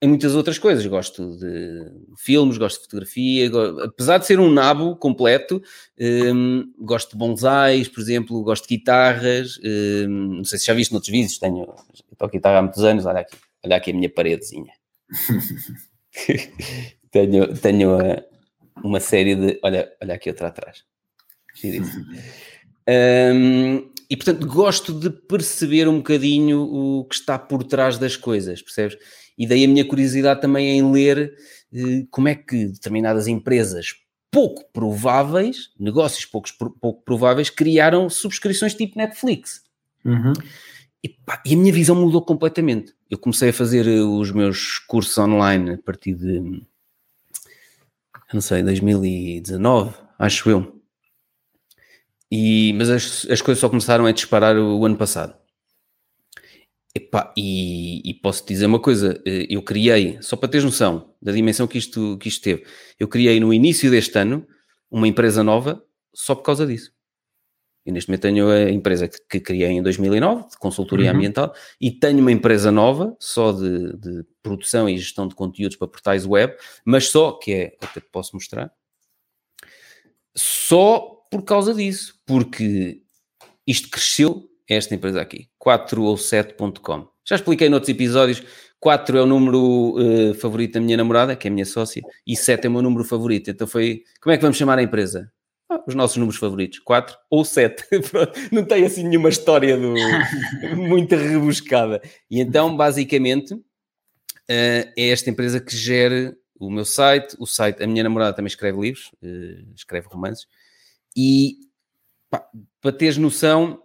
em 0.00 0.08
muitas 0.08 0.34
outras 0.34 0.58
coisas. 0.58 0.84
Gosto 0.86 1.36
de 1.36 1.90
filmes, 2.16 2.56
gosto 2.56 2.76
de 2.76 2.84
fotografia, 2.84 3.50
gosto, 3.50 3.80
apesar 3.80 4.18
de 4.18 4.26
ser 4.26 4.38
um 4.38 4.50
nabo 4.50 4.96
completo, 4.96 5.62
um, 6.00 6.72
gosto 6.78 7.12
de 7.12 7.16
bonsais, 7.16 7.88
por 7.88 8.00
exemplo, 8.00 8.42
gosto 8.42 8.68
de 8.68 8.76
guitarras. 8.76 9.58
Um, 9.64 10.36
não 10.36 10.44
sei 10.44 10.58
se 10.58 10.66
já 10.66 10.74
viste 10.74 10.92
noutros 10.92 11.10
vídeos, 11.10 11.38
tenho, 11.38 11.66
toco 12.16 12.32
guitarra 12.32 12.58
há 12.58 12.62
muitos 12.62 12.84
anos. 12.84 13.06
Olha 13.06 13.20
aqui, 13.20 13.36
olha 13.64 13.76
aqui 13.76 13.90
a 13.90 13.94
minha 13.94 14.10
paredezinha. 14.10 14.72
tenho 17.10 17.56
tenho 17.56 17.96
uma, 17.96 18.24
uma, 18.84 19.00
série 19.00 19.34
de. 19.34 19.58
Olha, 19.62 19.90
olha 20.00 20.14
aqui 20.14 20.28
outra 20.28 20.48
atrás. 20.48 20.84
Um, 22.90 23.90
e 24.08 24.16
portanto 24.16 24.46
gosto 24.46 24.94
de 24.94 25.10
perceber 25.10 25.86
um 25.86 25.98
bocadinho 25.98 26.62
o 26.62 27.04
que 27.04 27.16
está 27.16 27.38
por 27.38 27.62
trás 27.62 27.98
das 27.98 28.16
coisas, 28.16 28.62
percebes? 28.62 28.96
E 29.38 29.46
daí 29.46 29.64
a 29.64 29.68
minha 29.68 29.84
curiosidade 29.84 30.40
também 30.40 30.76
em 30.76 30.92
ler 30.92 31.32
eh, 31.72 32.04
como 32.10 32.28
é 32.28 32.34
que 32.34 32.66
determinadas 32.66 33.28
empresas 33.28 33.94
pouco 34.30 34.64
prováveis, 34.72 35.70
negócios 35.78 36.24
poucos, 36.24 36.50
pouco 36.52 37.02
prováveis, 37.02 37.48
criaram 37.48 38.10
subscrições 38.10 38.74
tipo 38.74 38.98
Netflix. 38.98 39.62
Uhum. 40.04 40.32
E, 41.02 41.08
pá, 41.08 41.40
e, 41.46 41.54
a 41.54 41.56
minha 41.56 41.72
visão 41.72 41.94
mudou 41.94 42.22
completamente. 42.22 42.94
Eu 43.08 43.18
comecei 43.18 43.50
a 43.50 43.52
fazer 43.52 43.86
eh, 43.86 44.00
os 44.00 44.32
meus 44.32 44.78
cursos 44.80 45.16
online 45.16 45.74
a 45.74 45.78
partir 45.78 46.14
de, 46.14 46.60
não 48.32 48.40
sei, 48.40 48.62
2019, 48.62 49.94
acho 50.18 50.50
eu. 50.50 50.82
E, 52.30 52.74
mas 52.74 52.90
as, 52.90 53.26
as 53.30 53.40
coisas 53.40 53.60
só 53.60 53.68
começaram 53.68 54.04
a 54.04 54.12
disparar 54.12 54.56
o, 54.56 54.80
o 54.80 54.84
ano 54.84 54.96
passado. 54.96 55.37
Epá, 56.98 57.32
e, 57.36 58.02
e, 58.04 58.12
posso 58.14 58.44
dizer 58.44 58.66
uma 58.66 58.80
coisa, 58.80 59.22
eh, 59.24 59.46
eu 59.48 59.62
criei, 59.62 60.20
só 60.20 60.36
para 60.36 60.48
teres 60.48 60.64
noção 60.64 61.14
da 61.22 61.30
dimensão 61.30 61.68
que 61.68 61.78
isto, 61.78 62.18
que 62.18 62.28
isto 62.28 62.42
teve, 62.42 62.66
eu 62.98 63.06
criei 63.06 63.38
no 63.38 63.54
início 63.54 63.88
deste 63.88 64.18
ano 64.18 64.44
uma 64.90 65.06
empresa 65.06 65.44
nova 65.44 65.80
só 66.12 66.34
por 66.34 66.42
causa 66.42 66.66
disso. 66.66 66.92
E 67.86 67.92
neste 67.92 68.10
momento 68.10 68.22
tenho 68.22 68.50
a 68.50 68.68
empresa 68.68 69.06
que, 69.06 69.18
que 69.30 69.40
criei 69.40 69.70
em 69.70 69.80
2009, 69.80 70.48
de 70.48 70.58
consultoria 70.58 71.10
uhum. 71.10 71.16
ambiental, 71.16 71.54
e 71.80 71.92
tenho 71.92 72.18
uma 72.18 72.32
empresa 72.32 72.72
nova, 72.72 73.16
só 73.20 73.52
de, 73.52 73.96
de, 73.96 74.26
produção 74.42 74.88
e 74.88 74.98
gestão 74.98 75.28
de 75.28 75.36
conteúdos 75.36 75.76
para 75.76 75.86
portais 75.86 76.26
web, 76.26 76.52
mas 76.84 77.08
só, 77.08 77.32
que 77.32 77.52
é, 77.52 77.76
até 77.80 78.00
te 78.00 78.08
posso 78.10 78.34
mostrar, 78.34 78.72
só 80.36 80.98
por 81.30 81.44
causa 81.44 81.72
disso, 81.72 82.20
porque 82.26 83.02
isto 83.64 83.88
cresceu 83.88 84.48
esta 84.76 84.94
empresa 84.94 85.20
aqui, 85.20 85.48
4 85.58 86.02
ou 86.02 86.16
7.com. 86.16 87.08
Já 87.24 87.36
expliquei 87.36 87.68
noutros 87.68 87.88
episódios, 87.88 88.42
4 88.80 89.18
é 89.18 89.22
o 89.22 89.26
número 89.26 89.94
uh, 89.98 90.34
favorito 90.34 90.74
da 90.74 90.80
minha 90.80 90.96
namorada, 90.96 91.34
que 91.34 91.48
é 91.48 91.50
a 91.50 91.52
minha 91.52 91.64
sócia, 91.64 92.02
e 92.26 92.36
7 92.36 92.66
é 92.66 92.68
o 92.68 92.72
meu 92.72 92.82
número 92.82 93.04
favorito. 93.04 93.50
Então 93.50 93.66
foi, 93.66 94.02
como 94.20 94.32
é 94.32 94.36
que 94.36 94.42
vamos 94.42 94.56
chamar 94.56 94.78
a 94.78 94.82
empresa? 94.82 95.30
Ah, 95.70 95.82
os 95.86 95.94
nossos 95.94 96.16
números 96.16 96.38
favoritos, 96.38 96.78
4 96.78 97.16
ou 97.30 97.44
7. 97.44 97.84
Não 98.50 98.64
tem 98.64 98.86
assim 98.86 99.04
nenhuma 99.06 99.28
história 99.28 99.76
do, 99.76 99.94
muito 100.76 101.14
rebuscada. 101.14 102.00
E 102.30 102.40
então, 102.40 102.74
basicamente, 102.76 103.52
uh, 103.54 103.62
é 104.48 105.08
esta 105.08 105.28
empresa 105.28 105.60
que 105.60 105.76
gera 105.76 106.34
o 106.58 106.70
meu 106.70 106.84
site, 106.84 107.36
o 107.38 107.46
site, 107.46 107.82
a 107.82 107.86
minha 107.86 108.02
namorada 108.02 108.34
também 108.34 108.48
escreve 108.48 108.80
livros, 108.80 109.10
uh, 109.22 109.74
escreve 109.74 110.08
romances, 110.08 110.46
e 111.16 111.58
pá, 112.30 112.44
para 112.80 112.92
teres 112.92 113.18
noção, 113.18 113.82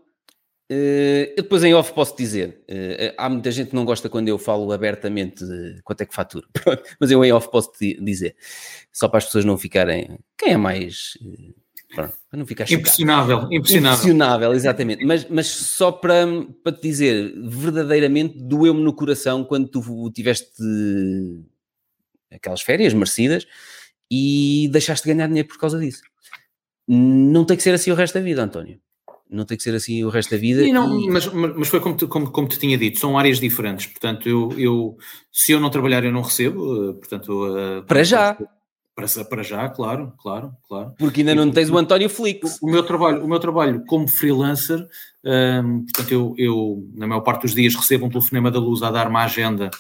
eu 1.36 1.44
depois 1.44 1.64
em 1.64 1.74
off 1.74 1.94
posso 1.94 2.16
dizer, 2.16 2.64
uh, 2.70 3.14
há 3.18 3.30
muita 3.30 3.52
gente 3.52 3.70
que 3.70 3.76
não 3.76 3.86
gosta 3.86 4.10
quando 4.10 4.28
eu 4.28 4.38
falo 4.38 4.72
abertamente 4.72 5.46
de 5.46 5.82
quanto 5.84 6.02
é 6.02 6.06
que 6.06 6.14
fatura, 6.14 6.46
mas 7.00 7.12
eu 7.12 7.24
em 7.24 7.32
off 7.32 7.50
posso 7.50 7.72
dizer, 7.80 8.36
só 8.92 9.08
para 9.08 9.20
as 9.20 9.26
pessoas 9.26 9.46
não 9.46 9.58
ficarem, 9.58 10.18
quem 10.38 10.54
é 10.54 10.58
mais... 10.58 11.18
Pronto, 11.96 12.16
para 12.28 12.40
não 12.40 12.46
ficar 12.48 12.64
impressionável, 12.64 13.44
impressionável, 13.52 14.00
impressionável. 14.00 14.54
exatamente. 14.54 15.06
Mas, 15.06 15.30
mas 15.30 15.46
só 15.46 15.92
para, 15.92 16.26
para 16.64 16.76
te 16.76 16.82
dizer, 16.82 17.32
verdadeiramente 17.38 18.36
doeu-me 18.40 18.82
no 18.82 18.96
coração 18.96 19.44
quando 19.44 19.68
tu 19.68 20.10
tiveste 20.10 20.52
aquelas 22.32 22.62
férias 22.62 22.94
merecidas 22.94 23.46
e 24.10 24.70
deixaste 24.72 25.08
de 25.08 25.14
ganhar 25.14 25.28
dinheiro 25.28 25.48
por 25.48 25.58
causa 25.58 25.80
disso. 25.80 26.02
Não 26.88 27.46
tem 27.46 27.56
que 27.56 27.64
ser 27.64 27.74
assim 27.74 27.92
o 27.92 27.96
resto 27.96 28.16
da 28.16 28.22
vida, 28.22 28.44
António. 28.44 28.80
Não 29.34 29.46
tem 29.46 29.58
que 29.58 29.64
ser 29.64 29.74
assim 29.74 30.04
o 30.04 30.10
resto 30.10 30.32
da 30.32 30.38
vida. 30.38 30.64
E 30.64 30.72
não, 30.72 31.00
e... 31.00 31.10
Mas, 31.10 31.26
mas 31.28 31.68
foi 31.68 31.80
como 31.80 31.96
te, 31.96 32.06
como, 32.06 32.32
como 32.32 32.48
te 32.48 32.60
tinha 32.60 32.78
dito, 32.78 33.00
são 33.00 33.18
áreas 33.18 33.40
diferentes. 33.40 33.88
Portanto, 33.88 34.30
eu, 34.30 34.54
eu 34.58 34.96
se 35.32 35.52
eu 35.52 35.60
não 35.60 35.72
trabalhar, 35.72 36.04
eu 36.04 36.12
não 36.12 36.22
recebo. 36.22 36.92
Eh, 36.92 36.94
portanto, 36.94 37.48
uh, 37.48 37.84
para 37.84 38.04
já. 38.04 38.38
Para, 38.96 39.08
para 39.26 39.42
já, 39.42 39.68
claro, 39.70 40.14
claro, 40.20 40.52
claro. 40.68 40.94
Porque 41.00 41.22
ainda 41.22 41.34
não 41.34 41.50
tens 41.50 41.68
o 41.68 41.78
António 41.80 42.08
Flix. 42.08 42.60
O, 42.62 42.68
o 42.68 42.70
meu 42.70 42.84
trabalho, 42.84 43.26
o 43.26 43.28
meu 43.28 43.40
trabalho 43.40 43.84
como 43.88 44.08
freelancer, 44.08 44.88
um, 45.26 45.32
ehm, 45.32 45.86
portanto, 45.86 46.12
eu, 46.12 46.36
eu, 46.38 46.90
na 46.94 47.08
maior 47.08 47.22
parte 47.22 47.42
dos 47.42 47.56
dias 47.56 47.74
recebo 47.74 48.06
um 48.06 48.10
telefonema 48.10 48.52
da 48.52 48.60
luz 48.60 48.84
a 48.84 48.92
dar-me 48.92 49.18
a 49.18 49.24
agenda 49.24 49.72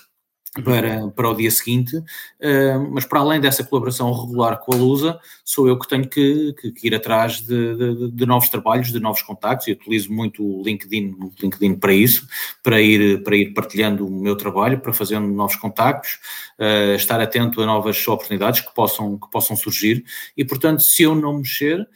para, 0.61 1.07
para 1.09 1.29
o 1.29 1.35
dia 1.35 1.49
seguinte, 1.49 1.97
uh, 1.97 2.91
mas 2.91 3.05
para 3.05 3.19
além 3.19 3.41
dessa 3.41 3.63
colaboração 3.63 4.11
regular 4.11 4.59
com 4.59 4.73
a 4.73 4.77
Lusa, 4.77 5.19
sou 5.43 5.67
eu 5.67 5.79
que 5.79 5.87
tenho 5.87 6.07
que, 6.07 6.53
que, 6.53 6.71
que 6.71 6.87
ir 6.87 6.93
atrás 6.93 7.41
de, 7.41 7.75
de, 7.75 8.11
de, 8.11 8.25
novos 8.25 8.49
trabalhos, 8.49 8.91
de 8.91 8.99
novos 8.99 9.23
contactos, 9.23 9.67
e 9.67 9.71
utilizo 9.71 10.13
muito 10.13 10.43
o 10.43 10.61
LinkedIn, 10.63 11.15
o 11.19 11.31
LinkedIn 11.41 11.75
para 11.75 11.93
isso, 11.93 12.27
para 12.61 12.79
ir, 12.79 13.23
para 13.23 13.35
ir 13.35 13.53
partilhando 13.53 14.05
o 14.05 14.11
meu 14.11 14.35
trabalho, 14.35 14.79
para 14.79 14.93
fazer 14.93 15.19
novos 15.19 15.55
contactos, 15.55 16.19
uh, 16.59 16.95
estar 16.95 17.19
atento 17.19 17.61
a 17.61 17.65
novas 17.65 18.07
oportunidades 18.07 18.61
que 18.61 18.73
possam, 18.75 19.17
que 19.17 19.29
possam 19.31 19.55
surgir, 19.55 20.03
e 20.37 20.45
portanto, 20.45 20.81
se 20.81 21.03
eu 21.03 21.15
não 21.15 21.37
mexer, 21.37 21.87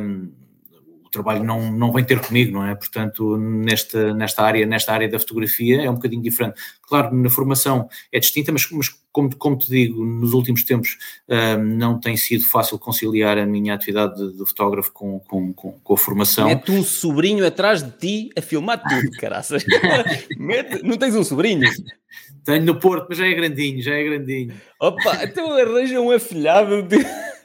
um, 0.00 0.30
trabalho 1.12 1.44
não, 1.44 1.70
não 1.70 1.92
vem 1.92 2.04
ter 2.04 2.18
comigo, 2.20 2.52
não 2.52 2.66
é? 2.66 2.74
Portanto, 2.74 3.36
nesta, 3.36 4.12
nesta, 4.14 4.42
área, 4.42 4.66
nesta 4.66 4.92
área 4.92 5.08
da 5.08 5.18
fotografia 5.18 5.82
é 5.82 5.90
um 5.90 5.94
bocadinho 5.94 6.22
diferente. 6.22 6.60
Claro, 6.82 7.14
na 7.14 7.30
formação 7.30 7.88
é 8.10 8.18
distinta, 8.18 8.50
mas, 8.50 8.68
mas 8.70 8.88
como, 9.12 9.34
como 9.36 9.56
te 9.56 9.68
digo, 9.68 10.04
nos 10.04 10.32
últimos 10.32 10.64
tempos 10.64 10.96
uh, 11.28 11.62
não 11.62 12.00
tem 12.00 12.16
sido 12.16 12.44
fácil 12.44 12.78
conciliar 12.78 13.38
a 13.38 13.46
minha 13.46 13.74
atividade 13.74 14.16
de, 14.16 14.38
de 14.38 14.46
fotógrafo 14.46 14.90
com, 14.92 15.20
com, 15.20 15.52
com, 15.52 15.72
com, 15.72 15.94
a 15.94 15.96
formação. 15.96 16.48
Mete 16.48 16.72
um 16.72 16.82
sobrinho 16.82 17.46
atrás 17.46 17.82
de 17.82 17.90
ti 17.92 18.30
a 18.36 18.40
filmar 18.40 18.82
tudo, 18.82 19.10
caraças. 19.20 19.64
Mete, 20.36 20.82
não 20.82 20.96
tens 20.96 21.14
um 21.14 21.22
sobrinho? 21.22 21.70
Tenho 22.44 22.64
no 22.64 22.80
Porto, 22.80 23.06
mas 23.08 23.18
já 23.18 23.26
é 23.26 23.34
grandinho, 23.34 23.80
já 23.82 23.94
é 23.94 24.02
grandinho. 24.02 24.54
Opa, 24.80 25.22
então 25.22 25.52
arranja 25.52 26.00
um 26.00 26.10
afilhado. 26.10 26.82
De... 26.82 26.96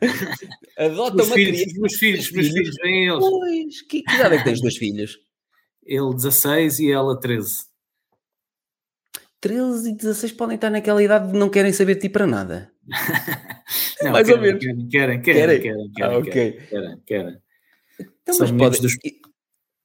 Adota 0.78 1.16
meus 1.16 1.28
uma 1.28 1.36
filhos, 1.36 1.62
criança. 1.62 1.80
Meus 1.80 1.94
filhos, 1.96 2.32
meus 2.32 2.48
filhos, 2.48 2.76
vêm 2.82 3.08
eles. 3.08 3.20
Pois, 3.20 3.82
que, 3.84 4.04
que 4.04 4.16
idade 4.16 4.36
é 4.36 4.38
que 4.38 4.44
tens 4.44 4.62
dois 4.62 4.78
filhos? 4.78 5.20
Ele 5.86 6.14
16 6.14 6.80
e 6.80 6.92
ela 6.92 7.20
13. 7.20 7.66
13 9.40 9.90
e 9.90 9.96
16 9.96 10.32
podem 10.34 10.56
estar 10.56 10.70
naquela 10.70 11.02
idade 11.02 11.32
de 11.32 11.38
não 11.38 11.50
querem 11.50 11.72
saber 11.72 11.96
de 11.96 12.02
ti 12.02 12.10
para 12.10 12.28
nada. 12.28 12.72
não, 14.02 14.12
Mais 14.12 14.28
querem, 14.28 14.42
ou 14.42 14.48
menos. 14.48 14.64
Querem, 14.64 14.90
querem, 14.90 15.22
querem, 15.22 15.62
querem, 15.62 15.92
querem, 15.92 16.16
ah, 16.16 16.18
okay. 16.18 16.52
querem, 16.54 17.02
querem. 17.06 17.38
Então, 18.00 18.36
mas 18.40 18.52
pode... 18.52 18.82
dos... 18.82 18.94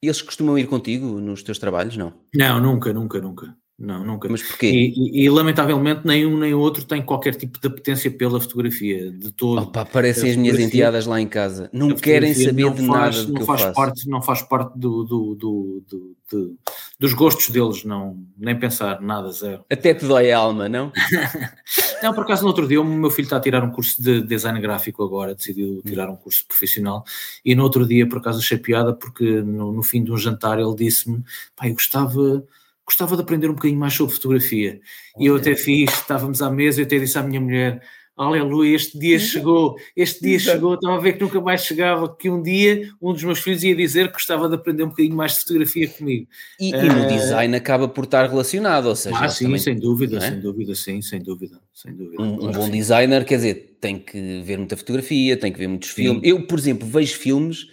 Eles 0.03 0.21
costumam 0.21 0.59
ir 0.59 0.67
contigo 0.67 1.21
nos 1.21 1.45
teus 1.45 1.59
trabalhos, 1.59 1.97
não? 1.97 2.13
Não, 2.35 2.61
nunca, 2.61 2.93
nunca, 2.93 3.21
nunca. 3.21 3.57
Não, 3.83 4.05
nunca. 4.05 4.29
Mas 4.29 4.45
porquê? 4.45 4.71
E, 4.71 4.95
e, 4.95 5.25
e, 5.25 5.29
lamentavelmente 5.29 6.03
nem 6.05 6.25
um 6.25 6.39
nem 6.39 6.55
outro 6.55 6.85
tem 6.85 7.03
qualquer 7.03 7.35
tipo 7.35 7.59
de 7.61 7.67
apetência 7.67 8.09
pela 8.13 8.41
fotografia, 8.41 9.11
de 9.11 9.33
todo. 9.33 9.61
Opa, 9.61 9.85
parecem 9.85 10.31
as 10.31 10.37
minhas 10.37 10.57
enteadas 10.61 11.05
lá 11.05 11.21
em 11.21 11.27
casa. 11.27 11.69
Não 11.73 11.91
querem 11.91 12.33
saber 12.33 12.73
de 12.73 12.87
faz, 12.87 13.17
nada 13.17 13.25
do 13.25 13.33
não 13.33 13.41
que 13.41 13.47
faz 13.47 13.61
eu 13.61 13.67
faço. 13.67 13.75
Parte, 13.75 14.09
não 14.09 14.23
faz 14.23 14.43
parte 14.43 14.79
do, 14.79 15.03
do, 15.03 15.35
do, 15.35 15.85
do, 15.89 16.17
do 16.31 16.59
dos 16.97 17.13
gostos 17.13 17.51
deles, 17.51 17.83
não, 17.83 18.25
nem 18.39 18.57
pensar, 18.57 19.01
nada, 19.01 19.33
zero. 19.33 19.65
Até 19.69 19.93
te 19.93 20.07
dói 20.07 20.31
a 20.31 20.39
alma, 20.39 20.69
não? 20.69 20.93
não, 22.01 22.15
por 22.15 22.23
acaso 22.23 22.43
no 22.43 22.49
outro 22.49 22.69
dia 22.69 22.81
o 22.81 22.85
meu 22.85 23.11
filho 23.11 23.27
está 23.27 23.39
a 23.39 23.41
tirar 23.41 23.65
um 23.65 23.73
curso 23.73 24.01
de 24.01 24.23
design 24.23 24.61
gráfico 24.61 25.03
agora, 25.03 25.35
decidiu 25.35 25.83
tirar 25.85 26.09
um 26.09 26.15
curso 26.15 26.47
profissional, 26.47 27.03
e 27.45 27.57
no 27.57 27.65
outro 27.65 27.85
dia 27.85 28.09
por 28.09 28.19
acaso 28.19 28.39
achei 28.39 28.59
piada 28.59 28.95
porque 28.95 29.43
no, 29.43 29.73
no 29.73 29.83
fim 29.83 30.05
de 30.05 30.13
um 30.13 30.17
jantar 30.17 30.61
ele 30.61 30.77
disse-me, 30.77 31.25
pai, 31.57 31.71
eu 31.71 31.75
gostava 31.75 32.45
gostava 32.93 33.17
de 33.17 33.23
aprender 33.23 33.49
um 33.49 33.55
bocadinho 33.55 33.81
mais 33.81 33.95
sobre 33.95 34.15
fotografia. 34.15 34.81
E 35.19 35.27
eu 35.27 35.37
até 35.37 35.55
fiz, 35.57 35.91
estávamos 35.93 36.43
à 36.43 36.51
mesa, 36.51 36.81
eu 36.81 36.85
até 36.85 36.99
disse 36.99 37.19
à 37.19 37.23
minha 37.23 37.41
mulher, 37.41 37.83
aleluia, 38.17 38.77
este 38.77 38.99
dia 38.99 39.19
chegou, 39.19 39.77
este 39.97 40.23
dia 40.23 40.39
chegou, 40.39 40.75
estava 40.75 40.97
a 40.97 41.01
ver 41.01 41.15
que 41.15 41.21
nunca 41.23 41.41
mais 41.41 41.65
chegava, 41.65 42.15
que 42.15 42.29
um 42.29 42.43
dia 42.43 42.91
um 43.01 43.13
dos 43.13 43.25
meus 43.25 43.41
filhos 43.41 43.63
ia 43.65 43.75
dizer 43.75 44.09
que 44.09 44.15
gostava 44.15 44.49
de 44.49 44.55
aprender 44.55 44.85
um 44.85 44.89
bocadinho 44.89 45.17
mais 45.17 45.33
de 45.33 45.41
fotografia 45.41 45.89
comigo. 45.89 46.27
E, 46.61 46.75
uh, 46.75 46.77
e 46.77 46.89
no 46.89 47.09
design 47.09 47.57
acaba 47.57 47.89
por 47.89 48.05
estar 48.05 48.29
relacionado, 48.29 48.87
ou 48.87 48.97
seja... 48.97 49.19
Ah, 49.19 49.29
sim, 49.29 49.47
também, 49.47 49.59
sem 49.59 49.79
dúvida, 49.79 50.19
é? 50.19 50.21
sem 50.21 50.41
dúvida, 50.41 50.75
sim, 50.75 51.01
sem 51.01 51.23
dúvida, 51.23 51.59
sem 51.73 51.95
dúvida. 51.95 52.23
Um, 52.23 52.49
um 52.49 52.53
bom 52.53 52.67
sim. 52.67 52.73
designer, 52.73 53.25
quer 53.25 53.37
dizer, 53.37 53.77
tem 53.81 53.99
que 53.99 54.43
ver 54.43 54.59
muita 54.59 54.77
fotografia, 54.77 55.37
tem 55.37 55.51
que 55.51 55.59
ver 55.59 55.69
muitos 55.69 55.89
filmes. 55.89 56.23
Eu, 56.23 56.47
por 56.47 56.59
exemplo, 56.59 56.87
vejo 56.87 57.17
filmes 57.17 57.67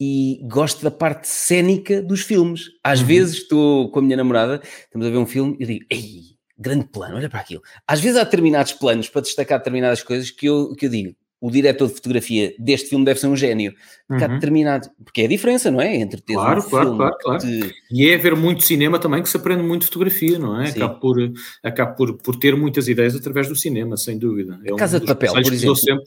e 0.00 0.40
gosto 0.50 0.82
da 0.82 0.90
parte 0.90 1.28
cénica 1.28 2.02
dos 2.02 2.22
filmes. 2.22 2.70
Às 2.82 3.00
uhum. 3.00 3.06
vezes 3.06 3.36
estou 3.36 3.90
com 3.90 3.98
a 3.98 4.02
minha 4.02 4.16
namorada, 4.16 4.60
estamos 4.84 5.06
a 5.06 5.10
ver 5.10 5.18
um 5.18 5.26
filme 5.26 5.56
e 5.60 5.66
digo, 5.66 5.84
ei, 5.90 6.20
grande 6.58 6.86
plano, 6.86 7.16
olha 7.16 7.28
para 7.28 7.40
aquilo. 7.40 7.62
Às 7.86 8.00
vezes 8.00 8.18
há 8.18 8.24
determinados 8.24 8.72
planos 8.72 9.08
para 9.08 9.22
destacar 9.22 9.58
determinadas 9.58 10.02
coisas 10.02 10.30
que 10.30 10.46
eu, 10.46 10.74
que 10.74 10.86
eu 10.86 10.90
digo, 10.90 11.14
o 11.40 11.50
diretor 11.50 11.88
de 11.88 11.94
fotografia 11.94 12.54
deste 12.58 12.88
filme 12.88 13.04
deve 13.04 13.20
ser 13.20 13.26
um 13.26 13.36
gênio, 13.36 13.74
porque 14.08 14.24
uhum. 14.24 14.30
há 14.30 14.34
determinado, 14.34 14.88
porque 15.04 15.20
é 15.20 15.24
a 15.26 15.28
diferença, 15.28 15.70
não 15.70 15.80
é? 15.80 15.94
Entre 15.96 16.20
ter 16.22 16.32
claro, 16.32 16.60
um 16.60 16.70
claro, 16.70 16.96
claro, 16.96 17.16
claro. 17.20 17.44
E 17.90 18.08
é 18.08 18.16
ver 18.16 18.34
muito 18.34 18.64
cinema 18.64 18.98
também 18.98 19.22
que 19.22 19.28
se 19.28 19.36
aprende 19.36 19.62
muito 19.62 19.84
fotografia, 19.84 20.38
não 20.38 20.58
é? 20.58 20.70
Acaba, 20.70 20.94
por, 20.94 21.16
acaba 21.62 21.92
por, 21.92 22.16
por 22.16 22.36
ter 22.36 22.56
muitas 22.56 22.88
ideias 22.88 23.14
através 23.14 23.46
do 23.46 23.54
cinema, 23.54 23.96
sem 23.96 24.18
dúvida. 24.18 24.58
É 24.64 24.74
Casa 24.74 24.96
um 24.96 25.00
de 25.00 25.06
Papel, 25.06 25.32
por 25.34 25.52
exemplo. 25.52 25.76
Sempre 25.76 26.04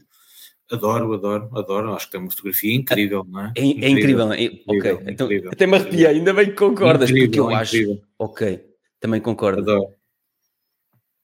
Adoro, 0.72 1.13
adoro, 1.13 1.49
adoro. 1.53 1.93
Acho 1.93 2.07
que 2.07 2.11
tem 2.11 2.22
uma 2.22 2.30
fotografia 2.30 2.76
incrível, 2.76 3.26
não 3.28 3.45
é? 3.45 3.53
É, 3.55 3.61
é 3.61 3.89
incrível, 3.89 4.32
é 4.34 4.43
incrível. 4.43 4.63
ok. 4.68 4.76
Incrível, 4.76 5.01
então, 5.07 5.28
incrível. 5.28 5.51
até 5.51 5.68
me 5.68 5.76
arrepiei, 5.78 6.07
ainda 6.07 6.34
bem 6.34 6.45
que 6.47 6.55
concordas, 6.55 7.09
incrível, 7.09 7.28
porque 7.28 7.39
eu 7.39 7.49
acho. 7.49 8.01
Ok, 8.20 8.65
também 8.99 9.22
concordo. 9.22 9.61
Adoro. 9.61 9.88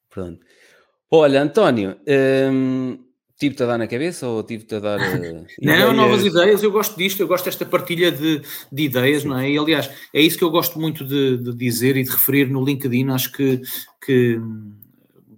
Pronto. 0.10 0.39
Olha, 1.10 1.41
António, 1.41 1.98
hum, 2.52 2.98
tive-te 3.38 3.64
a 3.64 3.66
dar 3.66 3.78
na 3.78 3.88
cabeça 3.88 4.28
ou 4.28 4.44
tive-te 4.44 4.76
a 4.76 4.80
dar. 4.80 5.00
Uh, 5.00 5.46
não, 5.62 5.94
novas 5.94 6.24
ideias, 6.24 6.64
eu 6.64 6.72
gosto 6.72 6.98
disto, 6.98 7.20
eu 7.20 7.28
gosto 7.28 7.46
desta 7.46 7.66
partilha 7.66 8.12
de, 8.12 8.41
de 8.72 8.84
ideias, 8.84 9.24
Sim. 9.24 9.28
não 9.28 9.39
é? 9.39 9.50
E 9.50 9.58
aliás, 9.58 9.89
é 10.14 10.22
isso 10.22 10.38
que 10.38 10.44
eu 10.44 10.50
gosto 10.50 10.80
muito 10.80 11.04
de, 11.04 11.38
de 11.38 11.54
dizer 11.54 11.98
e 11.98 12.04
de 12.04 12.10
referir 12.10 12.50
no 12.50 12.64
LinkedIn. 12.64 13.10
Acho 13.10 13.32
que. 13.32 13.62
que 14.06 14.39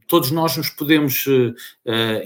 todos 0.07 0.31
nós 0.31 0.55
nos 0.55 0.69
podemos 0.69 1.25
uh, 1.27 1.53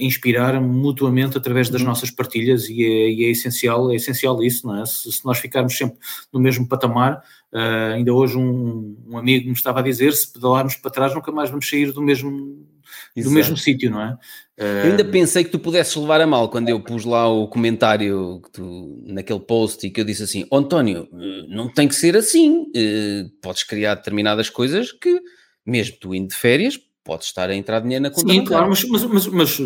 inspirar 0.00 0.60
mutuamente 0.60 1.36
através 1.36 1.68
das 1.68 1.80
uhum. 1.80 1.88
nossas 1.88 2.10
partilhas 2.10 2.68
e 2.68 2.84
é, 2.84 3.10
e 3.10 3.24
é, 3.24 3.30
essencial, 3.30 3.90
é 3.90 3.96
essencial 3.96 4.42
isso, 4.42 4.66
não 4.66 4.82
é? 4.82 4.86
Se, 4.86 5.10
se 5.10 5.24
nós 5.24 5.38
ficarmos 5.38 5.76
sempre 5.76 5.98
no 6.32 6.40
mesmo 6.40 6.68
patamar, 6.68 7.22
uh, 7.52 7.94
ainda 7.94 8.12
hoje 8.12 8.36
um, 8.36 8.96
um, 9.08 9.18
amigo 9.18 9.46
me 9.46 9.52
estava 9.52 9.80
a 9.80 9.82
dizer, 9.82 10.12
se 10.12 10.30
pedalarmos 10.32 10.76
para 10.76 10.90
trás 10.90 11.14
nunca 11.14 11.32
mais 11.32 11.50
vamos 11.50 11.68
sair 11.68 11.92
do 11.92 12.02
mesmo 12.02 12.66
do 13.16 13.30
mesmo 13.30 13.56
sítio, 13.56 13.90
não 13.90 14.02
é? 14.02 14.18
Eu 14.56 14.90
ainda 14.90 15.04
pensei 15.04 15.42
que 15.42 15.50
tu 15.50 15.58
pudesses 15.58 15.94
levar 15.96 16.20
a 16.20 16.26
mal 16.26 16.50
quando 16.50 16.68
eu 16.68 16.80
pus 16.80 17.04
lá 17.04 17.26
o 17.26 17.48
comentário 17.48 18.42
tu, 18.52 19.02
naquele 19.06 19.40
post 19.40 19.86
e 19.86 19.90
que 19.90 20.00
eu 20.00 20.04
disse 20.04 20.22
assim, 20.22 20.46
oh, 20.50 20.58
António, 20.58 21.08
não 21.48 21.72
tem 21.72 21.88
que 21.88 21.94
ser 21.94 22.14
assim, 22.14 22.66
podes 23.40 23.62
criar 23.62 23.94
determinadas 23.94 24.50
coisas 24.50 24.92
que, 24.92 25.18
mesmo 25.64 25.96
tu 25.98 26.14
indo 26.14 26.28
de 26.28 26.34
férias, 26.34 26.78
pode 27.04 27.24
estar 27.24 27.48
a 27.48 27.54
entrar 27.54 27.80
dinheiro 27.80 28.02
na 28.02 28.10
conta 28.10 28.32
Sim, 28.32 28.44
claro, 28.44 28.68
mas, 28.68 28.84
mas, 28.84 29.04
mas, 29.04 29.26
mas, 29.26 29.58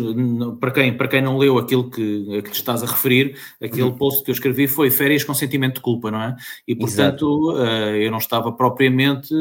para, 0.59 0.71
quem, 0.71 0.95
para 0.95 1.07
quem 1.07 1.21
não 1.21 1.37
leu 1.37 1.57
aquilo 1.57 1.89
que, 1.89 2.41
que 2.41 2.51
te 2.51 2.55
estás 2.55 2.81
a 2.81 2.85
referir, 2.85 3.37
aquele 3.61 3.83
uhum. 3.83 3.97
post 3.97 4.23
que 4.23 4.31
eu 4.31 4.33
escrevi 4.33 4.67
foi 4.67 4.89
férias 4.89 5.23
com 5.23 5.33
sentimento 5.33 5.75
de 5.75 5.81
culpa, 5.81 6.09
não 6.09 6.21
é? 6.21 6.35
E 6.67 6.75
portanto 6.75 7.53
uh, 7.53 7.95
eu 7.95 8.09
não 8.09 8.19
estava 8.19 8.51
propriamente 8.51 9.33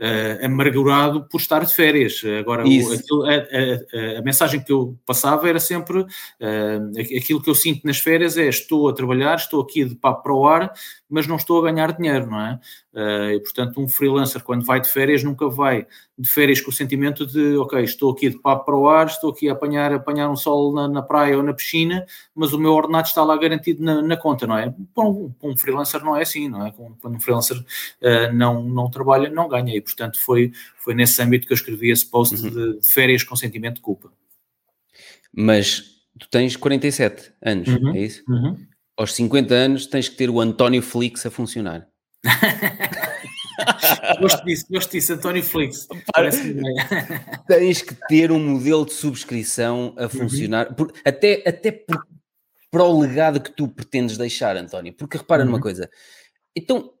uh, 0.00 0.44
amargurado 0.44 1.24
por 1.24 1.40
estar 1.40 1.64
de 1.64 1.74
férias. 1.74 2.22
Agora, 2.38 2.64
o, 2.64 2.92
aquilo, 2.92 3.24
a, 3.24 3.34
a, 3.34 4.18
a, 4.18 4.22
mensagem 4.22 4.62
que 4.62 4.72
eu 4.72 4.96
passava 5.04 5.48
era 5.48 5.60
sempre 5.60 6.00
uh, 6.00 6.06
aquilo 7.16 7.42
que 7.42 7.50
eu 7.50 7.54
sinto 7.54 7.86
nas 7.86 7.98
férias 7.98 8.36
é 8.36 8.48
estou 8.48 8.88
a 8.88 8.92
trabalhar, 8.92 9.36
estou 9.36 9.60
aqui 9.60 9.84
de 9.84 9.94
papo 9.94 10.22
para 10.22 10.34
o 10.34 10.46
ar, 10.46 10.72
mas 11.08 11.26
não 11.26 11.36
estou 11.36 11.58
a 11.58 11.70
ganhar 11.70 11.92
dinheiro, 11.92 12.30
não 12.30 12.40
é? 12.40 12.60
Uh, 12.92 13.30
e 13.32 13.40
portanto, 13.40 13.80
um 13.80 13.88
freelancer, 13.88 14.42
quando 14.42 14.64
vai 14.64 14.80
de 14.80 14.88
férias, 14.88 15.22
nunca 15.22 15.48
vai 15.48 15.86
de 16.18 16.28
férias 16.28 16.60
com 16.60 16.70
o 16.70 16.74
sentimento 16.74 17.26
de, 17.26 17.56
ok, 17.58 17.82
estou 17.82 18.10
aqui 18.10 18.30
de 18.30 18.38
papo 18.38 18.64
para 18.64 18.76
o 18.76 18.88
ar, 18.88 19.06
estou 19.06 19.30
aqui 19.30 19.50
a 19.50 19.52
apanhar, 19.52 19.92
apanhar 19.92 20.30
um 20.30 20.36
sol 20.36 20.72
na, 20.72 20.88
na 20.88 21.02
praia 21.02 21.36
ou 21.36 21.42
na 21.42 21.52
piscina, 21.52 22.06
mas 22.34 22.54
o 22.54 22.58
meu 22.58 22.72
ordenado 22.72 23.06
está 23.06 23.22
lá 23.22 23.36
garantido 23.36 23.84
na, 23.84 24.00
na 24.00 24.16
conta, 24.16 24.46
não 24.46 24.56
é? 24.56 24.74
Para 24.94 25.04
um, 25.04 25.30
para 25.30 25.50
um, 25.50 25.56
freelancer 25.56 26.02
não 26.02 26.16
é 26.16 26.22
assim, 26.22 26.48
não 26.48 26.66
é? 26.66 26.72
Quando 26.72 27.16
um 27.16 27.20
freelancer 27.20 27.58
uh, 27.58 28.32
não, 28.32 28.62
não 28.62 28.90
trabalha, 28.90 29.28
não 29.28 29.46
ganha. 29.46 29.76
E 29.76 29.80
portanto, 29.86 30.20
foi, 30.20 30.52
foi 30.78 30.94
nesse 30.94 31.20
âmbito 31.22 31.46
que 31.46 31.52
eu 31.52 31.56
escrevi 31.56 31.90
esse 31.90 32.06
post 32.06 32.34
uhum. 32.34 32.50
de, 32.50 32.80
de, 32.80 32.92
férias 32.92 33.22
com 33.22 33.34
sentimento 33.36 33.76
de 33.76 33.80
culpa. 33.80 34.12
Mas 35.32 35.82
tu 36.18 36.28
tens 36.28 36.56
47 36.56 37.32
anos, 37.42 37.68
uhum. 37.68 37.94
é 37.94 38.00
isso? 38.00 38.22
Uhum. 38.28 38.56
Aos 38.96 39.14
50 39.14 39.54
anos 39.54 39.86
tens 39.86 40.08
que 40.08 40.16
ter 40.16 40.28
o 40.28 40.40
António 40.40 40.82
Flix 40.82 41.24
a 41.24 41.30
funcionar. 41.30 41.86
gosto 44.20 44.44
disso, 44.44 44.66
gosto 44.70 44.90
disso, 44.92 45.12
António 45.12 45.42
Flix. 45.42 45.86
Tens 47.46 47.82
que 47.82 47.94
ter 48.08 48.32
um 48.32 48.38
modelo 48.38 48.84
de 48.84 48.92
subscrição 48.92 49.94
a 49.96 50.04
uhum. 50.04 50.08
funcionar, 50.08 50.68
uhum. 50.68 50.74
por, 50.74 50.92
até, 51.04 51.42
até 51.46 51.70
por, 51.70 52.06
para 52.70 52.84
o 52.84 53.00
legado 53.00 53.40
que 53.40 53.50
tu 53.50 53.68
pretendes 53.68 54.16
deixar, 54.16 54.56
António. 54.56 54.92
Porque 54.92 55.18
repara 55.18 55.42
uhum. 55.42 55.50
numa 55.50 55.60
coisa, 55.60 55.88
então, 56.56 56.92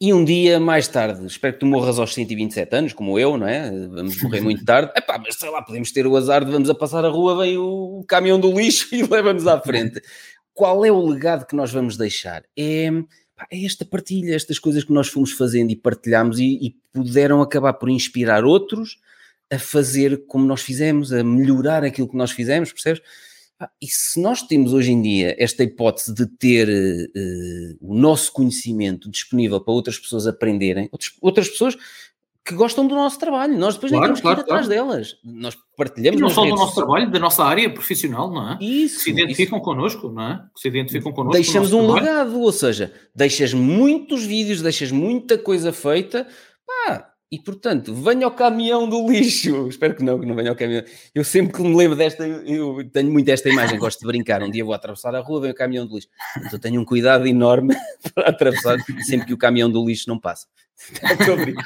e 0.00 0.12
um 0.12 0.24
dia 0.24 0.60
mais 0.60 0.88
tarde, 0.88 1.24
espero 1.26 1.54
que 1.54 1.60
tu 1.60 1.66
morras 1.66 1.98
aos 1.98 2.12
127 2.12 2.74
anos, 2.74 2.92
como 2.92 3.18
eu, 3.18 3.36
não 3.36 3.46
é? 3.46 3.70
Vamos 3.88 4.20
morrer 4.22 4.40
muito 4.40 4.62
tarde. 4.66 4.92
Epá, 4.96 5.18
mas 5.18 5.36
sei 5.36 5.50
lá, 5.50 5.62
podemos 5.62 5.90
ter 5.92 6.06
o 6.06 6.16
azar 6.16 6.44
de 6.44 6.52
vamos 6.52 6.68
a 6.68 6.74
passar 6.74 7.04
a 7.04 7.08
rua, 7.08 7.38
vem 7.42 7.56
o 7.56 8.04
caminhão 8.06 8.38
do 8.38 8.52
lixo 8.52 8.92
e 8.94 9.02
leva-nos 9.02 9.46
à 9.46 9.60
frente. 9.60 10.00
Qual 10.52 10.84
é 10.84 10.90
o 10.90 11.06
legado 11.06 11.46
que 11.46 11.56
nós 11.56 11.72
vamos 11.72 11.96
deixar? 11.96 12.42
É 12.56 12.90
é 13.50 13.64
esta 13.64 13.84
partilha, 13.84 14.34
estas 14.34 14.58
coisas 14.58 14.82
que 14.82 14.92
nós 14.92 15.08
fomos 15.08 15.32
fazendo 15.32 15.70
e 15.70 15.76
partilhamos 15.76 16.38
e, 16.38 16.58
e 16.66 16.76
puderam 16.92 17.42
acabar 17.42 17.74
por 17.74 17.90
inspirar 17.90 18.44
outros 18.44 18.98
a 19.50 19.58
fazer 19.58 20.26
como 20.26 20.46
nós 20.46 20.62
fizemos, 20.62 21.12
a 21.12 21.22
melhorar 21.22 21.84
aquilo 21.84 22.08
que 22.08 22.16
nós 22.16 22.30
fizemos, 22.30 22.72
percebes? 22.72 23.02
E 23.80 23.86
se 23.86 24.20
nós 24.20 24.42
temos 24.42 24.72
hoje 24.74 24.92
em 24.92 25.00
dia 25.00 25.34
esta 25.38 25.62
hipótese 25.62 26.12
de 26.12 26.26
ter 26.26 26.68
uh, 26.68 27.76
o 27.80 27.94
nosso 27.94 28.32
conhecimento 28.32 29.10
disponível 29.10 29.60
para 29.60 29.72
outras 29.72 29.98
pessoas 29.98 30.26
aprenderem, 30.26 30.88
outras, 30.92 31.12
outras 31.22 31.48
pessoas 31.48 31.76
que 32.46 32.54
gostam 32.54 32.86
do 32.86 32.94
nosso 32.94 33.18
trabalho. 33.18 33.58
Nós 33.58 33.74
depois 33.74 33.90
claro, 33.90 34.04
nem 34.04 34.08
temos 34.08 34.20
claro, 34.20 34.36
que 34.36 34.42
ir 34.42 34.46
claro. 34.46 34.62
atrás 34.62 34.68
delas. 34.68 35.16
Nós 35.24 35.56
partilhamos. 35.76 36.20
E 36.20 36.22
não 36.22 36.28
só 36.28 36.44
do 36.44 36.54
nosso 36.54 36.74
trabalho, 36.76 37.10
da 37.10 37.18
nossa 37.18 37.44
área 37.44 37.68
profissional, 37.72 38.30
não 38.30 38.52
é? 38.52 38.58
Isso. 38.60 38.98
Que 38.98 39.04
se 39.04 39.10
identificam 39.10 39.58
isso. 39.58 39.64
connosco, 39.64 40.08
não 40.10 40.22
é? 40.22 40.44
Que 40.54 40.60
se 40.60 40.68
identificam 40.68 41.12
connosco. 41.12 41.32
Deixamos 41.32 41.72
um 41.72 41.86
trabalho. 41.86 42.04
legado, 42.04 42.40
ou 42.40 42.52
seja, 42.52 42.92
deixas 43.14 43.52
muitos 43.52 44.24
vídeos, 44.24 44.62
deixas 44.62 44.92
muita 44.92 45.36
coisa 45.36 45.72
feita. 45.72 46.28
Pá, 46.64 47.10
e 47.30 47.40
portanto, 47.40 47.92
venha 47.92 48.24
ao 48.24 48.30
caminhão 48.30 48.88
do 48.88 49.10
lixo. 49.10 49.66
Espero 49.68 49.96
que 49.96 50.04
não, 50.04 50.18
que 50.18 50.26
não 50.26 50.34
venha 50.36 50.50
ao 50.50 50.56
caminhão. 50.56 50.84
Eu 51.12 51.24
sempre 51.24 51.52
que 51.52 51.62
me 51.62 51.74
lembro 51.74 51.96
desta, 51.96 52.24
eu 52.24 52.88
tenho 52.90 53.10
muito 53.10 53.28
esta 53.28 53.48
imagem, 53.48 53.78
gosto 53.78 54.00
de 54.00 54.06
brincar. 54.06 54.42
Um 54.42 54.50
dia 54.50 54.64
vou 54.64 54.72
atravessar 54.72 55.14
a 55.14 55.20
rua, 55.20 55.40
vem 55.40 55.50
o 55.50 55.54
caminhão 55.54 55.86
do 55.86 55.96
lixo. 55.96 56.08
Então 56.36 56.52
eu 56.52 56.58
tenho 56.60 56.80
um 56.80 56.84
cuidado 56.84 57.26
enorme 57.26 57.74
para 58.14 58.28
atravessar 58.28 58.78
sempre 59.04 59.26
que 59.26 59.34
o 59.34 59.38
caminhão 59.38 59.68
do 59.68 59.84
lixo 59.84 60.08
não 60.08 60.20
passa. 60.20 60.46
Estou 61.18 61.34
a 61.34 61.36
brincar. 61.36 61.64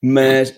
Mas, 0.00 0.54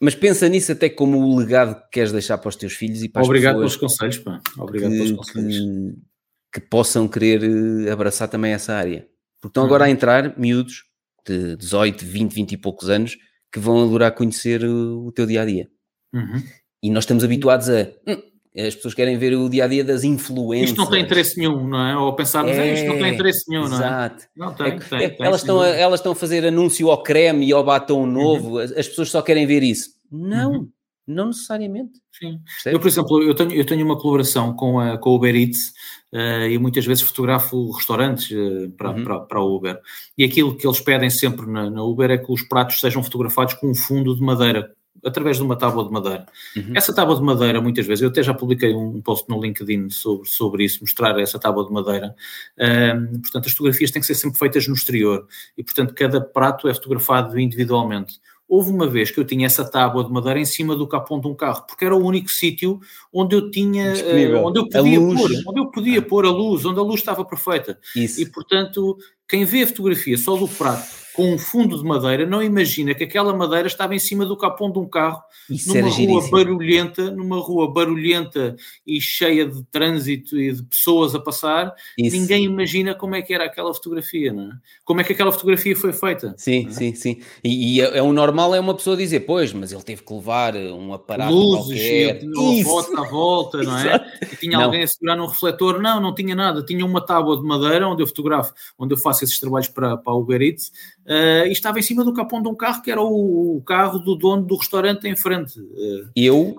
mas 0.00 0.14
pensa 0.14 0.48
nisso 0.48 0.70
até 0.70 0.88
como 0.88 1.18
o 1.18 1.36
legado 1.36 1.74
que 1.74 1.90
queres 1.90 2.12
deixar 2.12 2.38
para 2.38 2.50
os 2.50 2.56
teus 2.56 2.74
filhos 2.74 3.02
e 3.02 3.08
para 3.08 3.24
Obrigado 3.24 3.56
pelos 3.56 3.76
conselhos, 3.76 4.18
pá. 4.18 4.40
Obrigado 4.58 4.92
que, 4.92 4.98
pelos 4.98 5.12
conselhos. 5.12 5.56
Que, 5.56 6.60
que, 6.60 6.68
possam 6.68 7.08
querer 7.08 7.42
eh, 7.42 7.90
abraçar 7.90 8.28
também 8.28 8.52
essa 8.52 8.74
área. 8.74 9.08
Porque 9.40 9.50
estão 9.50 9.64
agora 9.64 9.84
a 9.84 9.86
uhum. 9.88 9.92
entrar 9.92 10.38
miúdos 10.38 10.84
de 11.26 11.56
18, 11.56 12.04
20, 12.04 12.32
20 12.32 12.52
e 12.52 12.56
poucos 12.56 12.88
anos 12.88 13.16
que 13.52 13.58
vão 13.58 13.82
adorar 13.82 14.12
conhecer 14.12 14.64
o, 14.64 15.06
o 15.06 15.12
teu 15.12 15.26
dia 15.26 15.42
a 15.42 15.44
dia. 15.44 15.68
Uhum. 16.12 16.42
E 16.82 16.90
nós 16.90 17.04
estamos 17.04 17.24
habituados 17.24 17.68
a. 17.68 17.88
Hum, 18.06 18.22
as 18.58 18.74
pessoas 18.74 18.94
querem 18.94 19.18
ver 19.18 19.34
o 19.34 19.50
dia 19.50 19.64
a 19.64 19.68
dia 19.68 19.84
das 19.84 20.02
influências. 20.02 20.70
Isto 20.70 20.80
não 20.80 20.90
tem 20.90 21.02
interesse 21.02 21.36
nenhum, 21.36 21.68
não 21.68 21.86
é? 21.86 21.96
Ou 21.96 22.14
pensarmos, 22.14 22.52
é, 22.52 22.72
isto 22.72 22.86
não 22.86 22.96
tem 22.96 23.12
interesse 23.12 23.44
nenhum, 23.50 23.68
não 23.68 23.74
é? 23.74 23.76
Exato. 23.76 24.24
Não 24.34 24.54
tem, 24.54 24.66
é, 24.66 24.78
tem, 24.78 25.02
é, 25.02 25.08
tem, 25.10 25.26
elas, 25.26 25.40
estão 25.42 25.60
a, 25.60 25.68
elas 25.68 26.00
estão 26.00 26.12
a 26.12 26.14
fazer 26.14 26.46
anúncio 26.46 26.90
ao 26.90 27.02
creme 27.02 27.46
e 27.46 27.52
ao 27.52 27.62
batom 27.62 28.06
novo, 28.06 28.52
uhum. 28.52 28.58
as, 28.58 28.72
as, 28.72 28.88
pessoas 28.88 29.10
só 29.10 29.20
querem 29.20 29.46
ver 29.46 29.62
isso. 29.62 29.90
Não, 30.10 30.52
uhum. 30.52 30.68
Não 31.06 31.26
necessariamente. 31.26 32.00
Sim. 32.12 32.40
Eu, 32.64 32.80
por 32.80 32.88
exemplo, 32.88 33.22
eu 33.22 33.34
tenho, 33.34 33.52
eu 33.52 33.64
tenho 33.64 33.84
uma 33.84 33.98
colaboração 33.98 34.52
com 34.54 34.80
a, 34.80 34.98
com 34.98 35.10
o 35.10 35.16
Uber 35.16 35.34
Eats 35.34 35.72
uh, 36.12 36.48
e 36.50 36.58
muitas 36.58 36.84
vezes 36.84 37.04
fotografo 37.04 37.70
restaurantes 37.70 38.30
uh, 38.30 38.70
para, 38.76 38.90
uhum. 38.90 39.04
para, 39.04 39.20
para 39.20 39.38
a 39.38 39.44
Uber. 39.44 39.80
E 40.18 40.24
aquilo 40.24 40.56
que 40.56 40.66
eles 40.66 40.80
pedem 40.80 41.10
sempre 41.10 41.46
na, 41.46 41.70
na 41.70 41.82
Uber 41.82 42.10
é 42.10 42.18
que 42.18 42.32
os 42.32 42.42
pratos 42.42 42.80
sejam 42.80 43.02
fotografados 43.02 43.54
com 43.54 43.70
um 43.70 43.74
fundo 43.74 44.16
de 44.16 44.22
madeira, 44.22 44.74
através 45.04 45.36
de 45.36 45.42
uma 45.44 45.56
tábua 45.56 45.84
de 45.84 45.92
madeira. 45.92 46.26
Uhum. 46.56 46.72
Essa 46.74 46.92
tábua 46.92 47.14
de 47.14 47.22
madeira, 47.22 47.60
muitas 47.60 47.86
vezes, 47.86 48.02
eu 48.02 48.08
até 48.08 48.22
já 48.22 48.34
publiquei 48.34 48.74
um 48.74 49.00
post 49.00 49.28
no 49.28 49.40
LinkedIn 49.40 49.90
sobre, 49.90 50.28
sobre 50.28 50.64
isso, 50.64 50.80
mostrar 50.80 51.16
essa 51.20 51.38
tábua 51.38 51.64
de 51.64 51.72
madeira. 51.72 52.16
Um, 52.58 53.20
portanto, 53.20 53.46
as 53.46 53.52
fotografias 53.52 53.92
têm 53.92 54.00
que 54.00 54.06
ser 54.06 54.14
sempre 54.16 54.38
feitas 54.38 54.66
no 54.66 54.74
exterior 54.74 55.26
e, 55.56 55.62
portanto, 55.62 55.94
cada 55.94 56.20
prato 56.20 56.66
é 56.66 56.74
fotografado 56.74 57.38
individualmente. 57.38 58.18
Houve 58.48 58.70
uma 58.70 58.86
vez 58.86 59.10
que 59.10 59.18
eu 59.18 59.24
tinha 59.24 59.46
essa 59.46 59.68
tábua 59.68 60.04
de 60.04 60.12
madeira 60.12 60.38
em 60.38 60.44
cima 60.44 60.76
do 60.76 60.86
capão 60.86 61.20
de 61.20 61.26
um 61.26 61.34
carro, 61.34 61.66
porque 61.66 61.84
era 61.84 61.96
o 61.96 62.04
único 62.04 62.30
sítio 62.30 62.78
onde 63.12 63.34
eu 63.34 63.50
tinha, 63.50 63.92
uh, 63.92 64.46
onde 64.46 64.60
eu 64.60 64.68
podia 64.68 65.00
pôr, 65.00 65.30
onde 65.48 65.60
eu 65.60 65.70
podia 65.70 66.02
pôr 66.02 66.26
a 66.26 66.30
luz, 66.30 66.64
onde 66.64 66.78
a 66.78 66.82
luz 66.82 67.00
estava 67.00 67.24
perfeita. 67.24 67.78
Isso. 67.94 68.20
E 68.20 68.26
portanto, 68.26 68.96
quem 69.28 69.44
vê 69.44 69.62
a 69.62 69.66
fotografia 69.66 70.16
só 70.16 70.36
do 70.36 70.46
prato 70.46 71.05
com 71.16 71.32
um 71.32 71.38
fundo 71.38 71.78
de 71.78 71.82
madeira, 71.82 72.26
não 72.26 72.42
imagina 72.42 72.94
que 72.94 73.02
aquela 73.02 73.34
madeira 73.34 73.66
estava 73.66 73.94
em 73.94 73.98
cima 73.98 74.26
do 74.26 74.36
capão 74.36 74.70
de 74.70 74.78
um 74.78 74.86
carro, 74.86 75.22
Isso 75.48 75.70
numa 75.70 75.80
rua 75.80 75.90
giríssimo. 75.90 76.30
barulhenta, 76.30 77.10
numa 77.10 77.40
rua 77.40 77.72
barulhenta 77.72 78.54
e 78.86 79.00
cheia 79.00 79.46
de 79.46 79.64
trânsito 79.64 80.38
e 80.38 80.52
de 80.52 80.62
pessoas 80.62 81.14
a 81.14 81.18
passar. 81.18 81.74
Isso. 81.98 82.14
Ninguém 82.14 82.44
imagina 82.44 82.94
como 82.94 83.14
é 83.14 83.22
que 83.22 83.32
era 83.32 83.46
aquela 83.46 83.72
fotografia, 83.72 84.30
não 84.30 84.52
é? 84.52 84.54
Como 84.84 85.00
é 85.00 85.04
que 85.04 85.14
aquela 85.14 85.32
fotografia 85.32 85.74
foi 85.74 85.94
feita. 85.94 86.34
Sim, 86.36 86.66
é? 86.68 86.70
sim, 86.70 86.94
sim. 86.94 87.20
E, 87.42 87.76
e 87.76 87.80
é, 87.80 87.98
é, 87.98 88.02
o 88.02 88.12
normal 88.12 88.54
é 88.54 88.60
uma 88.60 88.74
pessoa 88.74 88.94
dizer, 88.94 89.20
pois, 89.20 89.54
mas 89.54 89.72
ele 89.72 89.82
teve 89.82 90.02
que 90.02 90.12
levar 90.12 90.54
um 90.54 90.92
aparato 90.92 91.32
Luzes, 91.32 91.66
qualquer. 91.66 92.22
Luzes, 92.24 92.64
volta 92.64 93.00
à 93.00 93.04
volta, 93.04 93.62
não 93.62 93.78
é? 93.78 94.06
E 94.30 94.36
tinha 94.36 94.58
não. 94.58 94.64
alguém 94.66 94.82
a 94.82 94.86
segurar 94.86 95.16
num 95.16 95.26
refletor. 95.26 95.80
Não, 95.80 95.98
não 95.98 96.14
tinha 96.14 96.34
nada. 96.34 96.62
Tinha 96.62 96.84
uma 96.84 97.04
tábua 97.04 97.38
de 97.38 97.42
madeira 97.42 97.88
onde 97.88 98.02
eu 98.02 98.06
fotografo, 98.06 98.52
onde 98.78 98.92
eu 98.92 98.98
faço 98.98 99.24
esses 99.24 99.40
trabalhos 99.40 99.68
para, 99.68 99.96
para 99.96 100.12
o 100.12 100.26
Eats 100.32 100.70
uh, 101.06 101.46
e 101.46 101.52
estava 101.52 101.78
em 101.78 101.82
cima 101.82 102.04
do 102.04 102.12
capão 102.12 102.42
de 102.42 102.48
um 102.48 102.54
carro 102.54 102.82
que 102.82 102.90
era 102.90 103.00
o, 103.00 103.56
o 103.56 103.62
carro 103.62 103.98
do 103.98 104.16
dono 104.16 104.42
do 104.42 104.56
restaurante 104.56 105.06
em 105.06 105.16
frente. 105.16 105.58
Uh. 105.58 106.10
Eu 106.14 106.56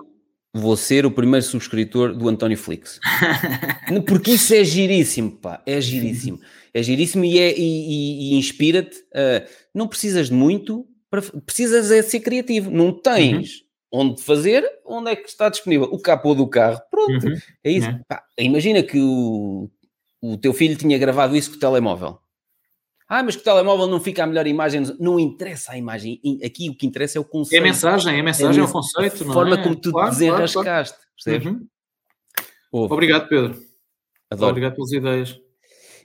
vou 0.52 0.76
ser 0.76 1.06
o 1.06 1.10
primeiro 1.10 1.44
subscritor 1.44 2.14
do 2.14 2.28
António 2.28 2.58
Flix. 2.58 2.98
Porque 4.06 4.32
isso 4.32 4.54
é 4.54 4.64
giríssimo, 4.64 5.32
pá, 5.32 5.62
é 5.66 5.80
giríssimo. 5.80 6.40
É 6.72 6.82
giríssimo 6.82 7.24
e, 7.24 7.38
é, 7.38 7.54
e, 7.56 8.34
e 8.34 8.38
inspira-te. 8.38 8.98
Uh, 8.98 9.46
não 9.74 9.88
precisas 9.88 10.28
de 10.28 10.34
muito, 10.34 10.86
para, 11.10 11.22
precisas 11.44 11.90
é 11.90 12.02
ser 12.02 12.20
criativo. 12.20 12.70
Não 12.70 12.92
tens 12.92 13.62
uhum. 13.92 14.10
onde 14.10 14.22
fazer, 14.22 14.64
onde 14.84 15.10
é 15.10 15.16
que 15.16 15.28
está 15.28 15.48
disponível? 15.48 15.88
O 15.90 16.00
capô 16.00 16.34
do 16.34 16.46
carro, 16.46 16.80
pronto. 16.90 17.26
Uhum. 17.26 17.36
É 17.64 17.70
isso. 17.70 17.88
Uhum. 17.88 18.00
Pá, 18.08 18.22
imagina 18.38 18.82
que 18.82 19.00
o, 19.00 19.70
o 20.22 20.36
teu 20.36 20.52
filho 20.52 20.76
tinha 20.76 20.98
gravado 20.98 21.36
isso 21.36 21.50
com 21.50 21.56
o 21.56 21.60
telemóvel. 21.60 22.18
Ah, 23.08 23.22
mas 23.22 23.36
que 23.36 23.40
o 23.40 23.44
telemóvel 23.44 23.86
não 23.86 23.98
fica 23.98 24.22
a 24.22 24.26
melhor 24.26 24.46
imagem. 24.46 24.82
Não 25.00 25.18
interessa 25.18 25.72
a 25.72 25.78
imagem. 25.78 26.20
Aqui 26.44 26.68
o 26.68 26.74
que 26.74 26.86
interessa 26.86 27.16
é 27.16 27.20
o 27.20 27.24
conceito. 27.24 27.62
É 27.62 27.64
a 27.64 27.66
mensagem, 27.66 28.16
é 28.16 28.20
a 28.20 28.22
mensagem, 28.22 28.60
é, 28.60 28.64
o 28.64 28.70
conceito. 28.70 29.30
A 29.30 29.32
forma 29.32 29.54
é? 29.54 29.62
como 29.62 29.76
tu 29.76 29.90
claro, 29.90 30.10
desenrascaste. 30.10 30.98
Claro, 31.24 31.40
claro. 31.42 31.68
Uhum. 32.72 32.84
Obrigado, 32.84 33.28
Pedro. 33.28 33.58
Adoro. 34.30 34.50
Obrigado 34.50 34.74
pelas 34.74 34.92
ideias. 34.92 35.40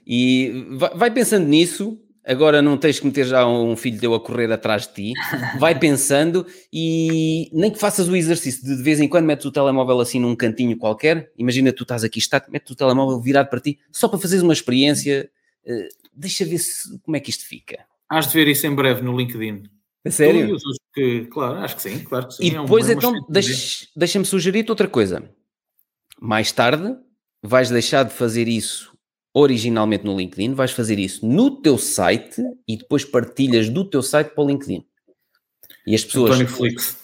E 0.06 0.66
vai 0.94 1.10
pensando 1.10 1.46
nisso. 1.46 2.00
Agora 2.26 2.62
não 2.62 2.78
tens 2.78 2.98
que 2.98 3.04
meter 3.04 3.26
já 3.26 3.46
um 3.46 3.76
filho 3.76 4.00
teu 4.00 4.14
a 4.14 4.20
correr 4.20 4.50
atrás 4.50 4.86
de 4.86 4.94
ti. 4.94 5.12
Vai 5.60 5.78
pensando 5.78 6.46
e 6.72 7.50
nem 7.52 7.70
que 7.70 7.78
faças 7.78 8.08
o 8.08 8.16
exercício 8.16 8.64
de 8.64 8.78
de 8.78 8.82
vez 8.82 8.98
em 8.98 9.06
quando 9.06 9.26
metes 9.26 9.44
o 9.44 9.52
telemóvel 9.52 10.00
assim 10.00 10.18
num 10.18 10.34
cantinho 10.34 10.74
qualquer. 10.78 11.30
Imagina 11.36 11.70
tu 11.70 11.82
estás 11.82 12.02
aqui, 12.02 12.18
está, 12.18 12.42
metes 12.48 12.70
o 12.70 12.74
telemóvel 12.74 13.20
virado 13.20 13.50
para 13.50 13.60
ti, 13.60 13.78
só 13.92 14.08
para 14.08 14.18
fazeres 14.18 14.42
uma 14.42 14.54
experiência. 14.54 15.28
Uh, 15.66 15.88
deixa 16.12 16.44
ver 16.44 16.58
se, 16.58 16.98
como 17.00 17.16
é 17.16 17.20
que 17.20 17.30
isto 17.30 17.46
fica. 17.46 17.84
Hás 18.08 18.26
de 18.28 18.34
ver 18.34 18.48
isso 18.48 18.66
em 18.66 18.74
breve 18.74 19.02
no 19.02 19.16
LinkedIn. 19.16 19.64
É 20.04 20.10
sério? 20.10 20.56
Que, 20.92 21.24
claro, 21.26 21.58
acho 21.58 21.76
que 21.76 21.82
sim, 21.82 21.98
claro 22.00 22.28
que 22.28 22.34
sim. 22.34 22.44
E 22.44 22.54
é 22.54 22.60
um- 22.60 22.64
depois, 22.64 22.84
é 22.88 22.92
uma 22.92 22.98
então, 22.98 23.10
excelente 23.12 23.32
deixa- 23.32 23.86
deixa-me 23.96 24.24
sugerir-te 24.26 24.70
outra 24.70 24.86
coisa. 24.86 25.28
Mais 26.20 26.52
tarde, 26.52 26.94
vais 27.42 27.70
deixar 27.70 28.02
de 28.04 28.12
fazer 28.12 28.46
isso 28.46 28.92
originalmente 29.32 30.04
no 30.04 30.16
LinkedIn, 30.16 30.52
vais 30.54 30.70
fazer 30.72 30.98
isso 30.98 31.26
no 31.26 31.50
teu 31.62 31.76
site 31.78 32.40
e 32.68 32.76
depois 32.76 33.04
partilhas 33.04 33.68
do 33.70 33.84
teu 33.88 34.02
site 34.02 34.28
para 34.34 34.44
o 34.44 34.46
LinkedIn. 34.46 34.84
E 35.86 35.94
as 35.94 36.04
pessoas. 36.04 36.32
António 36.32 36.48
Flix. 36.48 36.96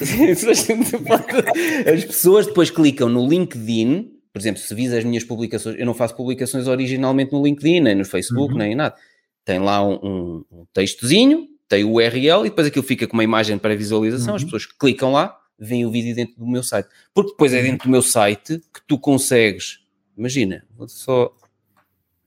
As 1.92 2.04
pessoas 2.04 2.46
depois 2.46 2.70
clicam 2.70 3.08
no 3.08 3.26
LinkedIn, 3.28 4.11
por 4.32 4.38
exemplo, 4.38 4.60
se 4.60 4.74
vis 4.74 4.92
as 4.92 5.04
minhas 5.04 5.24
publicações, 5.24 5.76
eu 5.78 5.84
não 5.86 5.94
faço 5.94 6.16
publicações 6.16 6.66
originalmente 6.66 7.32
no 7.32 7.42
LinkedIn, 7.44 7.80
nem 7.80 7.94
no 7.94 8.04
Facebook, 8.04 8.52
Uhum. 8.52 8.58
nem 8.58 8.74
nada. 8.74 8.96
Tem 9.44 9.58
lá 9.58 9.86
um, 9.86 10.44
um- 10.50 10.66
textozinho, 10.72 11.48
tem 11.68 11.84
o 11.84 11.92
URL 11.92 12.40
e 12.46 12.50
depois 12.50 12.66
aquilo 12.66 12.84
fica 12.84 13.06
com 13.06 13.14
uma 13.14 13.24
imagem 13.24 13.58
para 13.58 13.74
visualização, 13.76 14.34
as 14.34 14.42
Uhum. 14.42 14.46
pessoas 14.48 14.66
clicam 14.66 15.12
lá, 15.12 15.38
veem 15.58 15.84
o 15.86 15.90
vídeo 15.90 16.14
dentro 16.14 16.36
do 16.36 16.46
meu 16.46 16.62
site. 16.62 16.88
Porque 17.14 17.32
depois 17.32 17.52
é 17.52 17.62
dentro 17.62 17.86
do 17.88 17.90
meu 17.90 18.02
site 18.02 18.58
que 18.72 18.80
tu 18.86 18.98
consegues, 18.98 19.80
imagina, 20.16 20.66
vou 20.76 20.88
só, 20.88 21.34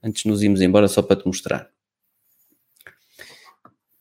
antes 0.02 0.22
de 0.22 0.28
nos 0.28 0.42
irmos 0.42 0.60
embora, 0.60 0.88
só 0.88 1.02
para 1.02 1.16
te 1.20 1.26
mostrar. 1.26 1.70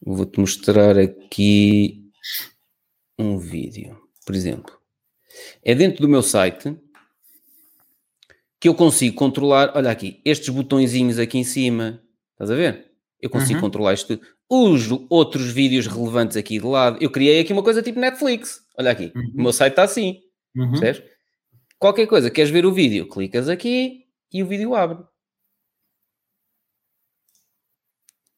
Vou-te 0.01 0.39
mostrar 0.39 0.97
aqui 0.99 2.03
um 3.18 3.38
vídeo, 3.38 3.97
por 4.26 4.36
exemplo. 4.36 4.78
É 5.64 5.74
dentro 5.74 6.01
do 6.01 6.10
meu 6.10 6.22
site 6.22 6.78
que 8.66 8.70
eu 8.70 8.74
consigo 8.74 9.16
controlar, 9.16 9.72
olha 9.76 9.91
aqui, 9.91 10.20
estes 10.26 10.49
botõezinhos 10.49 11.20
aqui 11.20 11.38
em 11.38 11.43
cima, 11.43 12.01
estás 12.32 12.49
a 12.49 12.55
ver? 12.55 12.88
Eu 13.22 13.30
consigo 13.30 13.59
Uhum. 13.59 13.61
controlar 13.66 13.93
isto 13.93 14.18
tudo. 14.18 14.28
Os 14.49 14.89
outros 15.07 15.51
vídeos 15.51 15.86
relevantes 15.86 16.36
aqui 16.36 16.57
de 16.57 16.66
lado, 16.66 16.97
eu 16.99 17.11
criei 17.11 17.39
aqui 17.41 17.53
uma 17.53 17.61
coisa 17.61 17.84
tipo 17.84 17.99
Netflix. 17.99 18.61
Olha 18.76 18.89
aqui, 18.89 19.11
Uhum. 19.16 19.34
o 19.38 19.43
meu 19.43 19.53
site 19.53 19.74
está 19.74 19.84
assim, 19.84 20.20
Uhum. 20.55 20.72
percebes? 20.80 21.03
Qualquer 21.78 22.07
coisa, 22.07 22.32
queres 22.32 22.49
ver 22.49 22.66
o 22.66 22.74
vídeo, 22.74 23.07
clicas 23.07 23.49
aqui 23.49 24.05
e 24.34 24.41
o 24.41 24.47
vídeo 24.47 24.74
abre. 24.74 24.97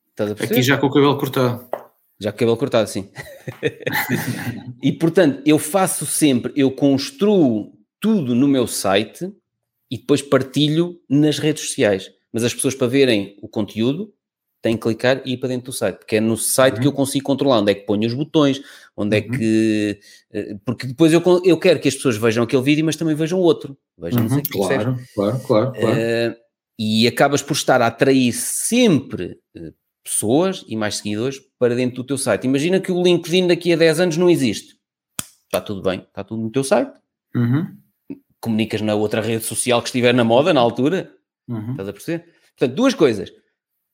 Estás 0.10 0.32
a 0.32 0.36
perceber? 0.36 0.56
Aqui 0.60 0.62
já 0.62 0.78
com 0.78 0.88
o 0.88 0.92
cabelo 0.92 1.18
cortado. 1.18 1.70
Já 2.20 2.32
com 2.34 2.36
o 2.36 2.40
cabelo 2.40 2.58
cortado, 2.58 2.90
sim. 2.90 3.10
e 4.84 4.92
portanto, 4.92 5.42
eu 5.46 5.58
faço 5.58 6.06
sempre, 6.06 6.52
eu 6.54 6.70
construo 6.70 7.72
tudo 8.02 8.36
no 8.36 8.46
meu 8.46 8.68
site 8.68 9.32
e 9.90 9.98
depois 9.98 10.22
partilho 10.22 11.00
nas 11.10 11.40
redes 11.40 11.68
sociais. 11.68 12.10
Mas 12.32 12.44
as 12.44 12.54
pessoas 12.54 12.76
para 12.76 12.88
verem 12.88 13.38
o 13.42 13.48
conteúdo 13.48 14.14
têm 14.62 14.76
que 14.76 14.82
clicar 14.84 15.22
e 15.26 15.34
ir 15.34 15.38
para 15.38 15.50
dentro 15.50 15.68
do 15.68 15.72
site, 15.72 15.98
porque 16.00 16.16
é 16.18 16.20
no 16.20 16.36
site 16.36 16.76
Uhum. 16.76 16.82
que 16.82 16.88
eu 16.88 16.92
consigo 16.92 17.24
controlar 17.26 17.60
onde 17.60 17.72
é 17.72 17.76
que 17.76 17.86
ponho 17.86 18.06
os 18.08 18.14
botões, 18.14 18.60
onde 18.98 19.18
é 19.18 19.22
Uhum. 19.22 19.32
que. 19.38 20.00
eh, 20.34 20.58
Porque 20.66 20.88
depois 20.88 21.14
eu, 21.14 21.22
eu 21.46 21.58
quero 21.58 21.80
que 21.80 21.88
as 21.88 21.96
pessoas 21.96 22.18
vejam 22.18 22.44
aquele 22.44 22.64
vídeo, 22.64 22.84
mas 22.84 22.96
também 22.96 23.16
vejam 23.16 23.40
outro. 23.40 23.78
Vejam 23.98 24.26
Uhum. 24.26 24.38
aqui? 24.38 24.50
Claro, 24.52 24.98
claro, 25.16 25.40
claro, 25.46 25.72
claro. 25.74 25.96
Eh, 26.00 26.36
e 26.80 27.08
acabas 27.08 27.42
por 27.42 27.54
estar 27.54 27.82
a 27.82 27.88
atrair 27.88 28.34
sempre 28.34 29.40
eh, 29.56 29.72
pessoas 30.04 30.66
e 30.68 30.76
mais 30.76 30.98
seguidores 30.98 31.40
para 31.60 31.76
dentro 31.76 31.98
do 31.98 32.04
teu 32.08 32.18
site. 32.18 32.46
Imagina 32.46 32.80
que 32.80 32.92
o 32.92 33.02
LinkedIn 33.02 33.48
daqui 33.48 33.72
a 33.74 33.76
10 33.78 34.00
anos 34.00 34.18
não 34.18 34.30
existe. 34.30 34.76
Está 35.46 35.62
tudo 35.62 35.82
bem, 35.82 36.00
está 36.02 36.24
tudo 36.24 36.42
no 36.42 36.52
teu 36.52 36.64
site. 36.64 36.92
Uhum. 37.36 37.68
Comunicas 38.42 38.82
na 38.82 38.96
outra 38.96 39.22
rede 39.22 39.44
social 39.44 39.82
que 39.82 39.88
estiver 39.90 40.14
na 40.14 40.24
moda 40.24 40.54
na 40.54 40.62
altura. 40.62 41.12
Uhum. 41.48 41.72
Estás 41.72 41.90
a 41.90 41.94
perceber? 41.94 42.26
Portanto, 42.58 42.76
duas 42.76 42.94
coisas. 42.94 43.32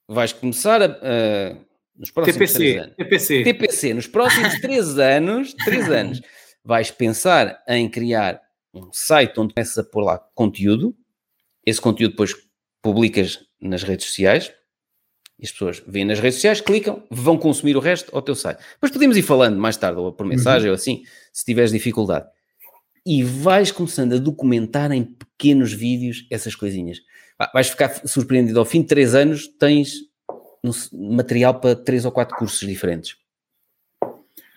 Vais 0.08 0.34
começar 0.34 0.82
a, 0.82 0.86
a- 0.86 1.56
nos 1.96 2.12
próximos 2.12 2.38
três 2.38 2.54
TPC, 2.54 2.78
anos. 2.80 2.96
TPC. 2.96 3.44
TPC, 3.44 3.94
nos 3.94 4.08
próximos 4.08 4.60
3 4.60 4.98
anos, 5.00 5.54
3 5.64 5.90
anos, 5.92 6.22
vais 6.64 6.90
pensar 6.92 7.62
em 7.68 7.88
criar 7.90 8.42
um 8.74 8.90
site 8.92 9.40
onde 9.40 9.54
começas 9.54 9.78
a 9.78 9.84
pôr 9.84 10.02
lá 10.04 10.18
conteúdo. 10.34 10.96
Esse 11.66 11.80
conteúdo 11.80 12.12
depois 12.12 12.36
publicas 12.82 13.40
nas 13.62 13.84
redes 13.84 14.08
sociais. 14.08 14.52
E 15.40 15.46
as 15.46 15.52
pessoas 15.52 15.84
veem 15.88 16.06
nas 16.06 16.20
redes 16.20 16.36
sociais, 16.36 16.62
clicam, 16.62 17.04
vão 17.10 17.38
consumir 17.38 17.76
o 17.76 17.80
resto 17.80 18.14
ao 18.16 18.22
teu 18.22 18.36
site. 18.36 18.60
Depois 18.74 18.92
podemos 18.92 19.16
ir 19.18 19.22
falando 19.24 19.58
mais 19.58 19.78
tarde, 19.78 20.00
ou 20.00 20.12
por 20.12 20.26
mensagem, 20.26 20.70
ou 20.70 20.76
assim, 20.76 21.04
se 21.32 21.44
tiveres 21.46 21.72
dificuldade. 21.72 22.28
E 23.06 23.24
vais 23.24 23.72
começando 23.72 24.14
a 24.14 24.18
documentar 24.18 24.92
em 24.92 25.04
pequenos 25.04 25.74
vídeos 25.74 26.26
essas 26.32 26.56
coisinhas. 26.56 27.00
Ah, 27.38 27.52
Vais 27.54 27.68
ficar 27.70 28.08
surpreendido. 28.08 28.60
Ao 28.60 28.66
fim 28.66 28.82
de 28.82 28.88
3 28.88 29.16
anos, 29.16 29.48
tens 29.48 29.94
material 30.94 31.60
para 31.60 31.76
3 31.76 32.06
ou 32.06 32.12
4 32.12 32.38
cursos 32.38 32.68
diferentes. 32.68 33.18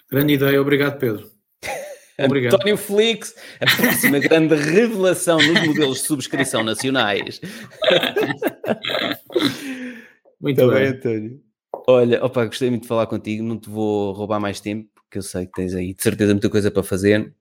Grande 0.09 0.35
ideia, 0.35 0.61
obrigado, 0.61 0.99
Pedro. 0.99 1.29
Obrigado. 2.19 2.55
António 2.55 2.79
Flix, 2.79 3.35
a 3.61 3.67
próxima 3.77 4.19
grande 4.19 4.55
revelação 4.55 5.37
nos 5.37 5.67
modelos 5.67 5.99
de 5.99 6.07
subscrição 6.07 6.63
nacionais. 6.63 7.41
Muito 10.41 10.71
bem. 10.71 10.87
António. 10.87 11.43
Olha, 11.89 12.25
opa, 12.25 12.47
gostei 12.47 12.71
muito 12.71 12.83
de 12.83 12.89
falar 12.89 13.07
contigo, 13.07 13.45
não 13.45 13.59
te 13.59 13.69
vou 13.69 14.13
roubar 14.13 14.41
mais 14.41 14.61
tempo, 14.61 14.89
porque 14.95 15.19
eu 15.19 15.23
sei 15.23 15.47
que 15.47 15.53
tens 15.53 15.75
aí 15.75 15.93
de 15.93 16.03
certeza 16.03 16.33
muita 16.33 16.49
coisa 16.49 16.71
para 16.71 16.83
fazer. 16.83 17.35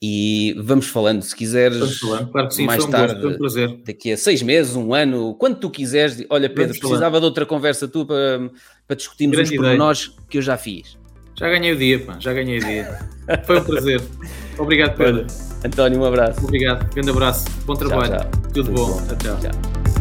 E 0.00 0.54
vamos 0.58 0.86
falando, 0.86 1.22
se 1.22 1.34
quiseres, 1.34 1.78
Vamos 1.78 1.98
falando. 1.98 2.30
Claro 2.30 2.48
que 2.48 2.54
sim, 2.54 2.64
mais 2.66 2.78
um 2.84 2.86
gosto, 2.86 2.96
tarde, 2.96 3.20
foi 3.20 3.34
um 3.34 3.38
prazer. 3.38 3.80
daqui 3.84 4.12
a 4.12 4.16
seis 4.16 4.42
meses, 4.42 4.76
um 4.76 4.94
ano, 4.94 5.34
quando 5.34 5.56
tu 5.56 5.68
quiseres, 5.68 6.24
olha 6.30 6.48
Pedro, 6.48 6.66
Vamos 6.66 6.78
falando. 6.78 6.90
precisava 6.92 7.18
de 7.18 7.24
outra 7.26 7.44
conversa 7.44 7.88
tua 7.88 8.06
para, 8.06 8.50
para 8.86 8.96
discutirmos 8.96 9.34
Grande 9.36 9.54
ideia. 9.54 9.60
pormenores 9.62 10.12
que 10.30 10.38
eu 10.38 10.42
já 10.42 10.56
fiz. 10.56 10.96
Já 11.36 11.48
ganhei 11.48 11.72
o 11.72 11.76
dia, 11.76 11.98
pá, 11.98 12.16
já 12.20 12.32
ganhei 12.32 12.58
o 12.58 12.64
dia. 12.64 12.98
Foi 13.44 13.58
um 13.60 13.64
prazer. 13.64 14.00
Obrigado, 14.58 14.96
Pedro. 14.96 15.26
António, 15.64 16.00
um 16.00 16.04
abraço. 16.04 16.44
Obrigado. 16.44 16.92
Grande 16.94 17.10
abraço. 17.10 17.46
Bom 17.66 17.74
trabalho. 17.74 18.12
tchau. 18.20 18.30
Tudo 18.30 18.52
Tudo 18.52 18.72
bom. 18.72 18.86
bom. 18.92 19.06
Tchau, 19.06 19.16
tchau. 19.16 19.50
Tchau. 19.50 19.97